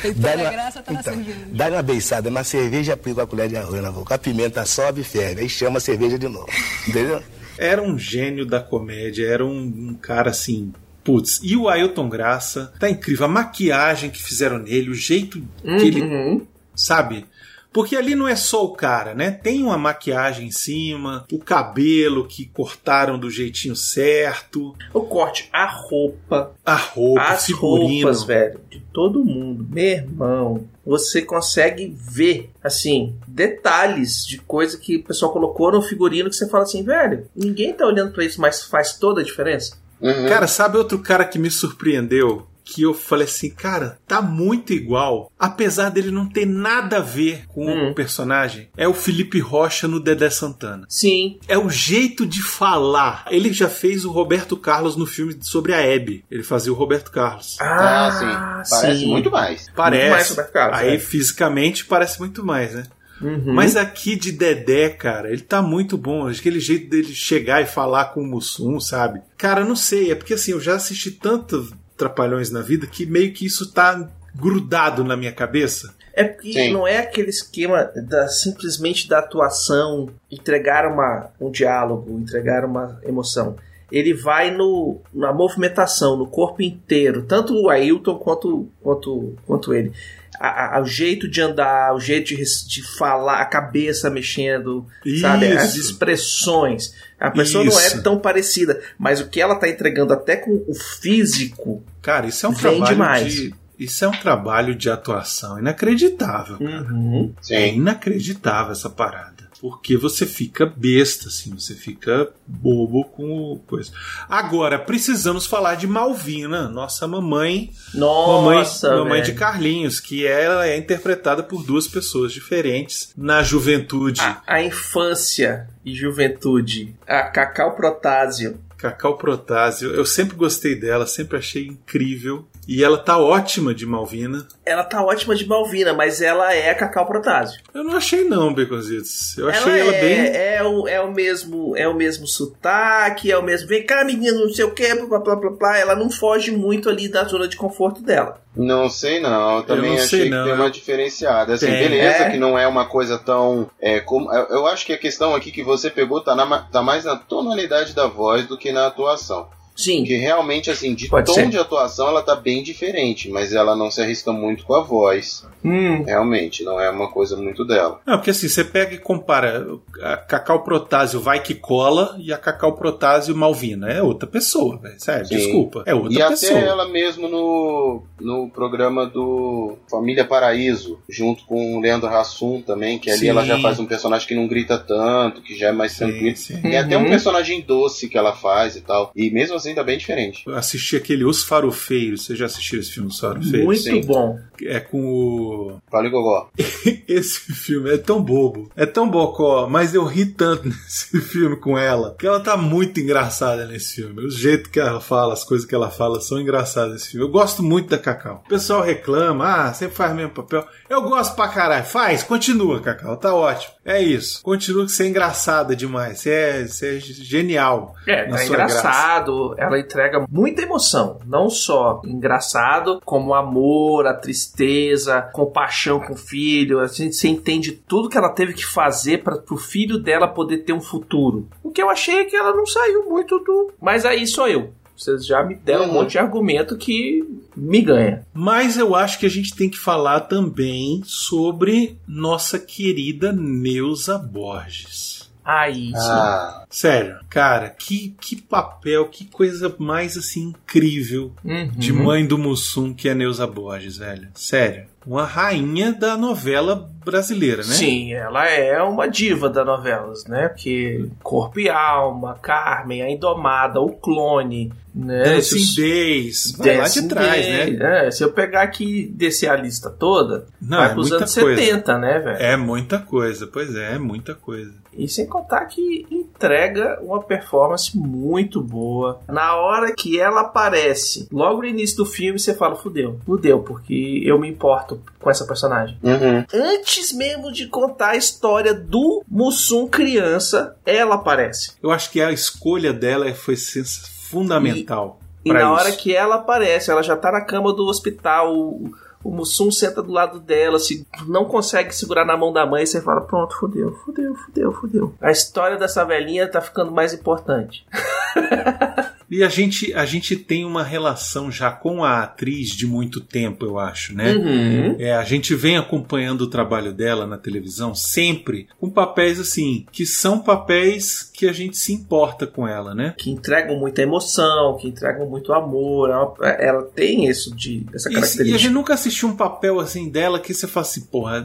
Tem 0.00 0.14
toda 0.14 0.48
a 0.48 0.50
graça 0.50 0.82
tá 0.82 0.92
na 0.94 1.02
cerveja. 1.02 1.38
Dá 1.52 1.68
uma 1.68 1.82
beiçada 1.82 2.30
na 2.30 2.42
cerveja, 2.42 2.94
aplica 2.94 3.22
a 3.22 3.26
colher 3.26 3.50
de 3.50 3.56
arroz 3.58 3.82
na 3.82 3.92
boca. 3.92 4.14
A 4.14 4.18
pimenta 4.18 4.64
sobe 4.64 5.02
e 5.02 5.04
ferve, 5.04 5.42
aí 5.42 5.48
chama 5.50 5.76
a 5.76 5.80
cerveja 5.80 6.18
de 6.18 6.26
novo. 6.26 6.48
Entendeu? 6.88 7.22
Era 7.58 7.82
um 7.82 7.98
gênio 7.98 8.46
da 8.46 8.60
comédia, 8.60 9.26
era 9.26 9.44
um, 9.44 9.58
um 9.58 9.94
cara 9.94 10.30
assim. 10.30 10.72
Putz, 11.04 11.38
e 11.42 11.54
o 11.54 11.68
Ailton 11.68 12.08
Graça 12.08 12.72
tá 12.80 12.88
incrível. 12.88 13.26
A 13.26 13.28
maquiagem 13.28 14.08
que 14.08 14.22
fizeram 14.22 14.58
nele, 14.58 14.88
o 14.88 14.94
jeito 14.94 15.38
que 15.62 15.68
ele. 15.68 16.00
Uhum. 16.00 16.46
Sabe? 16.74 17.26
Porque 17.72 17.96
ali 17.96 18.14
não 18.14 18.28
é 18.28 18.36
só 18.36 18.64
o 18.64 18.72
cara, 18.72 19.14
né? 19.14 19.30
Tem 19.30 19.62
uma 19.62 19.78
maquiagem 19.78 20.48
em 20.48 20.50
cima, 20.50 21.24
o 21.32 21.38
cabelo 21.38 22.26
que 22.26 22.46
cortaram 22.46 23.18
do 23.18 23.30
jeitinho 23.30 23.74
certo, 23.74 24.74
O 24.92 25.00
corte, 25.02 25.48
a 25.52 25.66
roupa, 25.66 26.52
a 26.64 26.76
roupa, 26.76 27.22
as 27.22 27.46
figurino. 27.46 28.02
roupas, 28.02 28.24
velho, 28.24 28.60
de 28.70 28.80
todo 28.92 29.24
mundo. 29.24 29.66
Meu 29.70 29.84
irmão, 29.84 30.68
você 30.84 31.22
consegue 31.22 31.96
ver, 31.98 32.50
assim, 32.62 33.16
detalhes 33.26 34.24
de 34.26 34.38
coisa 34.38 34.76
que 34.78 34.96
o 34.96 35.04
pessoal 35.04 35.32
colocou 35.32 35.72
no 35.72 35.80
figurino 35.82 36.28
que 36.28 36.36
você 36.36 36.48
fala 36.48 36.64
assim, 36.64 36.82
velho, 36.82 37.26
ninguém 37.34 37.72
tá 37.72 37.86
olhando 37.86 38.12
pra 38.12 38.24
isso, 38.24 38.40
mas 38.40 38.62
faz 38.64 38.94
toda 38.98 39.20
a 39.20 39.24
diferença. 39.24 39.76
Uhum. 40.00 40.28
Cara, 40.28 40.46
sabe 40.48 40.76
outro 40.76 40.98
cara 40.98 41.24
que 41.24 41.38
me 41.38 41.50
surpreendeu? 41.50 42.46
Que 42.64 42.82
eu 42.82 42.94
falei 42.94 43.26
assim, 43.26 43.50
cara, 43.50 43.98
tá 44.06 44.22
muito 44.22 44.72
igual. 44.72 45.30
Apesar 45.38 45.90
dele 45.90 46.10
não 46.10 46.28
ter 46.28 46.46
nada 46.46 46.98
a 46.98 47.00
ver 47.00 47.44
com 47.48 47.66
Hum. 47.66 47.90
o 47.90 47.94
personagem. 47.94 48.68
É 48.76 48.86
o 48.86 48.94
Felipe 48.94 49.40
Rocha 49.40 49.88
no 49.88 49.98
Dedé 50.00 50.30
Santana. 50.30 50.86
Sim, 50.88 51.38
É 51.48 51.58
o 51.58 51.68
jeito 51.68 52.24
de 52.26 52.42
falar. 52.42 53.24
Ele 53.30 53.52
já 53.52 53.68
fez 53.68 54.04
o 54.04 54.10
Roberto 54.12 54.56
Carlos 54.56 54.96
no 54.96 55.06
filme 55.06 55.36
sobre 55.40 55.74
a 55.74 55.80
Hebe. 55.80 56.24
Ele 56.30 56.42
fazia 56.42 56.72
o 56.72 56.76
Roberto 56.76 57.10
Carlos. 57.10 57.56
Ah, 57.60 58.62
sim. 58.64 58.70
Parece 58.76 59.00
sim. 59.00 59.06
muito 59.08 59.30
mais. 59.30 59.66
Parece. 59.74 60.10
mais 60.10 60.30
Roberto 60.30 60.52
Carlos, 60.52 60.78
Aí 60.78 60.94
é. 60.94 60.98
fisicamente 60.98 61.84
parece 61.84 62.18
muito 62.20 62.44
mais, 62.44 62.74
né? 62.74 62.84
Uhum. 63.20 63.54
Mas 63.54 63.76
aqui 63.76 64.16
de 64.16 64.32
Dedé, 64.32 64.88
cara, 64.88 65.30
ele 65.30 65.42
tá 65.42 65.62
muito 65.62 65.96
bom. 65.96 66.26
Aquele 66.26 66.58
jeito 66.58 66.90
dele 66.90 67.14
chegar 67.14 67.62
e 67.62 67.66
falar 67.66 68.06
com 68.06 68.20
o 68.20 68.26
Mussum, 68.26 68.80
sabe? 68.80 69.20
Cara, 69.38 69.64
não 69.64 69.76
sei. 69.76 70.10
É 70.10 70.14
porque 70.16 70.34
assim, 70.34 70.50
eu 70.52 70.60
já 70.60 70.74
assisti 70.74 71.10
tantos 71.12 71.70
Trapalhões 71.96 72.50
na 72.50 72.60
vida 72.60 72.86
que 72.86 73.06
meio 73.06 73.32
que 73.32 73.46
isso 73.46 73.72
tá 73.72 74.08
grudado 74.34 75.04
na 75.04 75.16
minha 75.16 75.32
cabeça. 75.32 75.94
É 76.14 76.24
porque 76.24 76.52
Sim. 76.52 76.72
não 76.72 76.86
é 76.86 76.98
aquele 76.98 77.30
esquema 77.30 77.90
da 77.94 78.28
simplesmente 78.28 79.08
da 79.08 79.18
atuação, 79.18 80.10
entregar 80.30 80.86
uma, 80.86 81.30
um 81.40 81.50
diálogo, 81.50 82.18
entregar 82.18 82.64
uma 82.64 83.00
emoção. 83.02 83.56
Ele 83.90 84.14
vai 84.14 84.50
no, 84.50 85.00
na 85.12 85.32
movimentação, 85.32 86.16
no 86.16 86.26
corpo 86.26 86.62
inteiro, 86.62 87.22
tanto 87.22 87.54
o 87.54 87.68
Ailton 87.68 88.18
quanto, 88.18 88.68
quanto, 88.82 89.34
quanto 89.46 89.74
ele. 89.74 89.92
A- 90.40 90.76
a- 90.78 90.80
o 90.80 90.86
jeito 90.86 91.28
de 91.28 91.40
andar, 91.40 91.94
o 91.94 92.00
jeito 92.00 92.28
de, 92.34 92.42
de 92.68 92.82
falar, 92.96 93.40
a 93.40 93.44
cabeça 93.44 94.08
mexendo, 94.10 94.86
sabe? 95.20 95.46
As 95.46 95.74
Isso. 95.76 95.90
expressões. 95.90 96.94
A 97.20 97.30
pessoa 97.30 97.62
não 97.64 97.78
é 97.78 97.86
Isso. 97.86 98.02
tão 98.02 98.18
parecida, 98.18 98.80
mas 98.98 99.20
o 99.20 99.28
que 99.28 99.40
ela 99.40 99.54
tá 99.54 99.68
entregando 99.68 100.12
até 100.12 100.34
com 100.36 100.64
o 100.66 100.74
físico. 100.74 101.84
Cara, 102.00 102.26
isso 102.26 102.44
é 102.46 102.48
um 102.48 102.52
Vem 102.52 102.60
trabalho 102.78 102.86
demais. 102.94 103.32
de. 103.32 103.54
Isso 103.78 104.04
é 104.04 104.08
um 104.08 104.12
trabalho 104.12 104.74
de 104.74 104.88
atuação 104.90 105.58
inacreditável. 105.58 106.58
cara. 106.58 106.82
Uhum. 106.92 107.34
É 107.50 107.68
inacreditável 107.68 108.72
essa 108.72 108.88
parada. 108.90 109.31
Porque 109.62 109.96
você 109.96 110.26
fica 110.26 110.66
besta, 110.66 111.28
assim, 111.28 111.54
você 111.54 111.76
fica 111.76 112.32
bobo 112.44 113.04
com 113.04 113.56
coisa. 113.64 113.92
Agora, 114.28 114.76
precisamos 114.76 115.46
falar 115.46 115.76
de 115.76 115.86
Malvina, 115.86 116.68
nossa 116.68 117.06
mamãe. 117.06 117.70
Nossa, 117.94 118.88
mamãe, 118.88 119.04
mamãe 119.04 119.22
de 119.22 119.34
Carlinhos, 119.34 120.00
que 120.00 120.26
ela 120.26 120.66
é 120.66 120.76
interpretada 120.76 121.44
por 121.44 121.62
duas 121.62 121.86
pessoas 121.86 122.32
diferentes 122.32 123.12
na 123.16 123.44
juventude. 123.44 124.20
a, 124.20 124.42
a 124.48 124.60
infância 124.60 125.68
e 125.84 125.94
juventude, 125.94 126.96
a 127.06 127.22
Cacau 127.22 127.76
Protásio. 127.76 128.58
Cacau 128.76 129.16
Protásio, 129.16 129.94
eu 129.94 130.04
sempre 130.04 130.36
gostei 130.36 130.74
dela, 130.74 131.06
sempre 131.06 131.38
achei 131.38 131.68
incrível. 131.68 132.48
E 132.74 132.82
ela 132.82 132.96
tá 132.96 133.18
ótima 133.18 133.74
de 133.74 133.84
Malvina. 133.84 134.48
Ela 134.64 134.82
tá 134.82 135.04
ótima 135.04 135.34
de 135.34 135.46
Malvina, 135.46 135.92
mas 135.92 136.22
ela 136.22 136.54
é 136.54 136.70
a 136.70 136.74
Cacau 136.74 137.04
Protásio. 137.04 137.60
Eu 137.74 137.84
não 137.84 137.94
achei 137.96 138.24
não, 138.24 138.54
Beconzitos. 138.54 139.36
Eu 139.36 139.50
achei 139.50 139.72
ela 139.80 139.90
ela, 139.90 139.94
é, 139.94 140.00
bem. 140.00 140.36
é, 140.36 140.62
o, 140.62 140.88
é 140.88 141.00
o 141.00 141.12
mesmo 141.12 141.76
é 141.76 141.86
o 141.86 141.92
mesmo 141.94 142.26
sotaque, 142.26 143.30
é 143.30 143.36
o 143.36 143.42
mesmo. 143.42 143.68
Vem 143.68 143.84
cá, 143.84 144.04
menino, 144.04 144.40
não 144.46 144.48
sei 144.54 144.64
o 144.64 144.70
que, 144.72 144.94
blá 144.94 145.18
blá 145.18 145.36
blá 145.36 145.50
blá. 145.50 145.78
Ela 145.78 145.94
não 145.94 146.10
foge 146.10 146.50
muito 146.50 146.88
ali 146.88 147.08
da 147.08 147.24
zona 147.24 147.46
de 147.46 147.56
conforto 147.56 148.02
dela. 148.02 148.40
Não 148.56 148.88
sei 148.88 149.20
não, 149.20 149.58
eu 149.58 149.62
também 149.64 149.90
não 149.90 149.96
achei 149.96 150.08
sei 150.08 150.24
que 150.24 150.30
não, 150.30 150.44
tem 150.44 150.52
eu- 150.52 150.58
uma 150.60 150.70
diferenciada. 150.70 151.54
Assim, 151.54 151.66
Tem. 151.66 151.78
beleza 151.88 152.24
É. 152.24 152.30
que 152.30 152.38
não 152.38 152.58
é 152.58 152.66
uma 152.66 152.86
coisa 152.86 153.18
tão. 153.18 153.70
É, 153.80 154.00
como, 154.00 154.32
eu 154.32 154.46
eu 154.62 154.66
acho 154.66 154.86
que 154.86 154.92
a 154.92 154.98
questão 154.98 155.34
aqui 155.34 155.50
que 155.52 155.62
você 155.62 155.90
pegou 155.90 156.20
tá, 156.22 156.34
na, 156.34 156.58
tá 156.62 156.82
mais 156.82 157.04
na 157.04 157.16
tonalidade 157.16 157.94
da 157.94 158.06
voz 158.06 158.46
do 158.46 158.56
que 158.56 158.72
na 158.72 158.86
atuação. 158.86 159.48
Sim. 159.82 160.04
Que 160.04 160.16
realmente, 160.16 160.70
assim, 160.70 160.94
de 160.94 161.08
Pode 161.08 161.26
tom 161.26 161.34
ser. 161.34 161.48
de 161.48 161.58
atuação 161.58 162.08
ela 162.08 162.22
tá 162.22 162.34
bem 162.36 162.62
diferente, 162.62 163.28
mas 163.30 163.52
ela 163.52 163.74
não 163.76 163.90
se 163.90 164.00
arrisca 164.00 164.32
muito 164.32 164.64
com 164.64 164.74
a 164.74 164.82
voz. 164.82 165.46
Hum. 165.64 166.02
Realmente, 166.04 166.64
não 166.64 166.80
é 166.80 166.90
uma 166.90 167.08
coisa 167.10 167.36
muito 167.36 167.64
dela. 167.64 168.00
Não, 168.06 168.16
porque 168.16 168.30
assim, 168.30 168.48
você 168.48 168.64
pega 168.64 168.94
e 168.94 168.98
compara 168.98 169.66
a 170.02 170.16
Cacau 170.16 170.64
Protásio 170.64 171.20
vai 171.20 171.40
que 171.40 171.54
cola 171.54 172.16
e 172.18 172.32
a 172.32 172.38
Cacau 172.38 172.72
Protásio 172.74 173.34
Malvina. 173.36 173.88
É 173.90 174.02
outra 174.02 174.28
pessoa, 174.28 174.76
velho. 174.78 174.94
Sério, 174.98 175.26
Sim. 175.26 175.36
desculpa. 175.36 175.82
É 175.86 175.94
outra 175.94 176.12
E 176.12 176.28
pessoa. 176.28 176.58
até 176.58 176.66
ela 176.68 176.88
mesmo 176.88 177.28
no, 177.28 178.02
no 178.20 178.48
programa 178.50 179.06
do 179.06 179.76
Família 179.90 180.24
Paraíso, 180.24 180.98
junto 181.08 181.44
com 181.44 181.76
o 181.76 181.80
Leandro 181.80 182.08
Hassum 182.08 182.60
também, 182.60 182.98
que 182.98 183.10
ali 183.10 183.20
Sim. 183.20 183.28
ela 183.28 183.44
já 183.44 183.58
faz 183.60 183.78
um 183.78 183.86
personagem 183.86 184.26
que 184.26 184.34
não 184.34 184.46
grita 184.48 184.76
tanto, 184.78 185.42
que 185.42 185.56
já 185.56 185.68
é 185.68 185.72
mais 185.72 185.92
Sim, 185.92 186.06
tranquilo. 186.06 186.36
sim. 186.36 186.60
Tem 186.60 186.76
até 186.78 186.96
um 186.98 187.02
Uhum. 187.02 187.08
personagem 187.10 187.60
doce 187.60 188.08
que 188.08 188.16
ela 188.18 188.32
faz 188.34 188.76
e 188.76 188.80
tal. 188.80 189.10
E 189.14 189.30
mesmo 189.30 189.56
assim 189.56 189.71
tá 189.74 189.82
bem 189.82 189.98
diferente. 189.98 190.42
Eu 190.46 190.56
assisti 190.56 190.96
aquele 190.96 191.24
Os 191.24 191.44
Farofeiros. 191.44 192.24
Você 192.24 192.36
já 192.36 192.46
assistiu 192.46 192.80
esse 192.80 192.92
filme, 192.92 193.08
Os 193.08 193.18
Farofeiros? 193.18 193.64
Muito 193.64 193.82
sim. 193.82 194.00
bom. 194.02 194.38
É 194.62 194.80
com 194.80 195.04
o. 195.04 195.80
Fala, 195.90 196.08
Gogó. 196.08 196.50
Esse 197.08 197.52
filme 197.52 197.90
é 197.90 197.98
tão 197.98 198.22
bobo, 198.22 198.70
é 198.76 198.86
tão 198.86 199.08
bocó, 199.08 199.66
mas 199.68 199.94
eu 199.94 200.04
ri 200.04 200.24
tanto 200.26 200.68
nesse 200.68 201.20
filme 201.20 201.56
com 201.56 201.76
ela, 201.76 202.14
que 202.18 202.26
ela 202.26 202.40
tá 202.40 202.56
muito 202.56 203.00
engraçada 203.00 203.66
nesse 203.66 203.96
filme. 203.96 204.24
O 204.24 204.30
jeito 204.30 204.70
que 204.70 204.80
ela 204.80 205.00
fala, 205.00 205.32
as 205.32 205.44
coisas 205.44 205.66
que 205.66 205.74
ela 205.74 205.90
fala 205.90 206.20
são 206.20 206.40
engraçadas 206.40 206.92
nesse 206.92 207.10
filme. 207.10 207.26
Eu 207.26 207.30
gosto 207.30 207.62
muito 207.62 207.90
da 207.90 207.98
Cacau. 207.98 208.42
O 208.44 208.48
pessoal 208.48 208.82
reclama, 208.82 209.46
ah, 209.46 209.74
sempre 209.74 209.96
faz 209.96 210.12
o 210.12 210.14
mesmo 210.14 210.32
papel. 210.32 210.66
Eu 210.88 211.02
gosto 211.02 211.34
pra 211.34 211.48
caralho. 211.48 211.84
Faz, 211.84 212.22
continua, 212.22 212.80
Cacau, 212.80 213.16
tá 213.16 213.34
ótimo. 213.34 213.74
É 213.84 214.00
isso. 214.00 214.40
Continua 214.44 214.84
que 214.86 214.92
você 214.92 215.02
é 215.02 215.06
engraçada 215.08 215.74
demais. 215.74 216.20
Você 216.20 216.30
é, 216.30 216.66
você 216.66 216.96
é 216.96 217.00
genial. 217.00 217.94
É, 218.06 218.28
na 218.28 218.36
tá 218.36 218.44
sua 218.44 218.56
graça. 218.56 218.78
engraçado, 218.78 219.54
ela 219.58 219.78
entrega 219.78 220.24
muita 220.30 220.62
emoção, 220.62 221.18
não 221.26 221.50
só 221.50 222.00
engraçado, 222.04 223.00
como 223.04 223.34
amor, 223.34 224.06
a 224.06 224.14
tristeza, 224.14 225.20
compaixão 225.32 225.98
com 225.98 226.12
o 226.12 226.16
filho, 226.16 226.78
a 226.80 226.86
gente 226.86 227.16
você 227.16 227.26
entende 227.28 227.72
tudo 227.72 228.08
que 228.08 228.16
ela 228.16 228.28
teve 228.30 228.52
que 228.54 228.64
fazer 228.64 229.22
para 229.22 229.36
pro 229.38 229.56
filho 229.56 229.98
dela 229.98 230.28
poder 230.28 230.58
ter 230.58 230.72
um 230.72 230.80
futuro. 230.80 231.48
O 231.62 231.70
que 231.70 231.82
eu 231.82 231.90
achei 231.90 232.20
é 232.20 232.24
que 232.24 232.36
ela 232.36 232.54
não 232.54 232.66
saiu 232.66 233.08
muito 233.10 233.38
do, 233.40 233.72
mas 233.80 234.04
aí 234.04 234.26
sou 234.26 234.46
eu. 234.48 234.72
Vocês 234.96 235.26
já 235.26 235.42
me 235.42 235.54
deram 235.56 235.84
um 235.84 235.88
Uhum. 235.88 235.94
monte 235.94 236.12
de 236.12 236.18
argumento 236.18 236.76
que 236.76 237.24
me 237.62 237.80
ganha. 237.80 238.26
Mas 238.34 238.76
eu 238.76 238.94
acho 238.94 239.18
que 239.18 239.26
a 239.26 239.30
gente 239.30 239.54
tem 239.54 239.68
que 239.68 239.78
falar 239.78 240.20
também 240.20 241.00
sobre 241.04 241.98
nossa 242.06 242.58
querida 242.58 243.32
Neuza 243.32 244.18
Borges. 244.18 245.30
Aí, 245.44 245.86
sim. 245.88 245.92
Ah, 245.96 246.64
Sério, 246.70 247.16
cara, 247.28 247.68
que, 247.68 248.14
que 248.20 248.40
papel, 248.40 249.08
que 249.08 249.24
coisa 249.24 249.74
mais 249.76 250.16
assim 250.16 250.50
incrível 250.50 251.32
Uhum. 251.44 251.68
de 251.74 251.92
mãe 251.92 252.24
do 252.24 252.38
Mussum 252.38 252.94
que 252.94 253.08
é 253.08 253.14
Neuza 253.14 253.44
Borges, 253.46 253.96
velho. 253.96 254.28
Sério. 254.34 254.84
Uma 255.04 255.24
rainha 255.24 255.92
da 255.92 256.16
novela 256.16 256.88
brasileira, 257.04 257.56
né? 257.64 257.74
Sim, 257.74 258.12
ela 258.12 258.48
é 258.48 258.80
uma 258.80 259.08
diva 259.08 259.48
das 259.50 259.66
novelas, 259.66 260.24
né? 260.26 260.46
Porque 260.46 261.08
Corpo 261.24 261.58
e 261.58 261.68
Alma, 261.68 262.38
Carmen, 262.40 263.02
A 263.02 263.10
Indomada, 263.10 263.80
O 263.80 263.90
Clone, 263.90 264.72
né? 264.94 265.22
Dancing 265.24 265.56
Esses- 265.56 265.74
Days, 265.74 266.52
vai 266.58 266.76
lá 266.78 266.88
de 266.88 267.08
trás, 267.08 267.46
Day, 267.46 267.76
né? 267.76 268.06
é, 268.06 268.10
se 268.10 268.22
eu 268.22 268.32
pegar 268.32 268.62
aqui 268.62 269.00
e 269.00 269.06
descer 269.06 269.48
a 269.50 269.56
lista 269.56 269.88
toda, 269.90 270.46
Não, 270.60 270.78
vai 270.78 270.90
é 270.90 270.92
pros 270.92 271.08
muita 271.10 271.24
anos 271.24 271.34
coisa. 271.34 271.60
70, 271.62 271.98
né, 271.98 272.18
velho? 272.18 272.36
É 272.42 272.56
muita 272.56 272.98
coisa, 272.98 273.46
pois 273.46 273.74
é, 273.74 273.94
é 273.94 273.98
muita 273.98 274.34
coisa. 274.34 274.72
E 274.94 275.08
sem 275.08 275.24
contar 275.26 275.64
que 275.64 276.06
entrega 276.10 276.98
uma 277.02 277.22
performance 277.22 277.96
muito 277.96 278.60
boa. 278.60 279.20
Na 279.26 279.56
hora 279.56 279.90
que 279.94 280.20
ela 280.20 280.42
aparece, 280.42 281.26
logo 281.32 281.62
no 281.62 281.66
início 281.66 281.96
do 281.96 282.04
filme, 282.04 282.38
você 282.38 282.52
fala, 282.52 282.76
fudeu, 282.76 283.18
fudeu, 283.24 283.60
porque 283.60 284.20
eu 284.22 284.38
me 284.38 284.46
importo 284.50 285.00
com 285.18 285.30
essa 285.30 285.46
personagem. 285.46 285.96
uhum. 286.02 286.44
Antes 286.52 287.10
mesmo 287.14 287.50
de 287.50 287.68
contar 287.68 288.10
a 288.10 288.16
história 288.16 288.74
do 288.74 289.24
Mussum 289.26 289.88
criança, 289.88 290.76
ela 290.84 291.14
aparece. 291.14 291.72
Eu 291.82 291.90
acho 291.90 292.10
que 292.10 292.20
a 292.20 292.30
escolha 292.30 292.92
dela 292.92 293.32
foi 293.34 293.56
sens- 293.56 294.02
fundamental. 294.32 295.20
E 295.44 295.50
pra 295.50 295.60
na 295.60 295.66
isso. 295.66 295.74
hora 295.74 295.96
que 295.96 296.14
ela 296.14 296.36
aparece, 296.36 296.90
ela 296.90 297.02
já 297.02 297.16
tá 297.16 297.30
na 297.30 297.40
cama 297.40 297.72
do 297.72 297.84
hospital, 297.84 298.56
o, 298.56 298.92
o 299.22 299.30
Mussum 299.30 299.70
senta 299.70 300.02
do 300.02 300.12
lado 300.12 300.40
dela, 300.40 300.78
se 300.78 301.06
não 301.26 301.44
consegue 301.44 301.94
segurar 301.94 302.24
na 302.24 302.36
mão 302.36 302.52
da 302.52 302.64
mãe, 302.64 302.86
você 302.86 303.00
fala, 303.00 303.20
pronto, 303.20 303.54
fudeu, 303.56 303.92
fudeu, 304.04 304.34
fudeu, 304.34 304.72
fudeu. 304.72 305.14
A 305.20 305.30
história 305.30 305.76
dessa 305.76 306.04
velhinha 306.04 306.48
tá 306.48 306.60
ficando 306.60 306.92
mais 306.92 307.12
importante. 307.12 307.86
E 309.34 309.42
a 309.42 309.48
gente, 309.48 309.94
a 309.94 310.04
gente 310.04 310.36
tem 310.36 310.62
uma 310.66 310.82
relação 310.82 311.50
já 311.50 311.70
com 311.70 312.04
a 312.04 312.22
atriz 312.22 312.68
de 312.68 312.86
muito 312.86 313.18
tempo, 313.18 313.64
eu 313.64 313.78
acho, 313.78 314.14
né? 314.14 314.34
Uhum. 314.34 314.96
É, 314.98 315.14
a 315.14 315.24
gente 315.24 315.54
vem 315.54 315.78
acompanhando 315.78 316.42
o 316.42 316.46
trabalho 316.46 316.92
dela 316.92 317.26
na 317.26 317.38
televisão 317.38 317.94
sempre 317.94 318.68
com 318.78 318.90
papéis 318.90 319.40
assim, 319.40 319.86
que 319.90 320.04
são 320.04 320.38
papéis 320.38 321.22
que 321.22 321.48
a 321.48 321.52
gente 321.52 321.78
se 321.78 321.94
importa 321.94 322.46
com 322.46 322.68
ela, 322.68 322.94
né? 322.94 323.14
Que 323.16 323.30
entregam 323.30 323.78
muita 323.78 324.02
emoção, 324.02 324.76
que 324.76 324.86
entregam 324.88 325.26
muito 325.26 325.50
amor. 325.54 326.10
Ela, 326.10 326.34
ela 326.60 326.82
tem 326.82 327.26
isso 327.26 327.56
de 327.56 327.86
essa 327.94 328.10
E, 328.10 328.12
e 328.12 328.16
a 328.16 328.20
característica. 328.20 328.58
gente 328.58 328.72
nunca 328.74 328.92
assistiu 328.92 329.28
um 329.30 329.36
papel 329.36 329.80
assim 329.80 330.10
dela 330.10 330.38
que 330.38 330.52
você 330.52 330.66
fala 330.66 330.84
assim, 330.84 331.04
porra, 331.06 331.40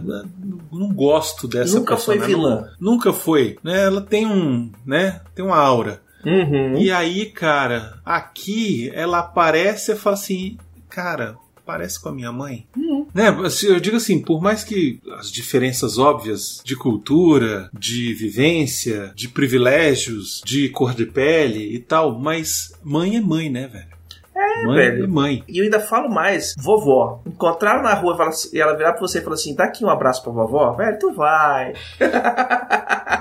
não, 0.71 0.91
gosto 0.93 1.47
dessa 1.47 1.79
Nunca 1.79 1.95
foi 1.95 2.17
personagem. 2.17 2.35
vilã. 2.35 2.69
Não- 2.81 2.97
Nunca 2.97 3.13
foi, 3.13 3.57
né? 3.63 3.83
Ela 3.85 4.01
tem 4.01 4.25
um, 4.25 4.69
né? 4.85 5.21
Tem 5.33 5.45
uma 5.45 5.57
aura. 5.57 6.01
Uhum. 6.25 6.77
E 6.77 6.91
aí, 6.91 7.27
cara, 7.27 7.99
aqui 8.05 8.91
ela 8.93 9.19
aparece 9.19 9.91
e 9.91 9.95
fala 9.95 10.15
assim, 10.15 10.57
cara, 10.89 11.37
parece 11.65 12.01
com 12.01 12.09
a 12.09 12.13
minha 12.13 12.31
mãe. 12.31 12.65
Né? 13.13 13.27
assim, 13.45 13.67
Eu 13.67 13.79
digo 13.79 13.97
assim, 13.97 14.21
por 14.21 14.41
mais 14.41 14.63
que 14.63 15.01
as 15.19 15.29
diferenças 15.29 15.97
óbvias 15.97 16.61
de 16.63 16.75
cultura, 16.75 17.69
de 17.77 18.13
vivência, 18.13 19.11
de 19.13 19.27
privilégios, 19.27 20.41
de 20.45 20.69
cor 20.69 20.93
de 20.93 21.05
pele 21.05 21.75
e 21.75 21.79
tal, 21.79 22.17
mas 22.17 22.73
mãe 22.81 23.17
é 23.17 23.21
mãe, 23.21 23.49
né, 23.49 23.67
velho? 23.67 23.97
É, 24.33 24.63
mãe 24.63 24.75
velho. 24.75 25.03
é 25.03 25.07
mãe. 25.07 25.43
E 25.47 25.57
eu 25.57 25.63
ainda 25.63 25.79
falo 25.79 26.09
mais, 26.09 26.53
vovó. 26.57 27.21
Encontraram 27.25 27.81
na 27.81 27.93
rua 27.95 28.15
e 28.53 28.55
e 28.55 28.61
ela 28.61 28.77
virar 28.77 28.93
pra 28.93 29.01
você 29.01 29.17
e 29.17 29.21
falar 29.21 29.33
assim: 29.33 29.55
dá 29.55 29.65
aqui 29.65 29.83
um 29.83 29.89
abraço 29.89 30.23
pra 30.23 30.31
vovó, 30.31 30.73
velho, 30.73 30.99
tu 30.99 31.11
vai. 31.11 31.73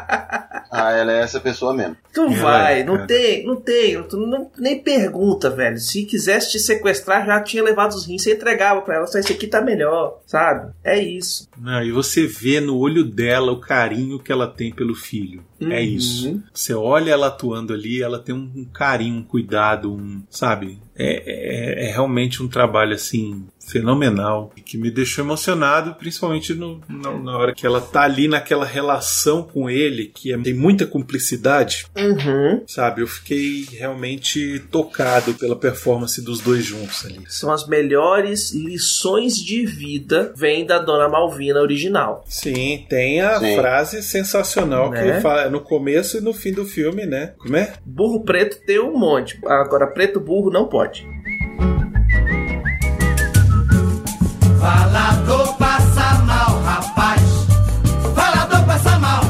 Ah, 0.77 0.93
ela 0.93 1.13
é 1.13 1.21
essa 1.21 1.41
pessoa 1.41 1.73
mesmo. 1.75 1.97
Tu 2.13 2.29
vai, 2.31 2.81
é, 2.81 2.85
não 2.85 2.95
cara. 2.95 3.07
tem, 3.07 3.45
não 3.47 3.57
tem, 3.57 4.03
tu 4.05 4.17
não, 4.17 4.51
nem 4.59 4.79
pergunta, 4.83 5.51
velho. 5.51 5.79
Se 5.79 6.05
quisesse 6.05 6.51
te 6.53 6.59
sequestrar, 6.59 7.27
já 7.27 7.41
tinha 7.43 7.63
levado 7.63 7.93
os 7.93 8.07
rins, 8.07 8.23
você 8.23 8.33
entregava 8.35 8.81
pra 8.81 8.97
ela, 8.97 9.07
só 9.07 9.19
esse 9.19 9.33
aqui 9.33 9.47
tá 9.47 9.61
melhor, 9.61 10.21
sabe? 10.27 10.73
É 10.83 10.99
isso. 10.99 11.49
Não, 11.59 11.83
e 11.83 11.93
você 11.93 12.27
vê 12.27 12.61
no 12.61 12.79
olho 12.79 13.05
dela 13.05 13.53
o 13.53 13.61
carinho 13.61 14.19
que 14.19 14.33
ela 14.33 14.47
tem 14.47 14.73
pelo 14.73 14.95
filho. 14.95 15.43
É 15.61 15.65
Uhum. 15.65 15.81
isso. 15.81 16.43
Você 16.53 16.75
olha 16.75 17.11
ela 17.13 17.29
atuando 17.29 17.73
ali, 17.75 18.03
ela 18.03 18.19
tem 18.19 18.35
um, 18.35 18.51
um 18.57 18.65
carinho, 18.65 19.17
um 19.17 19.23
cuidado, 19.23 19.93
um, 19.93 20.23
sabe? 20.31 20.79
É, 20.99 21.85
é- 21.85 21.89
é 21.89 21.93
realmente 21.93 22.43
um 22.43 22.49
trabalho 22.49 22.95
assim 22.95 23.47
fenomenal 23.69 24.53
e 24.57 24.61
que 24.61 24.77
me 24.79 24.91
deixou 24.91 25.25
emocionado, 25.25 25.95
principalmente 25.95 26.55
no- 26.55 26.81
na, 26.89 27.13
na 27.19 27.37
hora 27.39 27.55
que 27.55 27.67
ela 27.67 27.81
tá 27.81 28.03
ali 28.03 28.29
naquela 28.29 28.65
relação 28.65 29.43
com 29.43 29.69
ele, 29.69 30.07
que 30.15 30.33
é- 30.33 30.39
tem 30.39 30.55
muita 30.55 30.87
cumplicidade, 30.87 31.87
Uhum. 31.97 32.63
sabe? 32.67 33.03
Eu 33.03 33.07
fiquei 33.07 33.67
realmente 33.73 34.61
tocado 34.71 35.35
pela 35.35 35.57
performance 35.57 36.23
dos 36.23 36.41
dois 36.41 36.65
juntos 36.65 37.05
ali. 37.05 37.21
São 37.29 37.53
as 37.53 37.67
melhores 37.67 38.53
lições 38.53 39.37
de 39.37 39.65
vida, 39.67 40.33
vem 40.37 40.65
da 40.67 40.79
Dona 40.79 41.09
Malvina 41.09 41.61
original. 41.61 42.25
Sim, 42.29 42.87
tem 42.89 43.21
a 43.21 43.39
Sim. 43.39 43.57
frase 43.57 44.03
sensacional 44.03 44.91
Né? 44.91 45.15
que 45.17 45.21
fala 45.21 45.49
no 45.51 45.61
começo 45.61 46.19
e 46.19 46.21
no 46.21 46.33
fim 46.33 46.53
do 46.53 46.65
filme, 46.65 47.07
né? 47.07 47.35
Como 47.39 47.57
é? 47.57 47.73
Burro 47.85 48.25
preto 48.25 48.59
tem 48.67 48.79
um 48.81 48.97
monte, 48.97 49.39
agora 49.47 49.87
preto 49.87 50.21
burro 50.21 50.51
não 50.51 50.69
pode. 50.69 51.07
Falador 54.67 55.57
passa 55.59 56.15
mal, 56.25 56.61
rapaz. 56.63 57.23
Falador 58.17 58.67
passa 58.67 58.99
mal. 58.99 59.21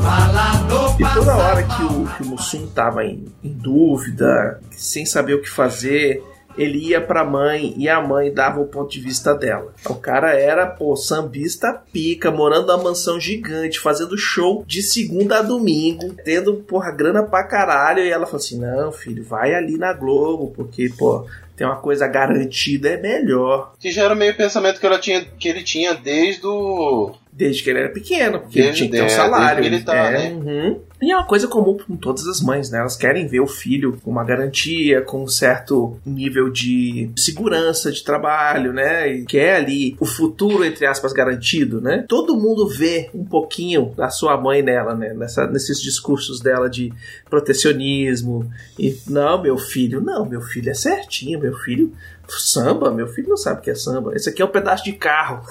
Falador 0.00 0.96
E 1.00 1.02
passa 1.02 1.14
toda 1.18 1.36
hora 1.36 1.66
mal. 1.66 1.76
que 1.76 1.84
o, 1.84 2.06
que 2.06 2.22
o 2.22 2.26
Mussum 2.26 2.66
tava 2.68 3.04
em, 3.04 3.26
em 3.42 3.52
dúvida, 3.52 4.60
sem 4.70 5.04
saber 5.04 5.34
o 5.34 5.42
que 5.42 5.50
fazer, 5.50 6.22
ele 6.56 6.78
ia 6.90 7.00
pra 7.00 7.24
mãe 7.24 7.74
e 7.76 7.88
a 7.88 8.00
mãe 8.00 8.32
dava 8.32 8.60
o 8.60 8.66
ponto 8.66 8.90
de 8.90 9.00
vista 9.00 9.34
dela. 9.34 9.72
O 9.88 9.94
cara 9.94 10.34
era, 10.34 10.66
pô, 10.66 10.94
sambista 10.96 11.82
pica, 11.92 12.30
morando 12.30 12.66
numa 12.66 12.82
mansão 12.82 13.18
gigante, 13.20 13.80
fazendo 13.80 14.16
show 14.18 14.64
de 14.66 14.82
segunda 14.82 15.38
a 15.38 15.42
domingo, 15.42 16.14
tendo, 16.24 16.54
porra, 16.54 16.90
grana 16.90 17.22
pra 17.22 17.44
caralho. 17.44 18.00
E 18.04 18.10
ela 18.10 18.26
falou 18.26 18.38
assim: 18.40 18.58
não, 18.58 18.92
filho, 18.92 19.24
vai 19.24 19.54
ali 19.54 19.76
na 19.76 19.92
Globo, 19.92 20.52
porque, 20.54 20.90
pô, 20.98 21.26
tem 21.56 21.66
uma 21.66 21.76
coisa 21.76 22.06
garantida, 22.06 22.90
é 22.90 22.96
melhor. 22.96 23.72
Que 23.78 23.90
já 23.90 24.04
era 24.04 24.14
meio 24.14 24.34
pensamento 24.36 24.78
que, 24.80 24.86
ela 24.86 24.98
tinha, 24.98 25.24
que 25.38 25.48
ele 25.48 25.62
tinha 25.62 25.94
desde 25.94 26.46
o. 26.46 27.12
Desde 27.32 27.62
que 27.62 27.70
ele 27.70 27.78
era 27.78 27.88
pequeno, 27.88 28.40
porque 28.40 28.58
ele 28.58 28.66
Desde- 28.68 28.88
tinha 28.88 28.90
que 28.90 28.96
ter 28.98 29.02
um 29.02 29.06
é, 29.06 29.08
salário. 29.08 29.56
desde 29.62 29.70
militar, 29.70 30.14
é, 30.14 30.18
né? 30.18 30.30
uhum. 30.34 30.80
E 31.02 31.10
é 31.10 31.16
uma 31.16 31.26
coisa 31.26 31.48
comum 31.48 31.76
com 31.76 31.96
todas 31.96 32.28
as 32.28 32.40
mães, 32.40 32.70
né? 32.70 32.78
Elas 32.78 32.94
querem 32.94 33.26
ver 33.26 33.40
o 33.40 33.46
filho 33.48 33.98
com 34.04 34.08
uma 34.08 34.22
garantia, 34.22 35.02
com 35.02 35.24
um 35.24 35.26
certo 35.26 35.98
nível 36.06 36.48
de 36.48 37.10
segurança 37.16 37.90
de 37.90 38.04
trabalho, 38.04 38.72
né? 38.72 39.12
E 39.12 39.24
quer 39.24 39.56
ali 39.56 39.96
o 39.98 40.06
futuro, 40.06 40.64
entre 40.64 40.86
aspas, 40.86 41.12
garantido, 41.12 41.80
né? 41.80 42.04
Todo 42.06 42.36
mundo 42.36 42.68
vê 42.68 43.10
um 43.12 43.24
pouquinho 43.24 43.92
da 43.96 44.10
sua 44.10 44.36
mãe 44.36 44.62
nela, 44.62 44.94
né? 44.94 45.12
Nessa, 45.12 45.48
nesses 45.48 45.80
discursos 45.82 46.38
dela 46.38 46.70
de 46.70 46.92
protecionismo. 47.28 48.48
E, 48.78 48.96
não, 49.08 49.42
meu 49.42 49.58
filho, 49.58 50.00
não, 50.00 50.24
meu 50.24 50.40
filho 50.40 50.70
é 50.70 50.74
certinho, 50.74 51.40
meu 51.40 51.54
filho. 51.54 51.92
Samba, 52.28 52.92
meu 52.92 53.08
filho 53.08 53.30
não 53.30 53.36
sabe 53.36 53.58
o 53.58 53.62
que 53.62 53.70
é 53.70 53.74
samba. 53.74 54.14
Esse 54.14 54.30
aqui 54.30 54.40
é 54.40 54.44
um 54.44 54.48
pedaço 54.48 54.84
de 54.84 54.92
carro. 54.92 55.42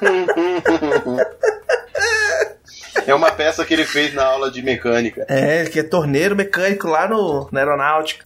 É 3.10 3.14
uma 3.14 3.30
peça 3.30 3.64
que 3.64 3.74
ele 3.74 3.84
fez 3.84 4.14
na 4.14 4.24
aula 4.24 4.50
de 4.50 4.62
mecânica. 4.62 5.26
É, 5.28 5.64
que 5.64 5.80
é 5.80 5.82
torneiro 5.82 6.36
mecânico 6.36 6.86
lá 6.86 7.08
no, 7.08 7.48
na 7.50 7.60
aeronáutica. 7.60 8.24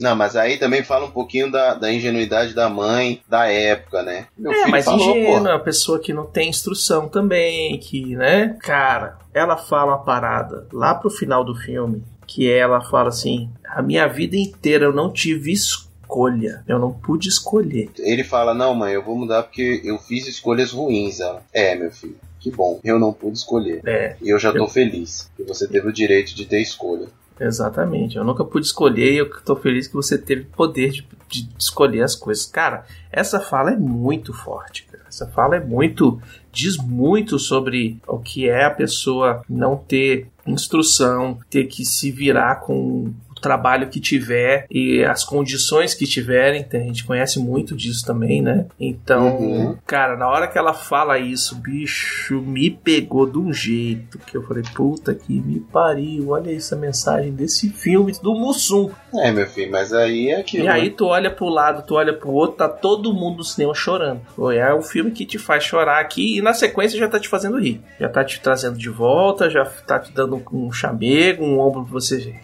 Não, 0.00 0.14
mas 0.14 0.36
aí 0.36 0.58
também 0.58 0.84
fala 0.84 1.06
um 1.06 1.10
pouquinho 1.10 1.50
da, 1.50 1.74
da 1.74 1.92
ingenuidade 1.92 2.54
da 2.54 2.68
mãe 2.68 3.20
da 3.28 3.46
época, 3.50 4.02
né? 4.02 4.26
Meu 4.38 4.52
É, 4.52 4.66
mas 4.68 4.84
falou, 4.84 5.16
ingênua, 5.16 5.54
uma 5.54 5.58
pessoa 5.58 5.98
que 5.98 6.12
não 6.12 6.24
tem 6.24 6.48
instrução 6.48 7.08
também, 7.08 7.76
que, 7.78 8.14
né? 8.14 8.56
Cara, 8.60 9.18
ela 9.34 9.56
fala 9.56 9.92
uma 9.92 10.04
parada 10.04 10.68
lá 10.72 10.94
pro 10.94 11.10
final 11.10 11.44
do 11.44 11.54
filme, 11.56 12.04
que 12.26 12.48
ela 12.48 12.80
fala 12.80 13.08
assim: 13.08 13.50
a 13.66 13.82
minha 13.82 14.06
vida 14.06 14.36
inteira 14.36 14.84
eu 14.84 14.92
não 14.92 15.12
tive 15.12 15.50
escolha, 15.50 16.62
eu 16.68 16.78
não 16.78 16.92
pude 16.92 17.28
escolher. 17.28 17.90
Ele 17.98 18.22
fala, 18.22 18.54
não, 18.54 18.74
mãe, 18.74 18.92
eu 18.92 19.02
vou 19.02 19.16
mudar 19.16 19.42
porque 19.42 19.82
eu 19.84 19.98
fiz 19.98 20.28
escolhas 20.28 20.70
ruins. 20.70 21.18
Ela, 21.18 21.42
é, 21.52 21.74
meu 21.74 21.90
filho, 21.90 22.16
que 22.50 22.56
bom, 22.56 22.80
eu 22.84 22.98
não 22.98 23.12
pude 23.12 23.38
escolher. 23.38 23.80
É, 23.86 24.16
E 24.22 24.28
eu 24.30 24.38
já 24.38 24.52
tô 24.52 24.58
Eu- 24.58 24.68
feliz 24.68 25.30
que 25.36 25.42
você 25.42 25.66
teve 25.68 25.88
o 25.88 25.92
direito 25.92 26.34
de 26.34 26.44
ter 26.46 26.60
escolha. 26.60 27.06
exatamente. 27.40 28.16
Eu 28.16 28.24
nunca 28.24 28.44
pude 28.44 28.66
escolher 28.66 29.12
e 29.12 29.18
eu 29.18 29.30
tô 29.42 29.54
feliz 29.56 29.86
que 29.86 29.94
você 29.94 30.18
teve 30.18 30.42
o 30.42 30.56
poder 30.56 30.90
de, 30.90 31.06
de 31.28 31.48
escolher 31.58 32.02
as 32.02 32.14
coisas. 32.14 32.46
Cara, 32.46 32.84
essa 33.12 33.38
fala 33.40 33.70
é 33.72 33.76
muito 33.76 34.32
forte, 34.32 34.84
cara. 34.90 35.04
Essa 35.08 35.26
fala 35.26 35.56
é 35.56 35.60
muito. 35.60 36.20
diz 36.52 36.76
muito 36.76 37.38
sobre 37.38 37.98
o 38.06 38.18
que 38.18 38.48
é 38.48 38.64
a 38.64 38.70
pessoa 38.70 39.42
não 39.48 39.76
ter 39.76 40.26
instrução, 40.44 41.38
ter 41.48 41.64
que 41.66 41.84
se 41.84 42.10
virar 42.10 42.56
com 42.56 43.12
trabalho 43.40 43.88
que 43.88 44.00
tiver 44.00 44.66
e 44.70 45.04
as 45.04 45.24
condições 45.24 45.94
que 45.94 46.06
tiverem. 46.06 46.66
A 46.72 46.76
gente 46.78 47.04
conhece 47.04 47.38
muito 47.38 47.76
disso 47.76 48.04
também, 48.06 48.42
né? 48.42 48.66
Então, 48.78 49.36
Uhum. 49.38 49.76
cara, 49.86 50.16
na 50.16 50.28
hora 50.28 50.46
que 50.48 50.58
ela 50.58 50.74
fala 50.74 51.18
isso, 51.18 51.56
bicho, 51.56 52.40
me 52.40 52.70
pegou 52.70 53.26
de 53.30 53.38
um 53.38 53.52
jeito 53.52 54.18
que 54.18 54.36
eu 54.36 54.42
falei, 54.42 54.62
puta 54.74 55.14
que 55.14 55.40
me 55.40 55.60
pariu, 55.60 56.30
olha 56.30 56.54
essa 56.54 56.76
mensagem 56.76 57.32
desse 57.32 57.70
filme 57.70 58.12
do 58.22 58.34
Mussum. 58.34 58.90
É, 59.14 59.30
meu 59.30 59.46
filho, 59.46 59.70
mas 59.70 59.92
aí 59.92 60.28
é 60.30 60.40
aquilo. 60.40 60.64
E 60.64 60.68
aí 60.68 60.88
né? 60.88 60.94
tu 60.96 61.06
olha 61.06 61.30
pro 61.30 61.48
lado, 61.48 61.86
tu 61.86 61.94
olha 61.94 62.12
pro 62.12 62.30
outro, 62.30 62.56
tá 62.56 62.68
todo 62.68 63.12
mundo 63.12 63.38
no 63.38 63.44
cinema 63.44 63.74
chorando. 63.74 64.20
É 64.52 64.72
o 64.72 64.82
filme 64.82 65.10
que 65.10 65.24
te 65.26 65.38
faz 65.38 65.64
chorar 65.64 66.00
aqui 66.00 66.38
e 66.38 66.42
na 66.42 66.52
sequência 66.52 66.98
já 66.98 67.08
tá 67.08 67.18
te 67.18 67.28
fazendo 67.28 67.58
rir. 67.60 67.80
Já 68.00 68.08
tá 68.08 68.24
te 68.24 68.40
trazendo 68.40 68.78
de 68.78 68.88
volta, 68.88 69.50
já 69.50 69.64
tá 69.64 69.98
te 69.98 70.12
dando 70.12 70.42
um 70.52 70.70
chamego, 70.72 71.44
um 71.44 71.58
ombro 71.58 71.82
pra 71.84 71.92
você 71.92 72.34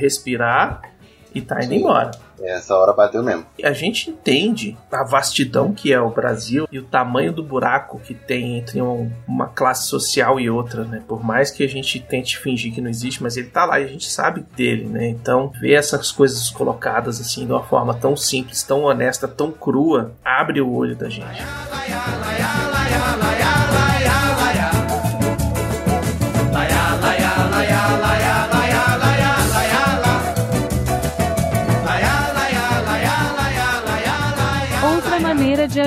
respirar 0.00 0.82
e 1.34 1.40
tá 1.40 1.62
indo 1.62 1.68
Sim. 1.74 1.78
embora. 1.80 2.10
Essa 2.42 2.74
hora 2.74 2.94
bateu 2.94 3.22
mesmo. 3.22 3.44
E 3.58 3.66
a 3.66 3.72
gente 3.74 4.08
entende 4.08 4.74
a 4.90 5.04
vastidão 5.04 5.74
que 5.74 5.92
é 5.92 6.00
o 6.00 6.08
Brasil 6.08 6.66
e 6.72 6.78
o 6.78 6.84
tamanho 6.84 7.34
do 7.34 7.42
buraco 7.42 8.00
que 8.00 8.14
tem 8.14 8.56
entre 8.56 8.80
um- 8.80 9.12
uma 9.28 9.46
classe 9.48 9.86
social 9.86 10.40
e 10.40 10.48
outra, 10.48 10.84
né? 10.84 11.02
Por 11.06 11.22
mais 11.22 11.50
que 11.50 11.62
a 11.62 11.68
gente 11.68 12.00
tente 12.00 12.38
fingir 12.38 12.72
que 12.72 12.80
não 12.80 12.88
existe, 12.88 13.22
mas 13.22 13.36
ele 13.36 13.48
tá 13.48 13.66
lá 13.66 13.78
e 13.78 13.84
a 13.84 13.88
gente 13.88 14.10
sabe 14.10 14.42
dele, 14.56 14.86
né? 14.86 15.06
Então, 15.06 15.52
ver 15.60 15.74
essas 15.74 16.10
coisas 16.10 16.48
colocadas 16.48 17.20
assim 17.20 17.44
de 17.44 17.52
uma 17.52 17.62
forma 17.62 17.92
tão 17.92 18.16
simples, 18.16 18.62
tão 18.62 18.84
honesta, 18.84 19.28
tão 19.28 19.52
crua, 19.52 20.12
abre 20.24 20.62
o 20.62 20.72
olho 20.72 20.96
da 20.96 21.10
gente. 21.10 21.26
de 21.26 22.40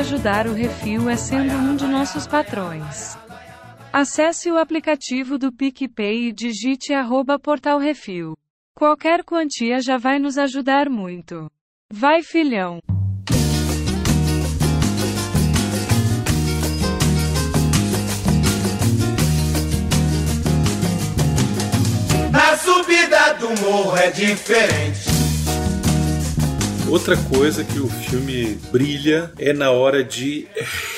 ajudar 0.04 0.48
o 0.48 0.54
Refil 0.54 1.10
é 1.10 1.16
sendo 1.16 1.54
um 1.54 1.78
de 1.78 1.88
nossos 1.88 2.28
patrões. 2.28 3.18
Acesse 3.94 4.52
o 4.52 4.58
aplicativo 4.58 5.38
do 5.38 5.50
PicPay 5.50 6.28
e 6.28 6.34
digite 6.34 6.94
arroba 6.94 7.40
Portal 7.40 7.80
Refil. 7.80 8.36
Qualquer 8.76 9.24
quantia 9.24 9.80
já 9.80 9.98
vai 9.98 10.20
nos 10.20 10.38
ajudar 10.38 10.90
muito. 10.90 11.50
Vai 11.90 12.22
filhão! 12.22 12.80
Na 22.30 22.58
subida 22.58 23.36
do 23.36 23.62
morro 23.62 23.96
é 23.96 24.12
diferente. 24.12 25.13
Outra 26.90 27.18
coisa 27.18 27.64
que 27.64 27.80
o 27.80 27.88
filme 27.88 28.58
brilha 28.72 29.32
é 29.40 29.52
na 29.52 29.72
hora 29.72 30.04
de 30.04 30.46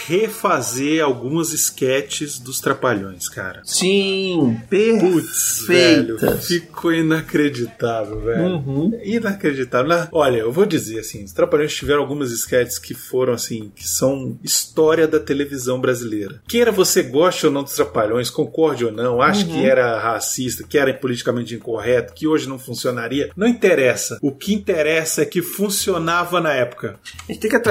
refazer 0.07 1.01
algumas 1.03 1.53
sketches 1.53 2.37
dos 2.37 2.59
Trapalhões, 2.59 3.29
cara. 3.29 3.61
Sim, 3.63 4.59
Putz, 4.69 5.63
velho, 5.65 6.17
ficou 6.41 6.91
inacreditável, 6.93 8.19
velho. 8.19 8.43
Uhum. 8.45 8.99
Inacreditável. 9.03 9.87
Na- 9.87 10.09
Olha, 10.11 10.37
eu 10.39 10.51
vou 10.51 10.65
dizer 10.65 10.99
assim, 10.99 11.23
os 11.23 11.31
Trapalhões 11.31 11.73
tiveram 11.73 12.01
algumas 12.01 12.29
sketches 12.31 12.77
que 12.77 12.93
foram 12.93 13.33
assim, 13.33 13.71
que 13.73 13.87
são 13.87 14.37
história 14.43 15.07
da 15.07 15.19
televisão 15.19 15.79
brasileira. 15.79 16.41
Queira 16.47 16.71
você 16.73 17.03
goste 17.03 17.45
ou 17.45 17.51
não 17.51 17.63
dos 17.63 17.73
Trapalhões, 17.73 18.29
concorde 18.29 18.83
ou 18.85 18.91
não, 18.91 19.21
ache 19.21 19.45
Uhum. 19.45 19.53
que 19.61 19.65
era 19.65 19.97
racista, 19.99 20.65
que 20.67 20.77
era 20.77 20.93
politicamente 20.93 21.55
incorreto, 21.55 22.13
que 22.13 22.27
hoje 22.27 22.49
não 22.49 22.59
funcionaria, 22.59 23.29
não 23.37 23.47
interessa. 23.47 24.17
O 24.21 24.31
que 24.31 24.53
interessa 24.53 25.21
é 25.21 25.25
que 25.25 25.41
funcionava 25.75 26.39
na 26.41 26.53
época. 26.53 26.95
A 27.27 27.31
gente 27.31 27.41
tem 27.41 27.51
que 27.51 27.69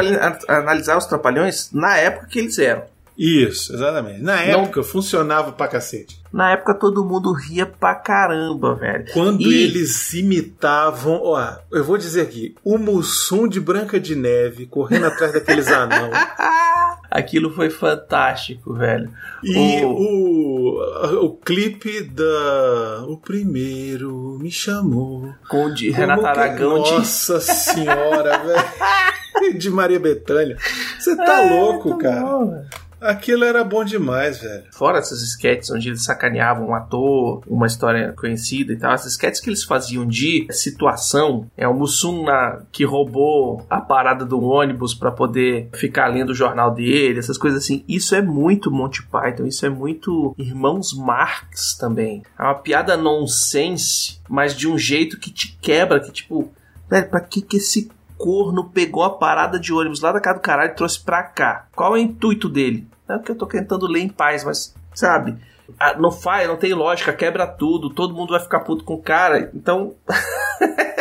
analisar 0.49 0.97
os 0.99 1.07
trapalhões 1.07 1.71
na 1.73 1.97
época 1.97 2.27
que 2.27 2.39
eles 2.39 2.59
eram. 2.59 2.83
Isso, 3.17 3.73
exatamente. 3.73 4.21
Na 4.23 4.35
Não- 4.45 4.63
época 4.63 4.83
funcionava 4.83 5.53
pra 5.53 5.69
cacete. 5.69 6.21
Na 6.33 6.51
época 6.51 6.75
todo 6.75 7.05
mundo 7.05 7.33
ria 7.33 7.65
pra 7.65 7.95
caramba, 7.95 8.75
velho. 8.75 9.05
Quando 9.13 9.43
E- 9.43 9.63
eles 9.65 10.13
imitavam, 10.15 11.21
ó, 11.23 11.57
eu 11.71 11.85
vou 11.85 11.97
dizer 11.97 12.23
aqui, 12.23 12.57
o 12.65 12.77
Mussum 12.77 13.47
de 13.47 13.61
Branca 13.61 14.01
de 14.01 14.17
Neve 14.17 14.67
correndo 14.67 15.07
atrás 15.07 15.33
daqueles 15.33 15.69
anão. 15.69 16.11
Aquilo 17.15 17.49
foi 17.55 17.71
fantástico, 17.71 18.75
velho. 18.75 19.09
E 19.45 19.85
O- 19.85 20.81
o, 20.81 21.25
o 21.27 21.31
clipe 21.37 22.03
da. 22.03 23.05
O 23.07 23.17
primeiro 23.17 24.37
me 24.41 24.51
chamou. 24.51 25.33
Com 25.49 25.73
de 25.73 25.91
Renata 25.93 26.23
que- 26.23 26.27
Aragão 26.29 26.83
de- 26.83 26.91
Nossa 26.91 27.41
senhora, 27.41 28.39
velho. 28.43 29.59
De 29.59 29.71
Maria 29.71 30.01
Bethânia. 30.01 30.57
Você 30.99 31.15
tá 31.17 31.43
É, 31.45 31.51
louco, 31.61 31.91
tá 31.91 31.99
cara. 31.99 32.21
bom. 32.21 32.65
Aquilo 33.05 33.45
era 33.45 33.63
bom 33.63 33.85
demais, 33.85 34.41
velho. 34.41 34.65
Fora 34.73 34.99
essas 34.99 35.21
sketches 35.21 35.71
onde 35.71 35.91
eles 35.91 36.05
sacaneavam 36.05 36.69
um 36.69 36.75
ator, 36.75 37.43
uma 37.47 37.67
história 37.67 38.13
conhecida 38.13 38.73
e 38.73 38.79
tal, 38.79 38.95
essas 38.95 39.13
sketches 39.13 39.43
que 39.43 39.51
eles 39.51 39.63
faziam 39.63 40.07
de 40.07 40.47
situação, 40.51 41.51
é 41.55 41.69
o 41.69 41.75
Mussum 41.75 42.25
na, 42.25 42.63
que 42.73 42.83
roubou 42.83 43.65
a 43.69 43.79
parada 43.79 44.25
do 44.25 44.43
ônibus 44.43 44.95
pra 44.95 45.11
poder 45.11 45.69
ficar 45.75 46.07
lendo 46.07 46.31
o 46.31 46.35
jornal 46.35 46.73
dele, 46.73 47.19
essas 47.19 47.37
coisas 47.37 47.63
assim. 47.63 47.85
Isso 47.87 48.15
é 48.15 48.23
muito 48.23 48.71
Monty 48.71 49.03
Python, 49.03 49.45
isso 49.45 49.67
é 49.67 49.69
muito 49.69 50.35
Irmãos 50.39 50.97
Marx 50.97 51.77
também. 51.77 52.23
É 52.39 52.43
uma 52.43 52.55
piada 52.55 52.97
nonsense, 52.97 54.19
mas 54.31 54.57
de 54.57 54.67
um 54.67 54.79
jeito 54.79 55.19
que 55.19 55.31
te 55.31 55.59
quebra, 55.61 56.01
que 56.01 56.11
tipo, 56.11 56.51
velho, 56.89 57.11
pra 57.11 57.21
que 57.21 57.43
que 57.43 57.59
esse 57.59 57.91
corno 58.17 58.71
pegou 58.71 59.03
a 59.03 59.11
parada 59.11 59.59
de 59.61 59.73
ônibus 59.73 60.01
lá 60.01 60.13
da 60.13 60.21
casa 60.21 60.39
do 60.39 60.43
caralho 60.43 60.73
e 60.73 60.75
trouxe 60.75 61.05
pra 61.05 61.23
cá? 61.23 61.67
Qual 61.75 61.95
é 61.95 61.99
o 61.99 62.03
intuito 62.03 62.49
dele? 62.49 62.89
Não 63.09 63.17
é 63.17 63.19
porque 63.19 63.33
eu 63.33 63.39
tô 63.39 63.47
tentando 63.47 63.87
ler 63.87 64.01
em 64.01 64.09
paz, 64.09 64.45
mas, 64.45 64.75
sabe? 64.95 65.37
Ah, 65.79 65.95
não 65.99 66.11
faz, 66.11 66.47
não 66.49 66.57
tem 66.57 66.75
lógica, 66.75 67.13
quebra 67.13 67.47
tudo, 67.47 67.91
todo 67.91 68.15
mundo 68.15 68.31
vai 68.31 68.41
ficar 68.41 68.61
puto 68.61 68.85
com 68.85 68.95
o 68.95 69.03
cara. 69.03 69.51
Então. 69.55 69.95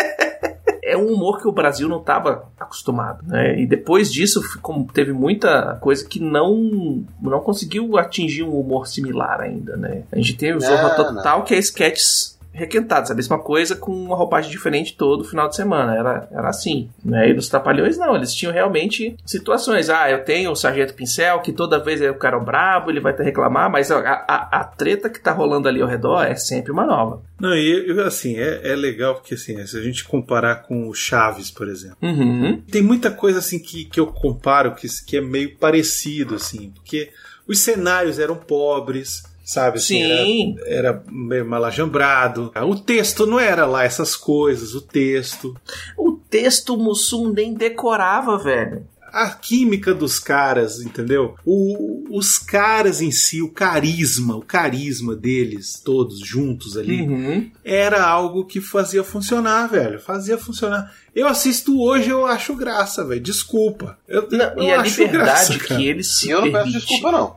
é 0.93 0.97
um 0.97 1.07
humor 1.07 1.41
que 1.41 1.47
o 1.47 1.51
Brasil 1.51 1.89
não 1.89 1.99
estava 1.99 2.49
acostumado, 2.59 3.23
né? 3.25 3.59
E 3.59 3.65
depois 3.65 4.11
disso, 4.11 4.41
ficou, 4.43 4.87
teve 4.93 5.11
muita 5.11 5.77
coisa 5.81 6.05
que 6.05 6.19
não 6.19 7.03
não 7.21 7.39
conseguiu 7.39 7.97
atingir 7.97 8.43
um 8.43 8.59
humor 8.59 8.85
similar 8.85 9.41
ainda, 9.41 9.75
né? 9.75 10.03
A 10.11 10.17
gente 10.17 10.35
tem 10.35 10.53
o 10.53 10.59
Zorra 10.59 10.89
Não, 10.89 10.95
Total, 10.95 11.43
que 11.43 11.55
é 11.55 11.57
sketches 11.57 12.32
requentados, 12.53 13.09
a 13.09 13.15
mesma 13.15 13.39
coisa 13.39 13.75
com 13.75 13.91
uma 13.91 14.15
roupagem 14.15 14.51
diferente 14.51 14.95
todo 14.95 15.23
final 15.23 15.49
de 15.49 15.55
semana, 15.55 15.95
era, 15.95 16.27
era 16.31 16.49
assim, 16.49 16.89
né? 17.03 17.29
E 17.29 17.33
nos 17.33 17.49
Trapalhões 17.49 17.97
não, 17.97 18.15
eles 18.15 18.33
tinham 18.33 18.53
realmente 18.53 19.15
situações, 19.25 19.89
ah, 19.89 20.09
eu 20.09 20.23
tenho 20.23 20.51
o 20.51 20.55
Sargento 20.55 20.93
Pincel, 20.93 21.41
que 21.41 21.51
toda 21.51 21.83
vez 21.83 22.01
é 22.01 22.11
o 22.11 22.17
cara 22.17 22.39
brabo, 22.39 22.91
ele 22.91 22.99
vai 22.99 23.13
te 23.13 23.23
reclamar, 23.23 23.71
mas 23.71 23.91
a, 23.91 23.99
a, 23.99 24.59
a 24.59 24.63
treta 24.63 25.09
que 25.09 25.19
tá 25.19 25.31
rolando 25.31 25.67
ali 25.67 25.81
ao 25.81 25.87
redor 25.87 26.23
é 26.23 26.35
sempre 26.35 26.71
uma 26.71 26.85
nova. 26.85 27.21
Não, 27.39 27.55
e 27.55 27.89
eu, 27.89 28.05
assim, 28.05 28.37
é, 28.37 28.71
é 28.71 28.75
legal 28.75 29.15
porque 29.15 29.33
assim, 29.33 29.65
se 29.65 29.77
a 29.77 29.81
gente 29.81 30.05
comparar 30.05 30.63
com 30.63 30.87
o 30.87 30.93
Chaves, 30.93 31.49
por 31.49 31.67
exemplo. 31.67 31.97
Uhum. 32.01 32.61
Tem 32.69 32.81
muita 32.81 33.11
coisa 33.11 33.39
assim 33.39 33.59
que, 33.59 33.85
que 33.85 33.99
eu 33.99 34.07
comparo 34.07 34.75
que, 34.75 34.87
que 35.05 35.17
é 35.17 35.21
meio 35.21 35.57
parecido, 35.57 36.35
assim, 36.35 36.71
porque 36.75 37.09
os 37.47 37.59
cenários 37.59 38.19
eram 38.19 38.35
pobres, 38.35 39.23
sabe? 39.43 39.77
assim, 39.77 40.01
Sim. 40.03 40.55
Era, 40.65 40.87
era 40.89 41.03
meio 41.11 41.45
malajambrado. 41.45 42.51
O 42.67 42.75
texto 42.75 43.25
não 43.25 43.39
era 43.39 43.65
lá 43.65 43.83
essas 43.83 44.15
coisas, 44.15 44.73
o 44.73 44.81
texto. 44.81 45.55
O 45.97 46.13
texto 46.13 46.75
o 46.75 46.77
Mussum 46.77 47.29
nem 47.31 47.53
decorava, 47.53 48.37
velho. 48.37 48.85
A 49.11 49.29
química 49.29 49.93
dos 49.93 50.17
caras, 50.19 50.81
entendeu? 50.81 51.35
O- 51.45 52.03
os 52.17 52.39
caras 52.39 52.99
em 52.99 53.11
si, 53.11 53.43
o 53.43 53.49
carisma, 53.51 54.35
o 54.35 54.41
carisma 54.41 55.15
deles, 55.15 55.79
todos 55.85 56.19
juntos 56.19 56.75
ali, 56.75 57.03
Uhum. 57.03 57.51
era 57.63 58.03
algo 58.03 58.43
que 58.43 58.59
fazia 58.59 59.03
funcionar, 59.03 59.67
velho. 59.67 59.99
Fazia 59.99 60.35
funcionar. 60.35 60.91
Eu 61.13 61.27
assisto 61.27 61.79
hoje, 61.79 62.09
eu 62.09 62.25
acho 62.25 62.55
graça, 62.55 63.05
velho. 63.05 63.21
Desculpa. 63.21 63.99
Eu, 64.07 64.27
Não, 64.31 64.45
eu 64.57 64.63
e 64.63 64.71
a 64.71 64.81
liberdade 64.81 65.57
graça, 65.59 65.59
que 65.59 65.87
eles 65.87 66.07
se 66.07 66.29
E 66.29 66.31
eu 66.31 66.41
não 66.45 66.51
peço 66.51 66.71
desculpa, 66.71 67.11
não. 67.11 67.35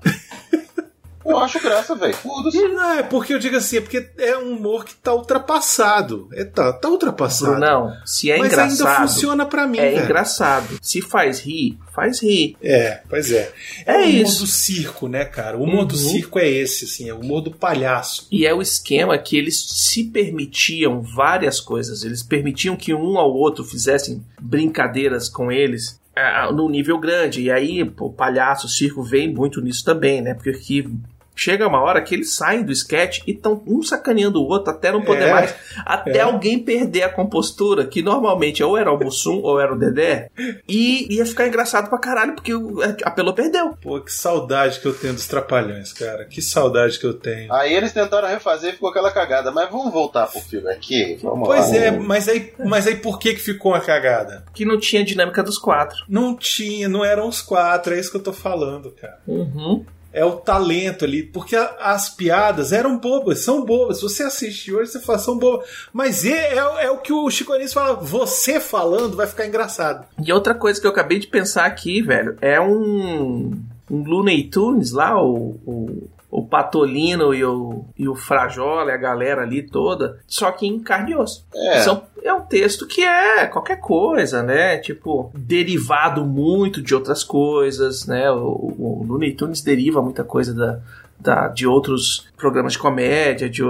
Eu 1.28 1.38
acho 1.38 1.60
graça, 1.60 1.94
velho. 1.94 2.14
Foda-se. 2.14 2.58
Não, 2.68 2.92
é 2.92 3.02
porque 3.02 3.34
eu 3.34 3.38
digo 3.38 3.56
assim, 3.56 3.78
é 3.78 3.80
porque 3.80 4.08
é 4.18 4.36
um 4.38 4.52
humor 4.56 4.84
que 4.84 4.94
tá 4.94 5.12
ultrapassado. 5.14 6.28
É, 6.32 6.44
tá, 6.44 6.72
tá 6.72 6.88
ultrapassado. 6.88 7.58
Não, 7.58 7.92
se 8.04 8.30
é 8.30 8.38
Mas 8.38 8.52
engraçado. 8.52 8.86
ainda 8.88 9.00
funciona 9.08 9.46
pra 9.46 9.66
mim, 9.66 9.78
É 9.78 9.90
velho. 9.90 10.04
engraçado. 10.04 10.78
Se 10.82 11.00
faz 11.00 11.40
rir, 11.40 11.78
faz 11.94 12.20
rir. 12.22 12.56
É, 12.62 13.00
pois 13.08 13.32
é. 13.32 13.52
É 13.84 13.92
o 13.92 14.00
humor 14.02 14.08
isso. 14.08 14.40
do 14.42 14.46
circo, 14.46 15.08
né, 15.08 15.24
cara? 15.24 15.56
O 15.56 15.62
humor 15.62 15.84
do 15.84 15.94
Uhum. 15.96 16.10
circo 16.10 16.38
é 16.38 16.48
esse, 16.48 16.84
assim, 16.84 17.08
é 17.08 17.14
o 17.14 17.20
humor 17.20 17.40
do 17.40 17.50
palhaço. 17.50 18.26
E 18.30 18.46
é 18.46 18.54
o 18.54 18.60
esquema 18.62 19.16
que 19.18 19.36
eles 19.36 19.60
se 19.68 20.04
permitiam 20.04 21.00
várias 21.02 21.60
coisas. 21.60 22.04
Eles 22.04 22.22
permitiam 22.22 22.76
que 22.76 22.94
um 22.94 23.18
ao 23.18 23.32
outro 23.32 23.64
fizessem 23.64 24.22
brincadeiras 24.40 25.28
com 25.28 25.50
eles 25.50 26.00
ah, 26.14 26.50
no 26.52 26.68
nível 26.68 26.98
grande. 26.98 27.42
E 27.42 27.50
aí, 27.50 27.84
pô, 27.84 28.06
o 28.06 28.12
palhaço, 28.12 28.66
o 28.66 28.70
circo 28.70 29.02
vem 29.02 29.32
muito 29.32 29.60
nisso 29.60 29.84
também, 29.84 30.22
né? 30.22 30.34
Porque 30.34 30.52
que 30.52 30.88
chega 31.36 31.68
uma 31.68 31.80
hora 31.82 32.00
que 32.02 32.14
eles 32.14 32.34
saem 32.34 32.62
do 32.64 32.72
sketch 32.72 33.20
e 33.26 33.32
estão 33.32 33.62
um 33.66 33.82
sacaneando 33.82 34.40
o 34.42 34.46
outro 34.48 34.72
até 34.72 34.90
não 34.90 35.02
poder 35.02 35.28
É, 35.28 35.32
mais. 35.32 35.54
Até 35.84 36.18
é. 36.18 36.22
alguém 36.22 36.58
perder 36.58 37.02
a 37.02 37.08
compostura, 37.12 37.86
que 37.86 38.02
normalmente 38.02 38.62
ou 38.64 38.76
era 38.76 38.90
o 38.90 38.98
Mussum 38.98 39.40
ou 39.42 39.60
era 39.60 39.72
o 39.74 39.78
Dedé. 39.78 40.30
E 40.68 41.14
ia 41.14 41.26
ficar 41.26 41.46
engraçado 41.46 41.88
pra 41.88 41.98
caralho, 41.98 42.34
porque 42.34 42.54
o- 42.54 42.78
a 43.04 43.10
Pelô 43.10 43.32
perdeu. 43.34 43.76
Pô, 43.82 44.00
que 44.00 44.12
saudade 44.12 44.80
que 44.80 44.86
eu 44.86 44.94
tenho 44.94 45.12
dos 45.14 45.26
Trapalhões, 45.26 45.92
cara. 45.92 46.24
Que 46.24 46.40
saudade 46.40 46.98
que 46.98 47.06
eu 47.06 47.14
tenho. 47.14 47.52
Aí 47.52 47.74
eles 47.74 47.92
tentaram 47.92 48.26
refazer 48.28 48.70
e 48.70 48.72
ficou 48.72 48.88
aquela 48.88 49.10
cagada. 49.12 49.50
Mas 49.52 49.70
vamos 49.70 49.92
voltar 49.92 50.26
pro 50.26 50.40
filme 50.40 50.70
aqui. 50.70 51.18
Vamos 51.22 51.46
Pois 51.46 51.68
lá. 51.70 51.76
é, 51.76 51.90
mas 51.90 52.28
aí, 52.28 52.52
mas 52.64 52.86
aí 52.86 52.96
por 52.96 53.18
que 53.18 53.34
que 53.34 53.40
ficou 53.40 53.72
uma 53.72 53.80
cagada? 53.80 54.44
Que 54.54 54.64
não 54.64 54.78
tinha 54.78 55.04
dinâmica 55.04 55.42
dos 55.42 55.58
quatro. 55.58 55.96
Não 56.08 56.34
tinha, 56.34 56.88
não 56.88 57.04
eram 57.04 57.28
os 57.28 57.42
quatro, 57.42 57.94
é 57.94 57.98
isso 58.00 58.10
que 58.10 58.16
eu 58.16 58.22
tô 58.22 58.32
falando, 58.32 58.90
cara. 58.92 59.18
Uhum. 59.26 59.84
É 60.16 60.24
o 60.24 60.32
talento 60.32 61.04
ali, 61.04 61.22
porque 61.22 61.54
as 61.54 62.08
piadas 62.08 62.72
eram 62.72 62.98
bobas, 62.98 63.40
são 63.40 63.62
bobas. 63.62 64.00
Você 64.00 64.22
assiste 64.22 64.72
hoje, 64.72 64.90
você 64.90 65.00
fala, 65.00 65.18
são 65.18 65.36
bobas. 65.36 65.68
Mas 65.92 66.24
é, 66.24 66.54
é, 66.54 66.84
é 66.86 66.90
o 66.90 66.96
que 66.96 67.12
o 67.12 67.30
Chico 67.30 67.52
Anísio 67.52 67.74
fala, 67.74 67.96
você 67.96 68.58
falando 68.58 69.14
vai 69.14 69.26
ficar 69.26 69.46
engraçado. 69.46 70.06
E 70.18 70.32
outra 70.32 70.54
coisa 70.54 70.80
que 70.80 70.86
eu 70.86 70.90
acabei 70.90 71.18
de 71.18 71.26
pensar 71.26 71.66
aqui, 71.66 72.00
velho, 72.00 72.34
é 72.40 72.58
um, 72.58 73.60
um 73.90 74.02
Looney 74.04 74.44
Tunes 74.44 74.90
lá, 74.90 75.22
o, 75.22 75.60
o, 75.66 76.08
o 76.36 76.44
Patolino 76.44 77.32
e 77.32 77.42
o, 77.42 77.86
e 77.96 78.06
o 78.06 78.14
Frajola, 78.14 78.90
e 78.90 78.94
a 78.94 78.98
galera 78.98 79.40
ali 79.40 79.62
toda, 79.62 80.18
só 80.26 80.52
que 80.52 80.66
em 80.66 80.78
carne 80.78 81.12
e 81.12 81.16
osso. 81.16 81.46
É. 81.54 81.80
São, 81.80 82.02
é 82.22 82.30
um 82.30 82.42
texto 82.42 82.86
que 82.86 83.02
é 83.02 83.46
qualquer 83.46 83.80
coisa, 83.80 84.42
né? 84.42 84.76
Tipo, 84.76 85.32
derivado 85.34 86.26
muito 86.26 86.82
de 86.82 86.94
outras 86.94 87.24
coisas, 87.24 88.06
né? 88.06 88.30
O, 88.30 88.48
o, 88.48 89.00
o 89.00 89.06
Looney 89.08 89.32
Tunes 89.32 89.62
deriva 89.62 90.02
muita 90.02 90.24
coisa 90.24 90.52
da, 90.52 90.78
da, 91.18 91.48
de 91.48 91.66
outros 91.66 92.28
programas 92.36 92.74
de 92.74 92.80
comédia, 92.80 93.48
de, 93.48 93.62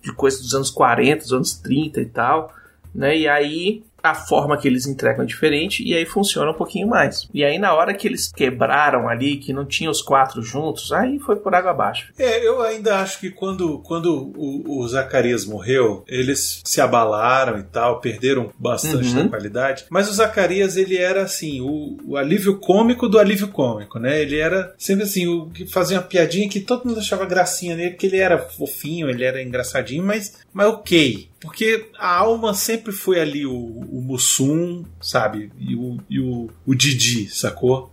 de 0.00 0.10
coisas 0.14 0.40
dos 0.40 0.54
anos 0.54 0.70
40, 0.70 1.22
dos 1.22 1.32
anos 1.34 1.52
30 1.52 2.00
e 2.00 2.06
tal, 2.06 2.50
né? 2.94 3.14
E 3.14 3.28
aí 3.28 3.84
a 4.10 4.14
forma 4.14 4.56
que 4.56 4.66
eles 4.68 4.86
entregam 4.86 5.22
é 5.24 5.26
diferente 5.26 5.82
e 5.82 5.94
aí 5.94 6.04
funciona 6.06 6.50
um 6.50 6.54
pouquinho 6.54 6.88
mais. 6.88 7.28
E 7.32 7.44
aí 7.44 7.58
na 7.58 7.74
hora 7.74 7.94
que 7.94 8.06
eles 8.06 8.30
quebraram 8.32 9.08
ali, 9.08 9.36
que 9.36 9.52
não 9.52 9.64
tinha 9.64 9.90
os 9.90 10.02
quatro 10.02 10.42
juntos, 10.42 10.92
aí 10.92 11.18
foi 11.18 11.36
por 11.36 11.54
água 11.54 11.70
abaixo. 11.70 12.12
É, 12.18 12.46
eu 12.46 12.62
ainda 12.62 12.98
acho 13.00 13.20
que 13.20 13.30
quando, 13.30 13.78
quando 13.80 14.32
o, 14.36 14.80
o 14.80 14.88
Zacarias 14.88 15.44
morreu, 15.44 16.04
eles 16.08 16.60
se 16.64 16.80
abalaram 16.80 17.58
e 17.58 17.62
tal, 17.64 18.00
perderam 18.00 18.50
bastante 18.58 18.96
Uhum. 19.08 19.24
da 19.24 19.28
qualidade. 19.28 19.84
Mas 19.90 20.08
o 20.08 20.12
Zacarias, 20.14 20.76
ele 20.76 20.96
era 20.96 21.22
assim, 21.22 21.60
o, 21.60 21.96
o 22.04 22.16
alívio 22.16 22.58
cômico 22.58 23.08
do 23.08 23.18
alívio 23.18 23.48
cômico, 23.48 23.98
né? 23.98 24.20
Ele 24.20 24.38
era 24.38 24.74
sempre 24.78 25.04
assim, 25.04 25.26
o 25.26 25.46
que 25.50 25.66
fazia 25.66 25.98
uma 25.98 26.02
piadinha 26.02 26.48
que 26.48 26.60
todo 26.60 26.86
mundo 26.86 26.98
achava 27.00 27.24
gracinha 27.26 27.76
nele, 27.76 27.90
porque 27.90 28.06
ele 28.06 28.18
era 28.18 28.38
fofinho, 28.38 29.08
ele 29.08 29.24
era 29.24 29.42
engraçadinho, 29.42 30.04
mas, 30.04 30.38
mas 30.52 30.66
ok. 30.68 31.28
Porque 31.40 31.90
a 31.98 32.16
alma 32.16 32.54
sempre 32.54 32.92
foi 32.92 33.20
ali 33.20 33.46
o, 33.46 33.52
o 33.54 34.00
Mussum, 34.00 34.84
sabe? 35.00 35.52
E 35.58 35.74
o, 35.76 35.98
e 36.08 36.18
o, 36.18 36.48
o 36.66 36.74
Didi, 36.74 37.28
sacou? 37.28 37.92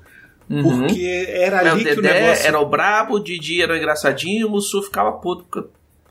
Uhum. 0.49 0.61
Porque 0.87 1.25
era 1.29 1.61
É, 1.61 1.69
o 1.69 1.71
ali 1.73 1.83
que 1.85 1.99
o 1.99 2.01
negócio. 2.01 2.47
era 2.47 2.59
o 2.59 2.65
brabo, 2.69 3.15
o 3.15 3.19
Didi 3.19 3.61
era 3.61 3.73
o 3.73 3.77
engraçadinho 3.77 4.41
e 4.41 4.45
o 4.45 4.49
Mussu 4.49 4.81
ficava 4.83 5.11
puto 5.13 5.45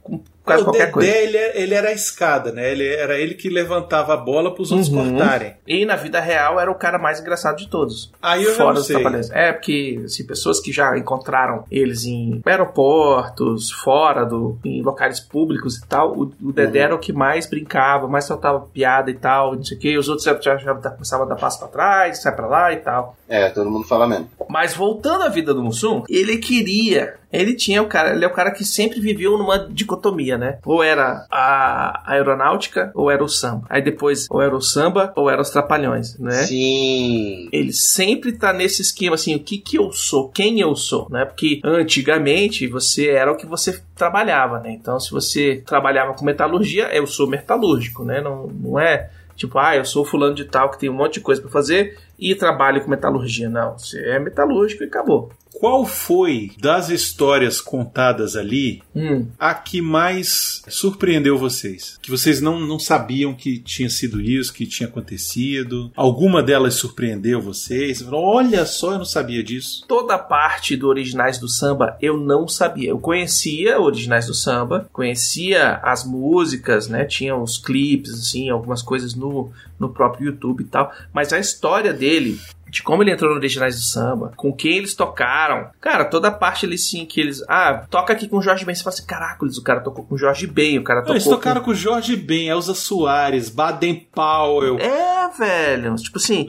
com 0.02 0.22
quase 0.44 0.62
o 0.62 0.64
qualquer 0.64 0.80
Dedé, 0.86 0.92
coisa. 0.92 1.10
Ele, 1.10 1.38
ele 1.54 1.74
era 1.74 1.88
a 1.88 1.92
escada, 1.92 2.52
né? 2.52 2.70
Ele, 2.72 2.86
era 2.86 3.18
ele 3.18 3.34
que 3.34 3.48
levantava 3.48 4.14
a 4.14 4.16
bola 4.16 4.52
para 4.52 4.62
os 4.62 4.70
outros 4.72 4.88
Uhum. 4.88 5.10
cortarem. 5.16 5.54
E 5.66 5.84
na 5.84 5.96
vida 5.96 6.20
real 6.20 6.58
era 6.60 6.70
o 6.70 6.74
cara 6.74 6.98
mais 6.98 7.20
engraçado 7.20 7.56
de 7.56 7.68
todos. 7.68 8.10
Aí 8.22 8.42
eu 8.44 8.52
Fora 8.54 8.74
não 8.74 8.80
os 8.80 8.86
sei. 8.86 8.96
É, 9.32 9.52
porque 9.52 10.00
assim, 10.04 10.26
pessoas 10.26 10.60
que 10.60 10.72
já 10.72 10.96
encontraram 10.98 11.64
eles 11.70 12.04
em 12.04 12.40
aeroportos, 12.44 13.70
fora 13.70 14.24
do. 14.24 14.58
em 14.64 14.82
locais 14.82 15.20
públicos 15.20 15.76
e 15.76 15.86
tal, 15.86 16.12
o, 16.12 16.32
o 16.42 16.52
Dedé 16.52 16.80
Uhum. 16.80 16.84
era 16.86 16.94
o 16.94 16.98
que 16.98 17.12
mais 17.12 17.46
brincava, 17.46 18.08
mais 18.08 18.24
soltava 18.24 18.60
piada 18.60 19.10
e 19.10 19.14
tal, 19.14 19.54
não 19.54 19.64
sei 19.64 19.76
o 19.76 19.80
quê. 19.80 19.98
Os 19.98 20.08
outros 20.08 20.24
já, 20.24 20.34
já, 20.40 20.56
já 20.56 20.74
começavam 20.74 21.26
a 21.26 21.28
dar 21.28 21.36
passo 21.36 21.58
pra 21.58 21.68
trás, 21.68 22.22
sai 22.22 22.34
pra 22.34 22.46
lá 22.46 22.72
e 22.72 22.76
tal. 22.76 23.16
É, 23.28 23.48
todo 23.50 23.70
mundo 23.70 23.86
fala 23.86 24.06
mesmo. 24.06 24.28
Mas 24.48 24.74
voltando 24.74 25.22
à 25.24 25.28
vida 25.28 25.54
do 25.54 25.62
Mussum, 25.62 26.02
ele 26.08 26.38
queria. 26.38 27.14
Ele 27.32 27.54
tinha 27.54 27.82
o 27.82 27.86
cara, 27.86 28.10
ele 28.14 28.24
é 28.24 28.28
o 28.28 28.32
cara 28.32 28.50
que 28.50 28.62
sempre 28.64 29.00
viveu 29.00 29.38
numa 29.38 29.58
dicotomia, 29.58 30.31
né? 30.36 30.58
Ou 30.64 30.82
era 30.82 31.26
a 31.30 32.02
aeronáutica, 32.12 32.90
ou 32.94 33.10
era 33.10 33.22
o 33.22 33.28
samba. 33.28 33.66
Aí 33.68 33.82
depois, 33.82 34.26
ou 34.30 34.40
era 34.40 34.54
o 34.54 34.60
samba, 34.60 35.12
ou 35.16 35.30
era 35.30 35.40
os 35.40 35.50
trapalhões, 35.50 36.18
né? 36.18 36.44
Sim. 36.44 37.48
Ele 37.52 37.72
sempre 37.72 38.32
tá 38.32 38.52
nesse 38.52 38.82
esquema 38.82 39.14
assim, 39.14 39.34
o 39.34 39.40
que 39.40 39.58
que 39.58 39.78
eu 39.78 39.92
sou, 39.92 40.28
quem 40.28 40.60
eu 40.60 40.74
sou, 40.74 41.08
né? 41.10 41.24
Porque 41.24 41.60
antigamente 41.64 42.66
você 42.66 43.08
era 43.08 43.30
o 43.30 43.36
que 43.36 43.46
você 43.46 43.80
trabalhava, 43.94 44.60
né? 44.60 44.72
Então 44.72 44.98
se 44.98 45.10
você 45.10 45.62
trabalhava 45.66 46.14
com 46.14 46.24
metalurgia, 46.24 46.88
eu 46.94 47.06
sou 47.06 47.26
metalúrgico, 47.26 48.04
né? 48.04 48.20
Não, 48.20 48.46
não 48.46 48.78
é 48.78 49.10
tipo, 49.36 49.58
ah, 49.58 49.76
eu 49.76 49.84
sou 49.84 50.04
fulano 50.04 50.34
de 50.34 50.44
tal 50.44 50.70
que 50.70 50.78
tem 50.78 50.88
um 50.88 50.94
monte 50.94 51.14
de 51.14 51.20
coisa 51.20 51.40
pra 51.40 51.50
fazer 51.50 51.98
e 52.18 52.34
trabalho 52.34 52.82
com 52.82 52.90
metalurgia. 52.90 53.48
Não, 53.48 53.78
você 53.78 54.00
é 54.00 54.18
metalúrgico 54.18 54.82
e 54.82 54.86
acabou. 54.86 55.30
Qual 55.52 55.84
foi 55.84 56.50
das 56.58 56.88
histórias 56.88 57.60
contadas 57.60 58.36
ali 58.36 58.82
Hum. 58.96 59.26
a 59.38 59.54
que 59.54 59.80
mais 59.82 60.62
surpreendeu 60.66 61.38
vocês? 61.38 61.98
Que 62.02 62.10
vocês 62.10 62.40
não, 62.40 62.58
não 62.58 62.78
sabiam 62.78 63.34
que 63.34 63.58
tinha 63.58 63.88
sido 63.90 64.20
isso, 64.20 64.52
que 64.52 64.66
tinha 64.66 64.88
acontecido? 64.88 65.92
Alguma 65.94 66.42
delas 66.42 66.74
surpreendeu 66.74 67.40
vocês? 67.40 68.02
Olha 68.10 68.64
só, 68.64 68.92
eu 68.92 68.98
não 68.98 69.04
sabia 69.04 69.42
disso. 69.44 69.84
Toda 69.86 70.14
a 70.14 70.18
parte 70.18 70.74
do 70.74 70.88
Originais 70.88 71.38
do 71.38 71.48
Samba 71.48 71.96
eu 72.00 72.16
não 72.16 72.48
sabia. 72.48 72.88
Eu 72.90 72.98
conhecia 72.98 73.78
Originais 73.80 74.26
do 74.26 74.34
Samba, 74.34 74.88
conhecia 74.92 75.74
as 75.82 76.04
músicas, 76.04 76.88
né? 76.88 77.04
Tinha 77.04 77.36
os 77.36 77.58
clipes, 77.58 78.12
assim, 78.14 78.48
algumas 78.48 78.82
coisas 78.82 79.14
no, 79.14 79.52
no 79.78 79.90
próprio 79.90 80.26
YouTube 80.28 80.62
e 80.62 80.66
tal. 80.66 80.90
Mas 81.12 81.32
a 81.32 81.38
história 81.38 81.92
dele, 82.02 82.40
de 82.68 82.82
como 82.82 83.02
ele 83.02 83.12
entrou 83.12 83.30
no 83.30 83.36
Originais 83.36 83.76
do 83.76 83.82
Samba, 83.82 84.32
com 84.34 84.52
quem 84.52 84.78
eles 84.78 84.94
tocaram. 84.94 85.70
Cara, 85.80 86.04
toda 86.04 86.28
a 86.28 86.32
parte 86.32 86.66
ali 86.66 86.76
sim 86.76 87.06
que 87.06 87.20
eles. 87.20 87.44
Ah, 87.48 87.86
toca 87.88 88.12
aqui 88.12 88.26
com 88.26 88.38
o 88.38 88.42
Jorge 88.42 88.64
Ben. 88.64 88.74
Você 88.74 88.82
fala 88.82 88.94
assim: 88.94 89.06
caracoles, 89.06 89.56
o 89.56 89.62
cara 89.62 89.80
tocou 89.80 90.04
com 90.04 90.14
o 90.14 90.18
Jorge 90.18 90.46
Ben, 90.46 90.78
o 90.78 90.82
cara 90.82 91.00
tocou. 91.00 91.14
Eles 91.14 91.24
tocaram 91.24 91.60
com 91.60 91.70
o 91.70 91.74
Jorge 91.74 92.16
Ben, 92.16 92.48
Elza 92.48 92.74
Soares, 92.74 93.48
Baden 93.50 94.08
Powell. 94.12 94.78
É, 94.78 95.28
velho. 95.38 95.94
Tipo 95.96 96.18
assim. 96.18 96.48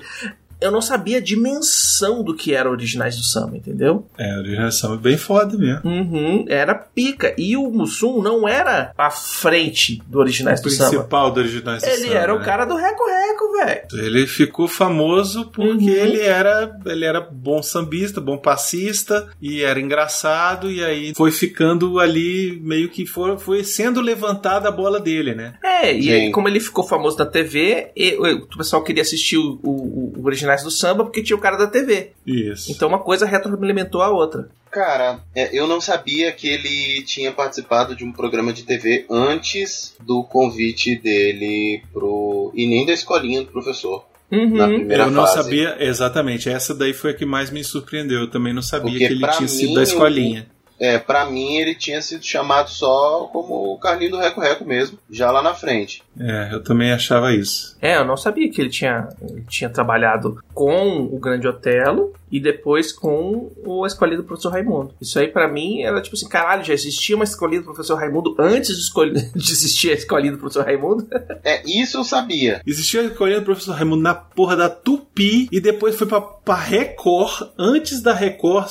Eu 0.63 0.71
não 0.71 0.81
sabia 0.81 1.17
a 1.17 1.21
dimensão 1.21 2.23
do 2.23 2.35
que 2.35 2.53
era 2.53 2.69
Originais 2.69 3.15
do 3.17 3.23
Samba, 3.23 3.57
entendeu? 3.57 4.05
É, 4.17 4.31
a 4.31 4.37
orientação 4.37 4.93
é 4.93 4.97
bem 4.97 5.17
foda 5.17 5.57
mesmo. 5.57 5.81
Uhum, 5.83 6.45
era 6.47 6.73
pica. 6.75 7.33
E 7.37 7.55
o 7.57 7.69
Mussum 7.71 8.21
não 8.21 8.47
era 8.47 8.91
a 8.97 9.09
frente 9.09 10.01
do 10.07 10.19
Originais 10.19 10.59
O 10.59 10.63
do 10.63 10.69
Samba. 10.69 10.89
principal 10.89 11.31
do 11.31 11.39
Originais 11.39 11.83
do 11.83 11.89
Ele 11.89 11.97
Samba, 12.07 12.13
era 12.15 12.35
o 12.35 12.39
né? 12.39 12.45
cara 12.45 12.65
do 12.65 12.75
Reco-Reco, 12.75 13.53
velho. 13.53 13.81
Ele 14.05 14.27
ficou 14.27 14.67
famoso 14.67 15.45
porque 15.51 15.73
Uhum. 15.73 15.89
ele 15.89 16.21
era 16.21 16.77
ele 16.85 17.05
era 17.05 17.19
bom 17.21 17.61
sambista, 17.61 18.19
bom 18.21 18.37
passista 18.37 19.27
e 19.41 19.61
era 19.61 19.79
engraçado 19.79 20.69
e 20.71 20.83
aí 20.83 21.13
foi 21.15 21.31
ficando 21.31 21.99
ali 21.99 22.59
meio 22.63 22.89
que 22.89 23.05
foi, 23.05 23.37
foi 23.37 23.63
sendo 23.63 24.01
levantada 24.01 24.67
a 24.69 24.71
bola 24.71 24.99
dele, 24.99 25.33
né? 25.33 25.53
É, 25.63 25.93
e 25.97 26.11
aí, 26.11 26.31
como 26.31 26.47
ele 26.47 26.59
ficou 26.59 26.83
famoso 26.83 27.17
na 27.17 27.25
TV, 27.25 27.89
e- 27.95 28.15
o 28.17 28.57
pessoal 28.57 28.83
queria 28.83 29.01
assistir 29.01 29.37
o, 29.37 29.59
o- 29.63 30.13
o 30.17 30.25
Originais 30.25 30.52
do 30.61 30.69
Samba 30.69 31.03
porque 31.03 31.23
tinha 31.23 31.37
o 31.37 31.41
cara 31.41 31.57
da 31.57 31.67
TV. 31.67 32.11
Isso. 32.27 32.71
Então 32.71 32.87
uma 32.89 32.99
coisa 32.99 33.25
retroalimentou 33.25 34.01
a 34.01 34.09
outra. 34.09 34.49
Cara, 34.69 35.19
é, 35.35 35.57
eu 35.57 35.67
não 35.67 35.79
sabia 35.79 36.31
que 36.31 36.47
ele 36.47 37.03
tinha 37.03 37.31
participado 37.31 37.95
de 37.95 38.03
um 38.03 38.11
programa 38.11 38.51
de 38.51 38.63
TV 38.63 39.05
antes 39.09 39.95
do 39.99 40.23
convite 40.23 40.95
dele 40.95 41.81
pro. 41.93 42.51
e 42.55 42.67
nem 42.67 42.85
da 42.85 42.91
escolinha 42.91 43.41
do 43.41 43.51
professor. 43.51 44.03
Uhum. 44.31 44.55
Na 44.55 44.67
primeira 44.67 45.03
eu 45.03 45.11
não 45.11 45.21
fase. 45.27 45.43
sabia 45.43 45.77
exatamente. 45.79 46.49
Essa 46.49 46.73
daí 46.73 46.91
foi 46.91 47.11
a 47.11 47.13
que 47.13 47.23
mais 47.25 47.51
me 47.51 47.63
surpreendeu. 47.63 48.21
Eu 48.21 48.29
também 48.31 48.51
não 48.51 48.63
sabia 48.63 48.91
Porque 48.91 49.07
que 49.07 49.13
ele 49.13 49.27
tinha 49.27 49.47
sido 49.47 49.69
mim, 49.69 49.75
da 49.75 49.83
escolinha. 49.83 50.47
É, 50.83 50.99
pra 50.99 51.25
mim 51.25 51.55
ele 51.55 51.73
tinha 51.73 52.01
sido 52.01 52.25
chamado 52.25 52.69
só 52.69 53.29
como 53.31 53.73
o 53.73 53.77
Carlinho 53.77 54.11
do 54.11 54.17
Reco 54.17 54.41
Reco 54.41 54.65
mesmo, 54.65 54.99
já 55.09 55.31
lá 55.31 55.41
na 55.41 55.53
frente. 55.53 56.03
É, 56.19 56.49
eu 56.51 56.61
também 56.61 56.91
achava 56.91 57.33
isso. 57.33 57.77
É, 57.81 57.95
eu 57.95 58.05
não 58.05 58.17
sabia 58.17 58.51
que 58.51 58.59
ele 58.59 58.69
tinha, 58.69 59.07
ele 59.21 59.45
tinha 59.47 59.69
trabalhado 59.69 60.43
com 60.53 61.05
o 61.05 61.17
Grande 61.17 61.47
Otelo 61.47 62.11
e 62.29 62.37
depois 62.37 62.91
com 62.91 63.49
o 63.65 63.85
Escolinha 63.85 64.17
do 64.17 64.25
Professor 64.25 64.51
Raimundo. 64.51 64.93
Isso 64.99 65.17
aí 65.17 65.29
pra 65.29 65.47
mim 65.47 65.81
era 65.81 66.01
tipo 66.01 66.17
assim, 66.17 66.27
caralho, 66.27 66.65
já 66.65 66.73
existia 66.73 67.15
uma 67.15 67.23
Escolinha 67.23 67.61
do 67.61 67.65
Professor 67.65 67.95
Raimundo 67.95 68.35
antes 68.37 68.75
de, 68.75 68.81
escolher, 68.81 69.31
de 69.33 69.51
existir 69.51 69.91
a 69.91 69.93
Escolinha 69.93 70.33
do 70.33 70.37
Professor 70.37 70.65
Raimundo? 70.65 71.07
É, 71.45 71.61
isso 71.65 71.97
eu 71.97 72.03
sabia. 72.03 72.61
Existia 72.65 73.01
a 73.01 73.03
escolinha 73.05 73.39
do 73.39 73.45
professor 73.45 73.73
Raimundo 73.73 74.01
na 74.01 74.13
porra 74.13 74.55
da 74.55 74.69
Tupi 74.69 75.49
e 75.51 75.59
depois 75.59 75.95
foi 75.95 76.07
pra, 76.07 76.21
pra 76.21 76.55
Record, 76.55 77.49
antes 77.57 78.01
da 78.01 78.13
Record 78.13 78.69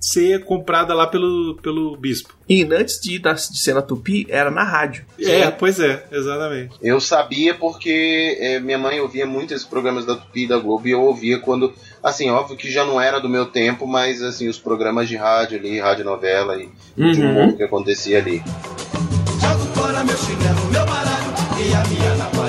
ser 0.00 0.44
comprada 0.44 0.94
lá 0.94 1.06
pelo, 1.06 1.56
pelo 1.62 1.96
bispo. 1.96 2.34
E 2.48 2.62
antes 2.64 2.98
de, 3.00 3.18
da- 3.18 3.34
de 3.34 3.58
ser 3.58 3.74
na 3.74 3.82
Tupi, 3.82 4.26
era 4.30 4.50
na 4.50 4.64
rádio. 4.64 5.04
É, 5.20 5.50
pois 5.50 5.78
é, 5.78 6.04
exatamente. 6.10 6.74
Eu 6.82 7.00
sabia 7.00 7.54
porque 7.54 8.36
é, 8.40 8.58
minha 8.60 8.78
mãe 8.78 8.98
ouvia 9.00 9.26
muito 9.26 9.52
esses 9.52 9.66
programas 9.66 10.06
da 10.06 10.14
Tupi 10.16 10.44
e 10.44 10.48
da 10.48 10.58
Globo 10.58 10.88
e 10.88 10.92
eu 10.92 11.02
ouvia 11.02 11.38
quando, 11.38 11.72
assim, 12.02 12.30
óbvio 12.30 12.56
que 12.56 12.70
já 12.70 12.84
não 12.84 13.00
era 13.00 13.20
do 13.20 13.28
meu 13.28 13.46
tempo, 13.46 13.86
mas 13.86 14.22
assim, 14.22 14.48
os 14.48 14.58
programas 14.58 15.08
de 15.08 15.16
rádio 15.16 15.58
ali, 15.58 15.78
rádio 15.78 16.04
novela 16.04 16.56
e 16.56 16.68
de 16.96 17.20
Uhum. 17.20 17.30
humor 17.30 17.56
que 17.56 17.62
acontecia 17.62 18.18
ali. 18.18 18.42
Jogo 19.40 19.64
fora 19.74 20.02
meu 20.04 20.16
chinelo, 20.16 20.64
meu 20.72 20.86
baralho 20.86 21.30
e 21.58 21.74
a 21.74 21.84
minha 21.88 22.14
navalha 22.16 22.39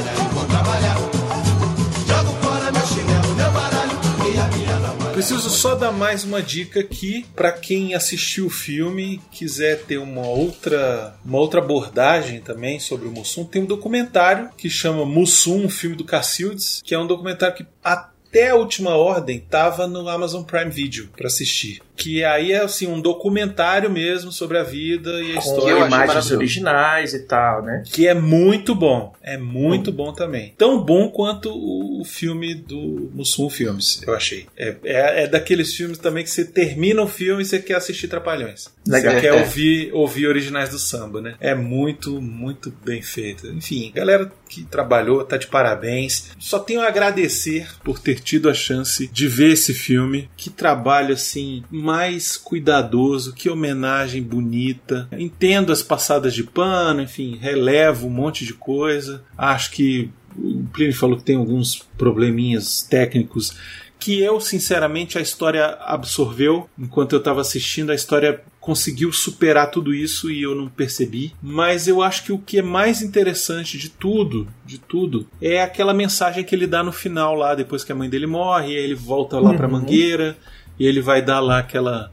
Preciso 5.21 5.51
só 5.51 5.75
dar 5.75 5.91
mais 5.91 6.23
uma 6.23 6.41
dica 6.41 6.79
aqui 6.79 7.27
para 7.35 7.51
quem 7.51 7.93
assistiu 7.93 8.47
o 8.47 8.49
filme 8.49 9.03
e 9.03 9.17
quiser 9.29 9.83
ter 9.83 9.99
uma 9.99 10.27
outra, 10.27 11.15
uma 11.23 11.37
outra 11.37 11.59
abordagem 11.59 12.41
também 12.41 12.79
sobre 12.79 13.07
o 13.07 13.11
Mussum. 13.11 13.45
Tem 13.45 13.61
um 13.61 13.67
documentário 13.67 14.49
que 14.57 14.67
chama 14.67 15.05
Mussum, 15.05 15.67
o 15.67 15.69
filme 15.69 15.95
do 15.95 16.03
Cacildes, 16.03 16.81
que 16.83 16.95
é 16.95 16.97
um 16.97 17.05
documentário 17.05 17.55
que 17.55 17.67
até 17.83 18.49
a 18.49 18.55
última 18.55 18.95
ordem 18.95 19.39
tava 19.39 19.85
no 19.85 20.09
Amazon 20.09 20.41
Prime 20.41 20.71
Video 20.71 21.07
para 21.15 21.27
assistir. 21.27 21.83
Que 21.95 22.23
aí 22.23 22.51
é 22.51 22.57
assim 22.61 22.87
um 22.87 22.99
documentário 23.01 23.89
mesmo 23.89 24.31
sobre 24.31 24.57
a 24.57 24.63
vida 24.63 25.21
e 25.21 25.31
a 25.31 25.33
Com 25.35 25.39
história. 25.39 25.85
imagens 25.85 26.31
originais 26.31 27.13
e 27.13 27.19
tal, 27.19 27.61
né? 27.63 27.83
Que 27.85 28.07
é 28.07 28.13
muito 28.13 28.73
bom. 28.73 29.13
É 29.21 29.37
muito 29.37 29.91
bom 29.91 30.13
também. 30.13 30.53
Tão 30.57 30.81
bom 30.81 31.09
quanto 31.09 31.49
o 31.51 32.03
filme 32.03 32.55
do 32.55 33.11
Mussum 33.13 33.49
Filmes, 33.49 34.01
eu 34.05 34.15
achei. 34.15 34.47
É, 34.57 34.75
é, 34.83 35.23
é 35.23 35.27
daqueles 35.27 35.73
filmes 35.75 35.97
também 35.97 36.23
que 36.23 36.29
você 36.29 36.45
termina 36.45 37.01
o 37.01 37.07
filme 37.07 37.43
e 37.43 37.45
você 37.45 37.59
quer 37.59 37.75
assistir 37.75 38.07
Trapalhões. 38.07 38.69
Legal. 38.87 39.13
Você 39.13 39.21
quer 39.21 39.27
É. 39.35 39.39
ouvir, 39.39 39.93
ouvir 39.93 40.27
originais 40.27 40.69
do 40.69 40.79
samba, 40.79 41.21
né? 41.21 41.35
É 41.39 41.53
muito, 41.53 42.19
muito 42.21 42.73
bem 42.83 43.01
feito. 43.01 43.47
Enfim, 43.47 43.91
galera 43.93 44.31
que 44.49 44.63
trabalhou, 44.65 45.23
tá 45.23 45.37
de 45.37 45.47
parabéns. 45.47 46.31
Só 46.39 46.59
tenho 46.59 46.81
a 46.81 46.87
agradecer 46.87 47.67
por 47.83 47.99
ter 47.99 48.19
tido 48.19 48.49
a 48.49 48.53
chance 48.53 49.07
de 49.07 49.27
ver 49.27 49.51
esse 49.53 49.73
filme. 49.73 50.29
Que 50.35 50.49
trabalho, 50.49 51.13
assim, 51.13 51.63
mais 51.81 52.37
cuidadoso, 52.37 53.33
que 53.33 53.49
homenagem 53.49 54.21
bonita. 54.21 55.07
Entendo 55.11 55.71
as 55.71 55.81
passadas 55.81 56.33
de 56.33 56.43
pano, 56.43 57.01
enfim, 57.01 57.37
relevo 57.41 58.07
um 58.07 58.11
monte 58.11 58.45
de 58.45 58.53
coisa. 58.53 59.23
Acho 59.37 59.71
que 59.71 60.09
o 60.37 60.63
Plínio 60.71 60.95
falou 60.95 61.17
que 61.17 61.23
tem 61.23 61.35
alguns 61.35 61.75
probleminhas 61.97 62.81
técnicos 62.83 63.53
que 63.99 64.19
eu, 64.19 64.39
sinceramente, 64.39 65.19
a 65.19 65.21
história 65.21 65.77
absorveu. 65.81 66.67
Enquanto 66.77 67.13
eu 67.13 67.19
estava 67.19 67.39
assistindo, 67.41 67.91
a 67.91 67.95
história 67.95 68.41
conseguiu 68.59 69.11
superar 69.13 69.69
tudo 69.69 69.93
isso 69.93 70.31
e 70.31 70.41
eu 70.41 70.55
não 70.55 70.67
percebi. 70.67 71.33
Mas 71.39 71.87
eu 71.87 72.01
acho 72.01 72.23
que 72.23 72.31
o 72.31 72.39
que 72.39 72.57
é 72.57 72.61
mais 72.63 73.03
interessante 73.03 73.77
de 73.77 73.89
tudo, 73.89 74.47
de 74.65 74.79
tudo, 74.79 75.27
é 75.39 75.61
aquela 75.61 75.93
mensagem 75.93 76.43
que 76.43 76.55
ele 76.55 76.65
dá 76.65 76.81
no 76.83 76.91
final 76.91 77.35
lá, 77.35 77.53
depois 77.53 77.83
que 77.83 77.91
a 77.91 77.95
mãe 77.95 78.09
dele 78.09 78.25
morre, 78.25 78.73
e 78.73 78.77
aí 78.77 78.83
ele 78.83 78.95
volta 78.95 79.39
lá 79.39 79.53
pra 79.53 79.67
Uhum. 79.67 79.73
mangueira 79.73 80.35
e 80.81 80.87
ele 80.87 80.99
vai 80.99 81.21
dar 81.21 81.39
lá 81.39 81.59
aquela 81.59 82.11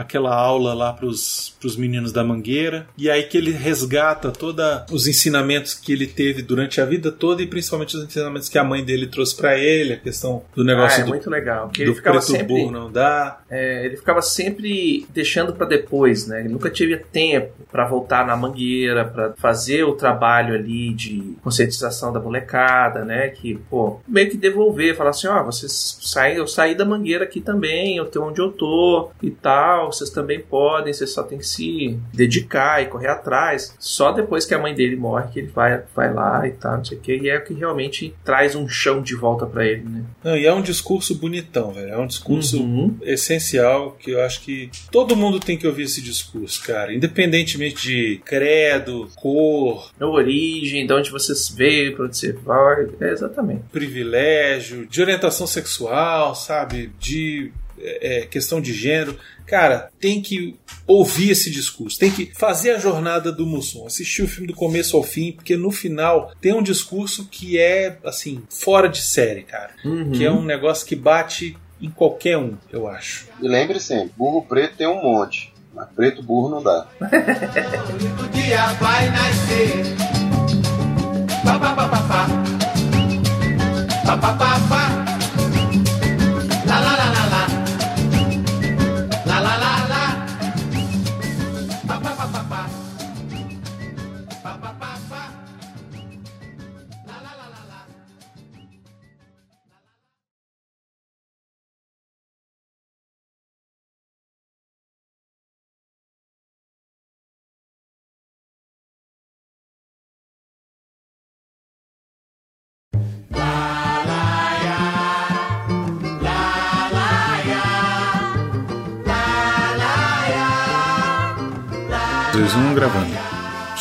aquela 0.00 0.34
aula 0.34 0.74
lá 0.74 0.92
pros, 0.92 1.54
pros 1.60 1.76
meninos 1.76 2.12
da 2.12 2.24
mangueira 2.24 2.86
e 2.96 3.10
aí 3.10 3.22
que 3.24 3.36
ele 3.36 3.52
resgata 3.52 4.30
todos 4.30 4.50
os 4.90 5.06
ensinamentos 5.06 5.74
que 5.74 5.92
ele 5.92 6.06
teve 6.06 6.42
durante 6.42 6.80
a 6.80 6.84
vida 6.84 7.10
toda 7.12 7.42
e 7.42 7.46
principalmente 7.46 7.96
os 7.96 8.04
ensinamentos 8.04 8.48
que 8.48 8.58
a 8.58 8.64
mãe 8.64 8.84
dele 8.84 9.06
trouxe 9.06 9.36
pra 9.36 9.56
ele 9.56 9.94
a 9.94 9.96
questão 9.96 10.42
do 10.54 10.64
negócio 10.64 10.98
Ah, 10.98 11.00
é 11.00 11.04
do, 11.04 11.10
muito 11.10 11.30
legal. 11.30 11.68
Do 11.68 11.82
ele 11.82 11.94
ficava 11.94 12.18
preto 12.18 12.30
sempre, 12.30 12.46
burro 12.46 12.70
não 12.70 12.90
dá 12.90 13.40
é, 13.50 13.84
ele 13.84 13.96
ficava 13.96 14.22
sempre 14.22 15.06
deixando 15.10 15.52
pra 15.52 15.66
depois, 15.66 16.26
né? 16.26 16.40
Ele 16.40 16.48
nunca 16.48 16.70
teve 16.70 16.96
tempo 16.96 17.52
pra 17.70 17.86
voltar 17.86 18.26
na 18.26 18.36
mangueira, 18.36 19.04
pra 19.04 19.32
fazer 19.36 19.84
o 19.84 19.94
trabalho 19.94 20.54
ali 20.54 20.92
de 20.94 21.34
conscientização 21.42 22.12
da 22.12 22.20
molecada, 22.20 23.04
né? 23.04 23.28
Que, 23.28 23.58
pô, 23.68 24.00
meio 24.06 24.30
que 24.30 24.36
devolver, 24.36 24.96
falar 24.96 25.10
assim, 25.10 25.26
ó, 25.26 25.42
vocês 25.42 25.98
saem, 26.00 26.36
eu 26.36 26.46
saí 26.46 26.74
da 26.74 26.84
mangueira 26.84 27.24
aqui 27.24 27.40
também, 27.40 27.96
eu 27.96 28.06
tô 28.06 28.22
onde 28.24 28.40
eu 28.40 28.52
tô 28.52 29.10
e 29.22 29.30
tal, 29.30 29.89
vocês 29.92 30.10
também 30.10 30.40
podem, 30.40 30.92
vocês 30.92 31.10
só 31.10 31.22
tem 31.22 31.38
que 31.38 31.46
se 31.46 31.98
dedicar 32.12 32.82
e 32.82 32.86
correr 32.86 33.08
atrás. 33.08 33.74
Só 33.78 34.12
depois 34.12 34.44
que 34.44 34.54
a 34.54 34.58
mãe 34.58 34.74
dele 34.74 34.96
morre 34.96 35.28
que 35.32 35.38
ele 35.40 35.48
vai, 35.48 35.82
vai 35.94 36.12
lá 36.12 36.46
e 36.46 36.52
tal, 36.52 36.78
não 36.78 36.84
sei 36.84 36.98
o 36.98 37.00
que, 37.00 37.16
e 37.16 37.28
é 37.28 37.38
o 37.38 37.44
que 37.44 37.54
realmente 37.54 38.14
traz 38.24 38.54
um 38.54 38.68
chão 38.68 39.02
de 39.02 39.14
volta 39.14 39.46
pra 39.46 39.66
ele, 39.66 39.82
né? 39.84 40.04
Não, 40.24 40.36
e 40.36 40.46
é 40.46 40.52
um 40.52 40.62
discurso 40.62 41.14
bonitão, 41.14 41.72
velho. 41.72 41.90
É 41.90 41.98
um 41.98 42.06
discurso 42.06 42.60
Uhum. 42.60 42.96
essencial 43.02 43.92
que 43.98 44.10
eu 44.10 44.20
acho 44.22 44.42
que 44.42 44.70
todo 44.90 45.16
mundo 45.16 45.38
tem 45.40 45.56
que 45.56 45.66
ouvir 45.66 45.84
esse 45.84 46.00
discurso, 46.02 46.62
cara. 46.64 46.92
Independentemente 46.92 47.82
de 47.82 48.20
credo, 48.24 49.08
cor, 49.16 49.90
origem, 50.00 50.86
de 50.86 50.92
onde 50.92 51.10
você 51.10 51.32
veio, 51.54 51.94
pra 51.96 52.04
onde 52.06 52.16
você 52.16 52.32
vai. 52.32 52.88
É, 53.00 53.10
exatamente. 53.12 53.62
privilégio, 53.72 54.86
de 54.86 55.00
orientação 55.00 55.46
sexual, 55.46 56.34
sabe? 56.34 56.90
De 56.98 57.52
é, 57.82 58.18
é, 58.18 58.26
questão 58.26 58.60
de 58.60 58.72
gênero. 58.72 59.18
Cara, 59.46 59.90
tem 59.98 60.22
que 60.22 60.56
ouvir 60.86 61.30
esse 61.30 61.50
discurso, 61.50 61.98
tem 61.98 62.10
que 62.10 62.32
fazer 62.34 62.70
a 62.70 62.78
jornada 62.78 63.32
do 63.32 63.44
Mussum, 63.44 63.86
assistir 63.86 64.22
o 64.22 64.28
filme 64.28 64.46
do 64.46 64.54
começo 64.54 64.96
ao 64.96 65.02
fim, 65.02 65.32
porque 65.32 65.56
no 65.56 65.70
final 65.70 66.32
tem 66.40 66.52
um 66.52 66.62
discurso 66.62 67.26
que 67.28 67.58
é, 67.58 67.98
assim, 68.04 68.42
fora 68.48 68.88
de 68.88 69.00
série, 69.00 69.42
cara. 69.42 69.72
Uhum. 69.84 70.12
Que 70.12 70.24
é 70.24 70.30
um 70.30 70.44
negócio 70.44 70.86
que 70.86 70.94
bate 70.94 71.56
em 71.80 71.90
qualquer 71.90 72.38
um, 72.38 72.56
eu 72.70 72.86
acho. 72.86 73.26
E 73.40 73.48
lembre 73.48 73.80
sempre, 73.80 74.12
burro 74.16 74.42
preto 74.42 74.76
tem 74.76 74.86
um 74.86 75.02
monte, 75.02 75.52
mas 75.74 75.88
preto 75.96 76.22
burro 76.22 76.50
não 76.50 76.62
dá. 76.62 76.86
O 77.00 78.28
dia 78.28 78.66
vai 78.74 79.10
nascer. 79.10 80.10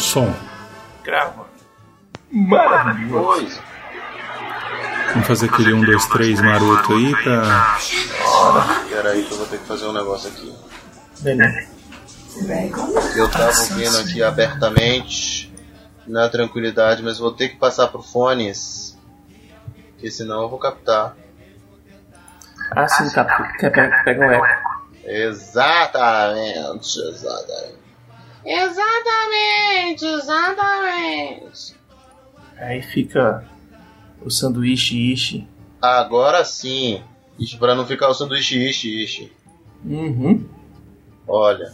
Som. 0.10 0.34
Grava. 1.04 1.46
Pois. 3.12 3.62
Vamos 5.14 5.28
fazer 5.28 5.46
aquele 5.46 5.72
um, 5.72 5.86
dois, 5.86 6.04
três 6.08 6.42
maroto 6.42 6.94
aí 6.94 7.16
pra. 7.24 7.78
Pera 8.90 9.10
aí 9.12 9.24
que 9.24 9.32
eu 9.32 9.38
vou 9.38 9.46
ter 9.46 9.60
que 9.60 9.66
fazer 9.66 9.86
um 9.86 9.94
negócio 9.94 10.30
aqui. 10.30 10.52
Beleza. 11.20 11.68
Eu 13.16 13.30
tava 13.30 13.52
ouvindo 13.60 14.00
aqui 14.00 14.24
abertamente, 14.24 15.54
na 16.08 16.28
tranquilidade, 16.28 17.04
mas 17.04 17.20
vou 17.20 17.32
ter 17.32 17.50
que 17.50 17.58
passar 17.58 17.88
pro 17.90 18.02
fones. 18.02 18.98
Porque 19.92 20.10
senão 20.10 20.42
eu 20.42 20.50
vou 20.50 20.58
captar. 20.58 21.16
Ah, 22.76 22.88
sim. 22.88 23.08
Quer 23.60 23.70
pega, 23.70 24.02
pega 24.04 24.26
um 24.26 24.32
eco. 24.32 24.48
Exatamente, 25.04 27.00
exatamente. 27.00 27.79
Exatamente, 28.46 30.06
exatamente. 30.06 31.76
Aí 32.58 32.82
fica 32.82 33.46
o 34.22 34.30
sanduíche 34.30 35.14
ishi. 35.14 35.48
Agora 35.82 36.44
sim. 36.44 37.02
Isso 37.38 37.58
pra 37.58 37.76
não 37.76 37.86
ficar 37.86 38.10
o 38.10 38.14
sanduíche 38.14 38.58
ishi, 38.70 39.04
ishi. 39.04 39.34
Uhum. 39.86 40.46
Olha, 41.28 41.72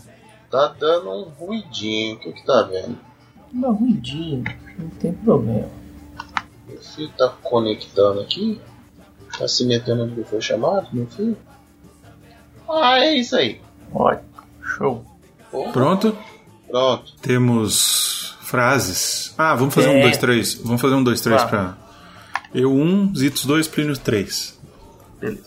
tá 0.52 0.68
dando 0.68 1.10
um 1.10 1.24
ruidinho. 1.24 2.16
O 2.16 2.20
que 2.20 2.34
que 2.34 2.46
tá 2.46 2.64
vendo? 2.64 2.98
Uma 3.52 3.72
ruidinho. 3.72 4.44
Não 4.78 4.90
tem 4.90 5.14
problema. 5.14 5.70
Meu 6.68 6.82
filho 6.82 7.12
tá 7.18 7.30
conectando 7.42 8.22
aqui? 8.22 8.60
Tá 9.38 9.48
se 9.48 9.66
metendo 9.66 10.04
onde 10.04 10.14
ele 10.14 10.24
foi 10.24 10.42
chamado, 10.42 10.90
meu 10.94 11.08
filho? 11.08 11.38
Ah, 12.70 13.00
é 13.00 13.16
isso 13.16 13.36
aí. 13.36 13.62
Ótimo. 13.94 14.30
Show. 14.62 15.06
Pronto? 15.72 16.18
Pronto. 16.76 17.14
Temos 17.22 18.36
frases. 18.42 19.34
Ah, 19.38 19.56
vamos 19.56 19.74
fazer 19.74 19.88
um, 19.88 19.94
É. 20.00 20.02
dois, 20.02 20.18
três. 20.18 20.56
Vamos 20.56 20.82
fazer 20.82 20.94
um, 20.94 21.02
dois, 21.06 21.22
três 21.22 21.38
Vamos. 21.42 21.50
pra. 21.50 21.78
Eu 22.54 22.70
um, 22.74 23.16
Zitos 23.16 23.46
dois, 23.46 23.66
Plínio 23.66 23.98
três. 23.98 24.60
Beleza. 25.22 25.44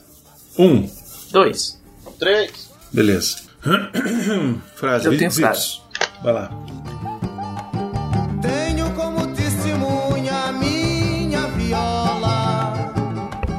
Um. 0.59 0.89
Dois. 1.31 1.79
Três. 2.19 2.71
Beleza. 2.91 3.41
Frase. 4.75 5.05
Eu 5.05 5.19
tenho 5.19 5.31
Zitos. 5.31 5.83
Vai 6.23 6.33
lá. 6.33 6.51
Tenho 8.41 8.91
como 8.95 9.27
testemunha 9.35 10.33
a 10.35 10.53
minha 10.53 11.47
viola. 11.49 12.73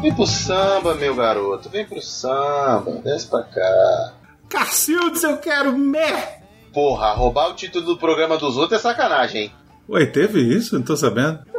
Vem 0.02 0.16
pro 0.16 0.26
samba, 0.26 0.96
meu 0.96 1.16
garoto. 1.16 1.70
Vem 1.70 1.86
pro 1.86 2.02
samba. 2.02 3.00
Desce 3.04 3.28
pra 3.28 3.44
cá. 3.44 4.14
Cacildes, 4.50 5.22
eu 5.22 5.38
quero 5.38 5.78
mé! 5.78 6.39
Porra, 6.74 7.12
roubar 7.14 7.50
o 7.50 7.54
título 7.56 7.86
do 7.86 7.98
programa 7.98 8.38
dos 8.38 8.58
outros 8.58 8.80
é 8.80 8.82
sacanagem, 8.82 9.44
hein? 9.44 9.52
Ué, 9.90 10.06
teve 10.06 10.40
isso? 10.42 10.76
Não 10.76 10.84
tô 10.84 10.96
sabendo. 10.96 11.40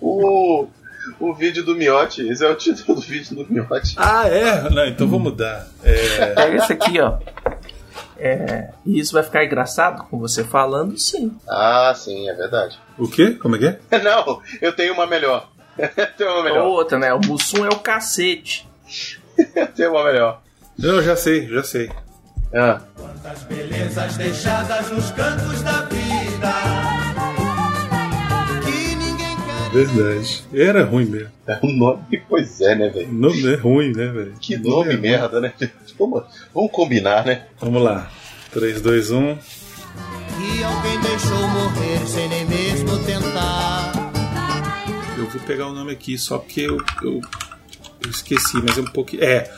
O, 0.00 0.68
o 1.18 1.34
vídeo 1.34 1.64
do 1.64 1.74
Miote. 1.74 2.26
Esse 2.28 2.44
é 2.44 2.48
o 2.48 2.54
título 2.54 2.94
do 2.94 3.00
vídeo 3.00 3.34
do 3.34 3.52
Miote. 3.52 3.94
Ah, 3.96 4.28
é? 4.28 4.68
Não, 4.70 4.86
então 4.86 5.08
vou 5.08 5.18
mudar. 5.18 5.66
É. 5.82 6.26
Pega 6.34 6.56
esse 6.56 6.72
aqui, 6.72 7.00
ó. 7.00 7.18
É, 8.18 8.70
e 8.84 8.98
isso 8.98 9.12
vai 9.12 9.22
ficar 9.22 9.44
engraçado 9.44 10.04
com 10.08 10.18
você 10.18 10.42
falando, 10.44 10.96
sim. 10.98 11.36
Ah, 11.48 11.92
sim, 11.96 12.28
é 12.28 12.34
verdade. 12.34 12.78
O 12.96 13.08
quê? 13.08 13.32
Como 13.32 13.56
é 13.56 13.58
que 13.58 13.66
é? 13.66 13.78
Não, 14.02 14.40
eu 14.60 14.72
tenho 14.72 14.94
uma 14.94 15.06
melhor. 15.06 15.48
Eu 15.78 16.06
tenho 16.16 16.30
uma 16.30 16.38
Ou 16.38 16.44
melhor. 16.44 16.64
outra, 16.64 16.98
né? 16.98 17.12
O 17.12 17.20
Mussum 17.20 17.64
é 17.66 17.68
o 17.68 17.78
cacete. 17.78 18.66
Eu 19.54 19.66
tenho 19.66 19.90
uma 19.90 20.04
melhor. 20.04 20.40
Eu 20.82 21.02
já 21.02 21.14
sei, 21.14 21.46
já 21.48 21.62
sei. 21.62 21.90
Ah. 22.54 22.80
Quantas 22.94 23.42
belezas 23.44 24.16
deixadas 24.16 24.90
nos 24.90 25.10
cantos 25.10 25.62
da 25.62 25.82
vida. 25.82 26.52
Que 28.64 28.94
ninguém 28.94 29.36
quer. 29.36 29.70
Verdade. 29.72 30.44
Era 30.54 30.84
ruim 30.84 31.06
mesmo. 31.06 31.30
É 31.46 31.58
um 31.62 31.72
nome, 31.72 32.22
pois 32.28 32.60
é, 32.60 32.74
né, 32.74 32.88
velho? 32.88 33.08
O 33.08 33.12
nome 33.12 33.52
é 33.52 33.56
ruim, 33.56 33.92
né, 33.92 34.06
velho? 34.06 34.34
Que 34.40 34.56
O 34.56 34.62
nome 34.62 34.94
é 34.94 34.96
merda, 34.96 35.40
né? 35.40 35.52
Vamos, 35.98 36.24
vamos 36.54 36.70
combinar, 36.70 37.24
né? 37.24 37.46
Vamos 37.60 37.82
lá. 37.82 38.10
3, 38.52 38.80
2, 38.80 39.10
1. 39.10 39.36
Que 39.36 40.62
alguém 40.64 41.00
deixou 41.00 41.48
morrer 41.48 42.06
sem 42.06 42.28
nem 42.28 42.46
mesmo 42.46 42.98
tentar. 43.04 43.92
Eu 45.18 45.28
vou 45.28 45.40
pegar 45.42 45.66
o 45.66 45.72
nome 45.72 45.92
aqui 45.92 46.16
só 46.16 46.38
porque 46.38 46.60
eu, 46.60 46.78
eu, 47.02 47.20
eu 48.04 48.10
esqueci, 48.10 48.56
mas 48.62 48.78
é 48.78 48.80
um 48.80 48.84
pouquinho. 48.84 49.24
É. 49.24 49.50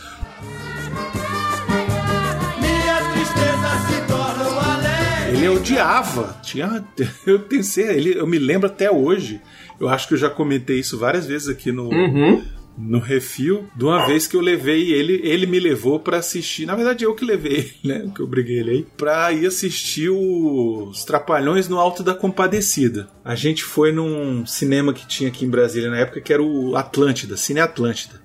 Ele 5.29 5.49
odiava. 5.49 6.39
Tinha, 6.43 6.85
eu 7.26 7.39
certeza, 7.41 7.93
ele, 7.93 8.18
eu 8.18 8.26
me 8.26 8.39
lembro 8.39 8.66
até 8.66 8.91
hoje. 8.91 9.41
Eu 9.81 9.89
acho 9.89 10.09
que 10.09 10.14
eu 10.14 10.18
já 10.18 10.29
comentei 10.31 10.79
isso 10.81 10.99
várias 10.99 11.26
vezes 11.26 11.49
aqui 11.49 11.70
no, 11.70 11.89
Uhum. 11.89 12.43
no 12.76 12.99
refil. 12.99 13.68
De 13.76 13.85
uma 13.85 14.07
vez 14.07 14.26
que 14.26 14.35
eu 14.37 14.41
levei 14.41 14.91
ele, 14.93 15.20
ele 15.22 15.47
me 15.47 15.61
levou 15.61 16.01
pra 16.01 16.16
assistir. 16.18 16.66
Na 16.66 16.74
verdade, 16.74 17.05
eu 17.05 17.14
que 17.14 17.24
levei 17.24 17.53
ele, 17.53 17.74
né? 17.85 18.11
Que 18.14 18.20
eu 18.20 18.26
briguei 18.26 18.59
ele 18.59 18.70
aí. 18.70 18.87
Pra 18.97 19.31
ir 19.33 19.47
assistir 19.47 20.09
os 20.11 21.05
Trapalhões 21.05 21.68
no 21.68 21.79
Alto 21.79 22.03
da 22.03 22.14
Compadecida. 22.14 23.09
A 23.24 23.35
gente 23.37 23.62
foi 23.62 23.93
num 23.93 24.45
cinema 24.47 24.93
que 24.93 25.07
tinha 25.07 25.29
aqui 25.29 25.45
em 25.45 25.51
Brasília 25.51 25.91
na 25.91 25.99
época, 25.99 26.20
que 26.20 26.33
era 26.33 26.43
o 26.43 26.74
Atlântida, 26.74 27.37
Cine 27.37 27.61
Atlântida. 27.61 28.20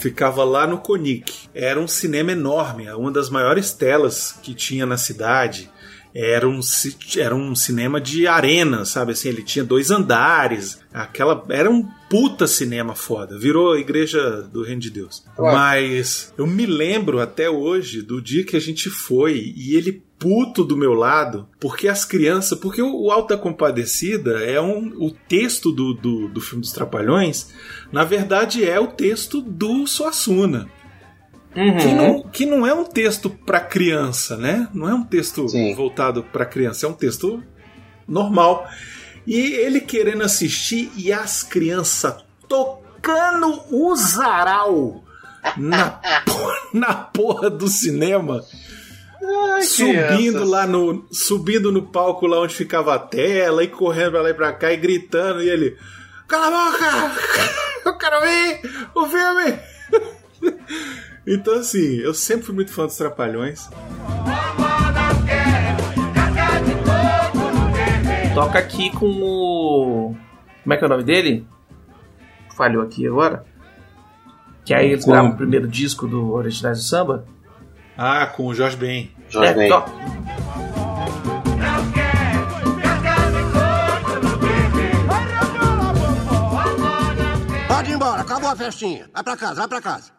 Ficava 0.00 0.44
lá 0.44 0.66
no 0.66 0.78
Conic. 0.78 1.32
Era 1.54 1.80
um 1.80 1.88
cinema 1.88 2.32
enorme, 2.32 2.90
uma 2.90 3.10
das 3.12 3.30
maiores 3.30 3.72
telas 3.72 4.32
que 4.42 4.52
tinha 4.54 4.84
na 4.84 4.98
cidade. 4.98 5.70
Era 6.18 6.48
um, 6.48 6.60
era 7.18 7.36
um 7.36 7.54
cinema 7.54 8.00
de 8.00 8.26
arena, 8.26 8.86
sabe? 8.86 9.12
Assim, 9.12 9.28
ele 9.28 9.42
tinha 9.42 9.62
dois 9.62 9.90
andares. 9.90 10.80
Aquela 10.90 11.44
era 11.50 11.70
um 11.70 11.86
puta 12.08 12.46
cinema 12.46 12.94
foda. 12.94 13.38
Virou 13.38 13.74
a 13.74 13.78
igreja 13.78 14.40
do 14.50 14.62
Reino 14.62 14.80
de 14.80 14.88
Deus. 14.88 15.22
Ué. 15.38 15.52
Mas 15.52 16.32
eu 16.38 16.46
me 16.46 16.64
lembro 16.64 17.20
até 17.20 17.50
hoje 17.50 18.00
do 18.00 18.22
dia 18.22 18.44
que 18.44 18.56
a 18.56 18.60
gente 18.60 18.88
foi 18.88 19.52
e 19.54 19.76
ele 19.76 20.02
puto 20.18 20.64
do 20.64 20.76
meu 20.76 20.94
lado, 20.94 21.46
porque 21.60 21.88
as 21.88 22.04
crianças, 22.04 22.58
porque 22.58 22.80
o, 22.80 23.04
o 23.04 23.10
Alta 23.10 23.36
Compadecida 23.36 24.42
é 24.42 24.58
um 24.58 24.86
o 24.96 25.10
texto 25.10 25.70
do, 25.70 25.92
do, 25.92 26.28
do 26.28 26.40
filme 26.40 26.62
dos 26.62 26.72
Trapalhões, 26.72 27.52
na 27.92 28.04
verdade 28.04 28.64
é 28.64 28.80
o 28.80 28.86
texto 28.86 29.42
do 29.42 29.86
Suassuna. 29.86 30.66
Uhum. 31.56 31.78
Que 31.78 31.94
não, 31.94 32.22
que 32.22 32.46
não 32.46 32.66
é 32.66 32.74
um 32.74 32.84
texto 32.84 33.30
para 33.30 33.60
criança, 33.60 34.36
né? 34.36 34.68
Não 34.74 34.86
é 34.88 34.94
um 34.94 35.02
texto 35.02 35.46
voltado 35.74 36.22
para 36.22 36.44
criança, 36.44 36.84
é 36.84 36.88
um 36.88 36.92
texto 36.92 37.42
normal. 38.06 38.68
E 39.26 39.54
ele 39.54 39.80
querendo 39.80 40.22
assistir 40.22 40.92
e 40.96 41.10
as 41.10 41.42
crianças 41.42 42.14
tocando 42.46 43.62
o 43.70 43.96
zaral 43.96 45.02
na, 45.56 45.90
porra, 46.26 46.56
na 46.74 46.94
porra 46.94 47.50
do 47.50 47.68
cinema. 47.68 48.44
subindo 49.62 50.08
crianças. 50.08 50.48
lá 50.48 50.66
no 50.66 51.06
subindo 51.10 51.72
no 51.72 51.82
palco 51.82 52.26
lá 52.26 52.38
onde 52.40 52.54
ficava 52.54 52.94
a 52.94 52.98
tela 52.98 53.64
e 53.64 53.68
correndo 53.68 54.12
pra 54.12 54.22
lá 54.22 54.30
e 54.30 54.34
pra 54.34 54.52
cá 54.52 54.72
e 54.72 54.76
gritando 54.76 55.42
e 55.42 55.48
ele 55.48 55.76
cala 56.28 56.46
a 56.46 56.70
boca 56.70 57.12
eu 57.86 57.98
quero 57.98 58.20
ver 58.20 58.60
o 58.94 59.06
filme 59.06 59.58
então 61.26 61.54
assim 61.58 61.96
eu 61.96 62.14
sempre 62.14 62.46
fui 62.46 62.54
muito 62.54 62.72
fã 62.72 62.86
dos 62.86 62.96
Trapalhões 62.96 63.68
Toca 68.34 68.58
aqui 68.58 68.90
com 68.90 69.06
o. 69.06 70.14
Como 70.62 70.74
é 70.74 70.76
que 70.76 70.84
é 70.84 70.86
o 70.86 70.90
nome 70.90 71.02
dele? 71.04 71.46
Falhou 72.54 72.82
aqui 72.82 73.06
agora. 73.06 73.46
Que 74.62 74.74
aí 74.74 74.90
eles 74.90 75.06
gravam 75.06 75.30
o 75.30 75.36
primeiro 75.36 75.66
disco 75.66 76.06
do 76.06 76.32
Originais 76.34 76.76
do 76.76 76.84
Samba. 76.84 77.24
ah 77.96 78.26
com 78.26 78.44
o 78.46 78.54
Jorge 78.54 78.76
Ben 78.76 79.10
É, 79.42 79.68
to- 79.68 79.84
Pode 87.68 87.90
ir 87.90 87.94
embora, 87.94 88.22
acabou 88.22 88.48
a 88.50 88.56
festinha. 88.56 89.08
Vai 89.12 89.22
pra 89.22 89.36
casa, 89.36 89.54
vai 89.56 89.68
pra 89.68 89.80
casa. 89.80 90.10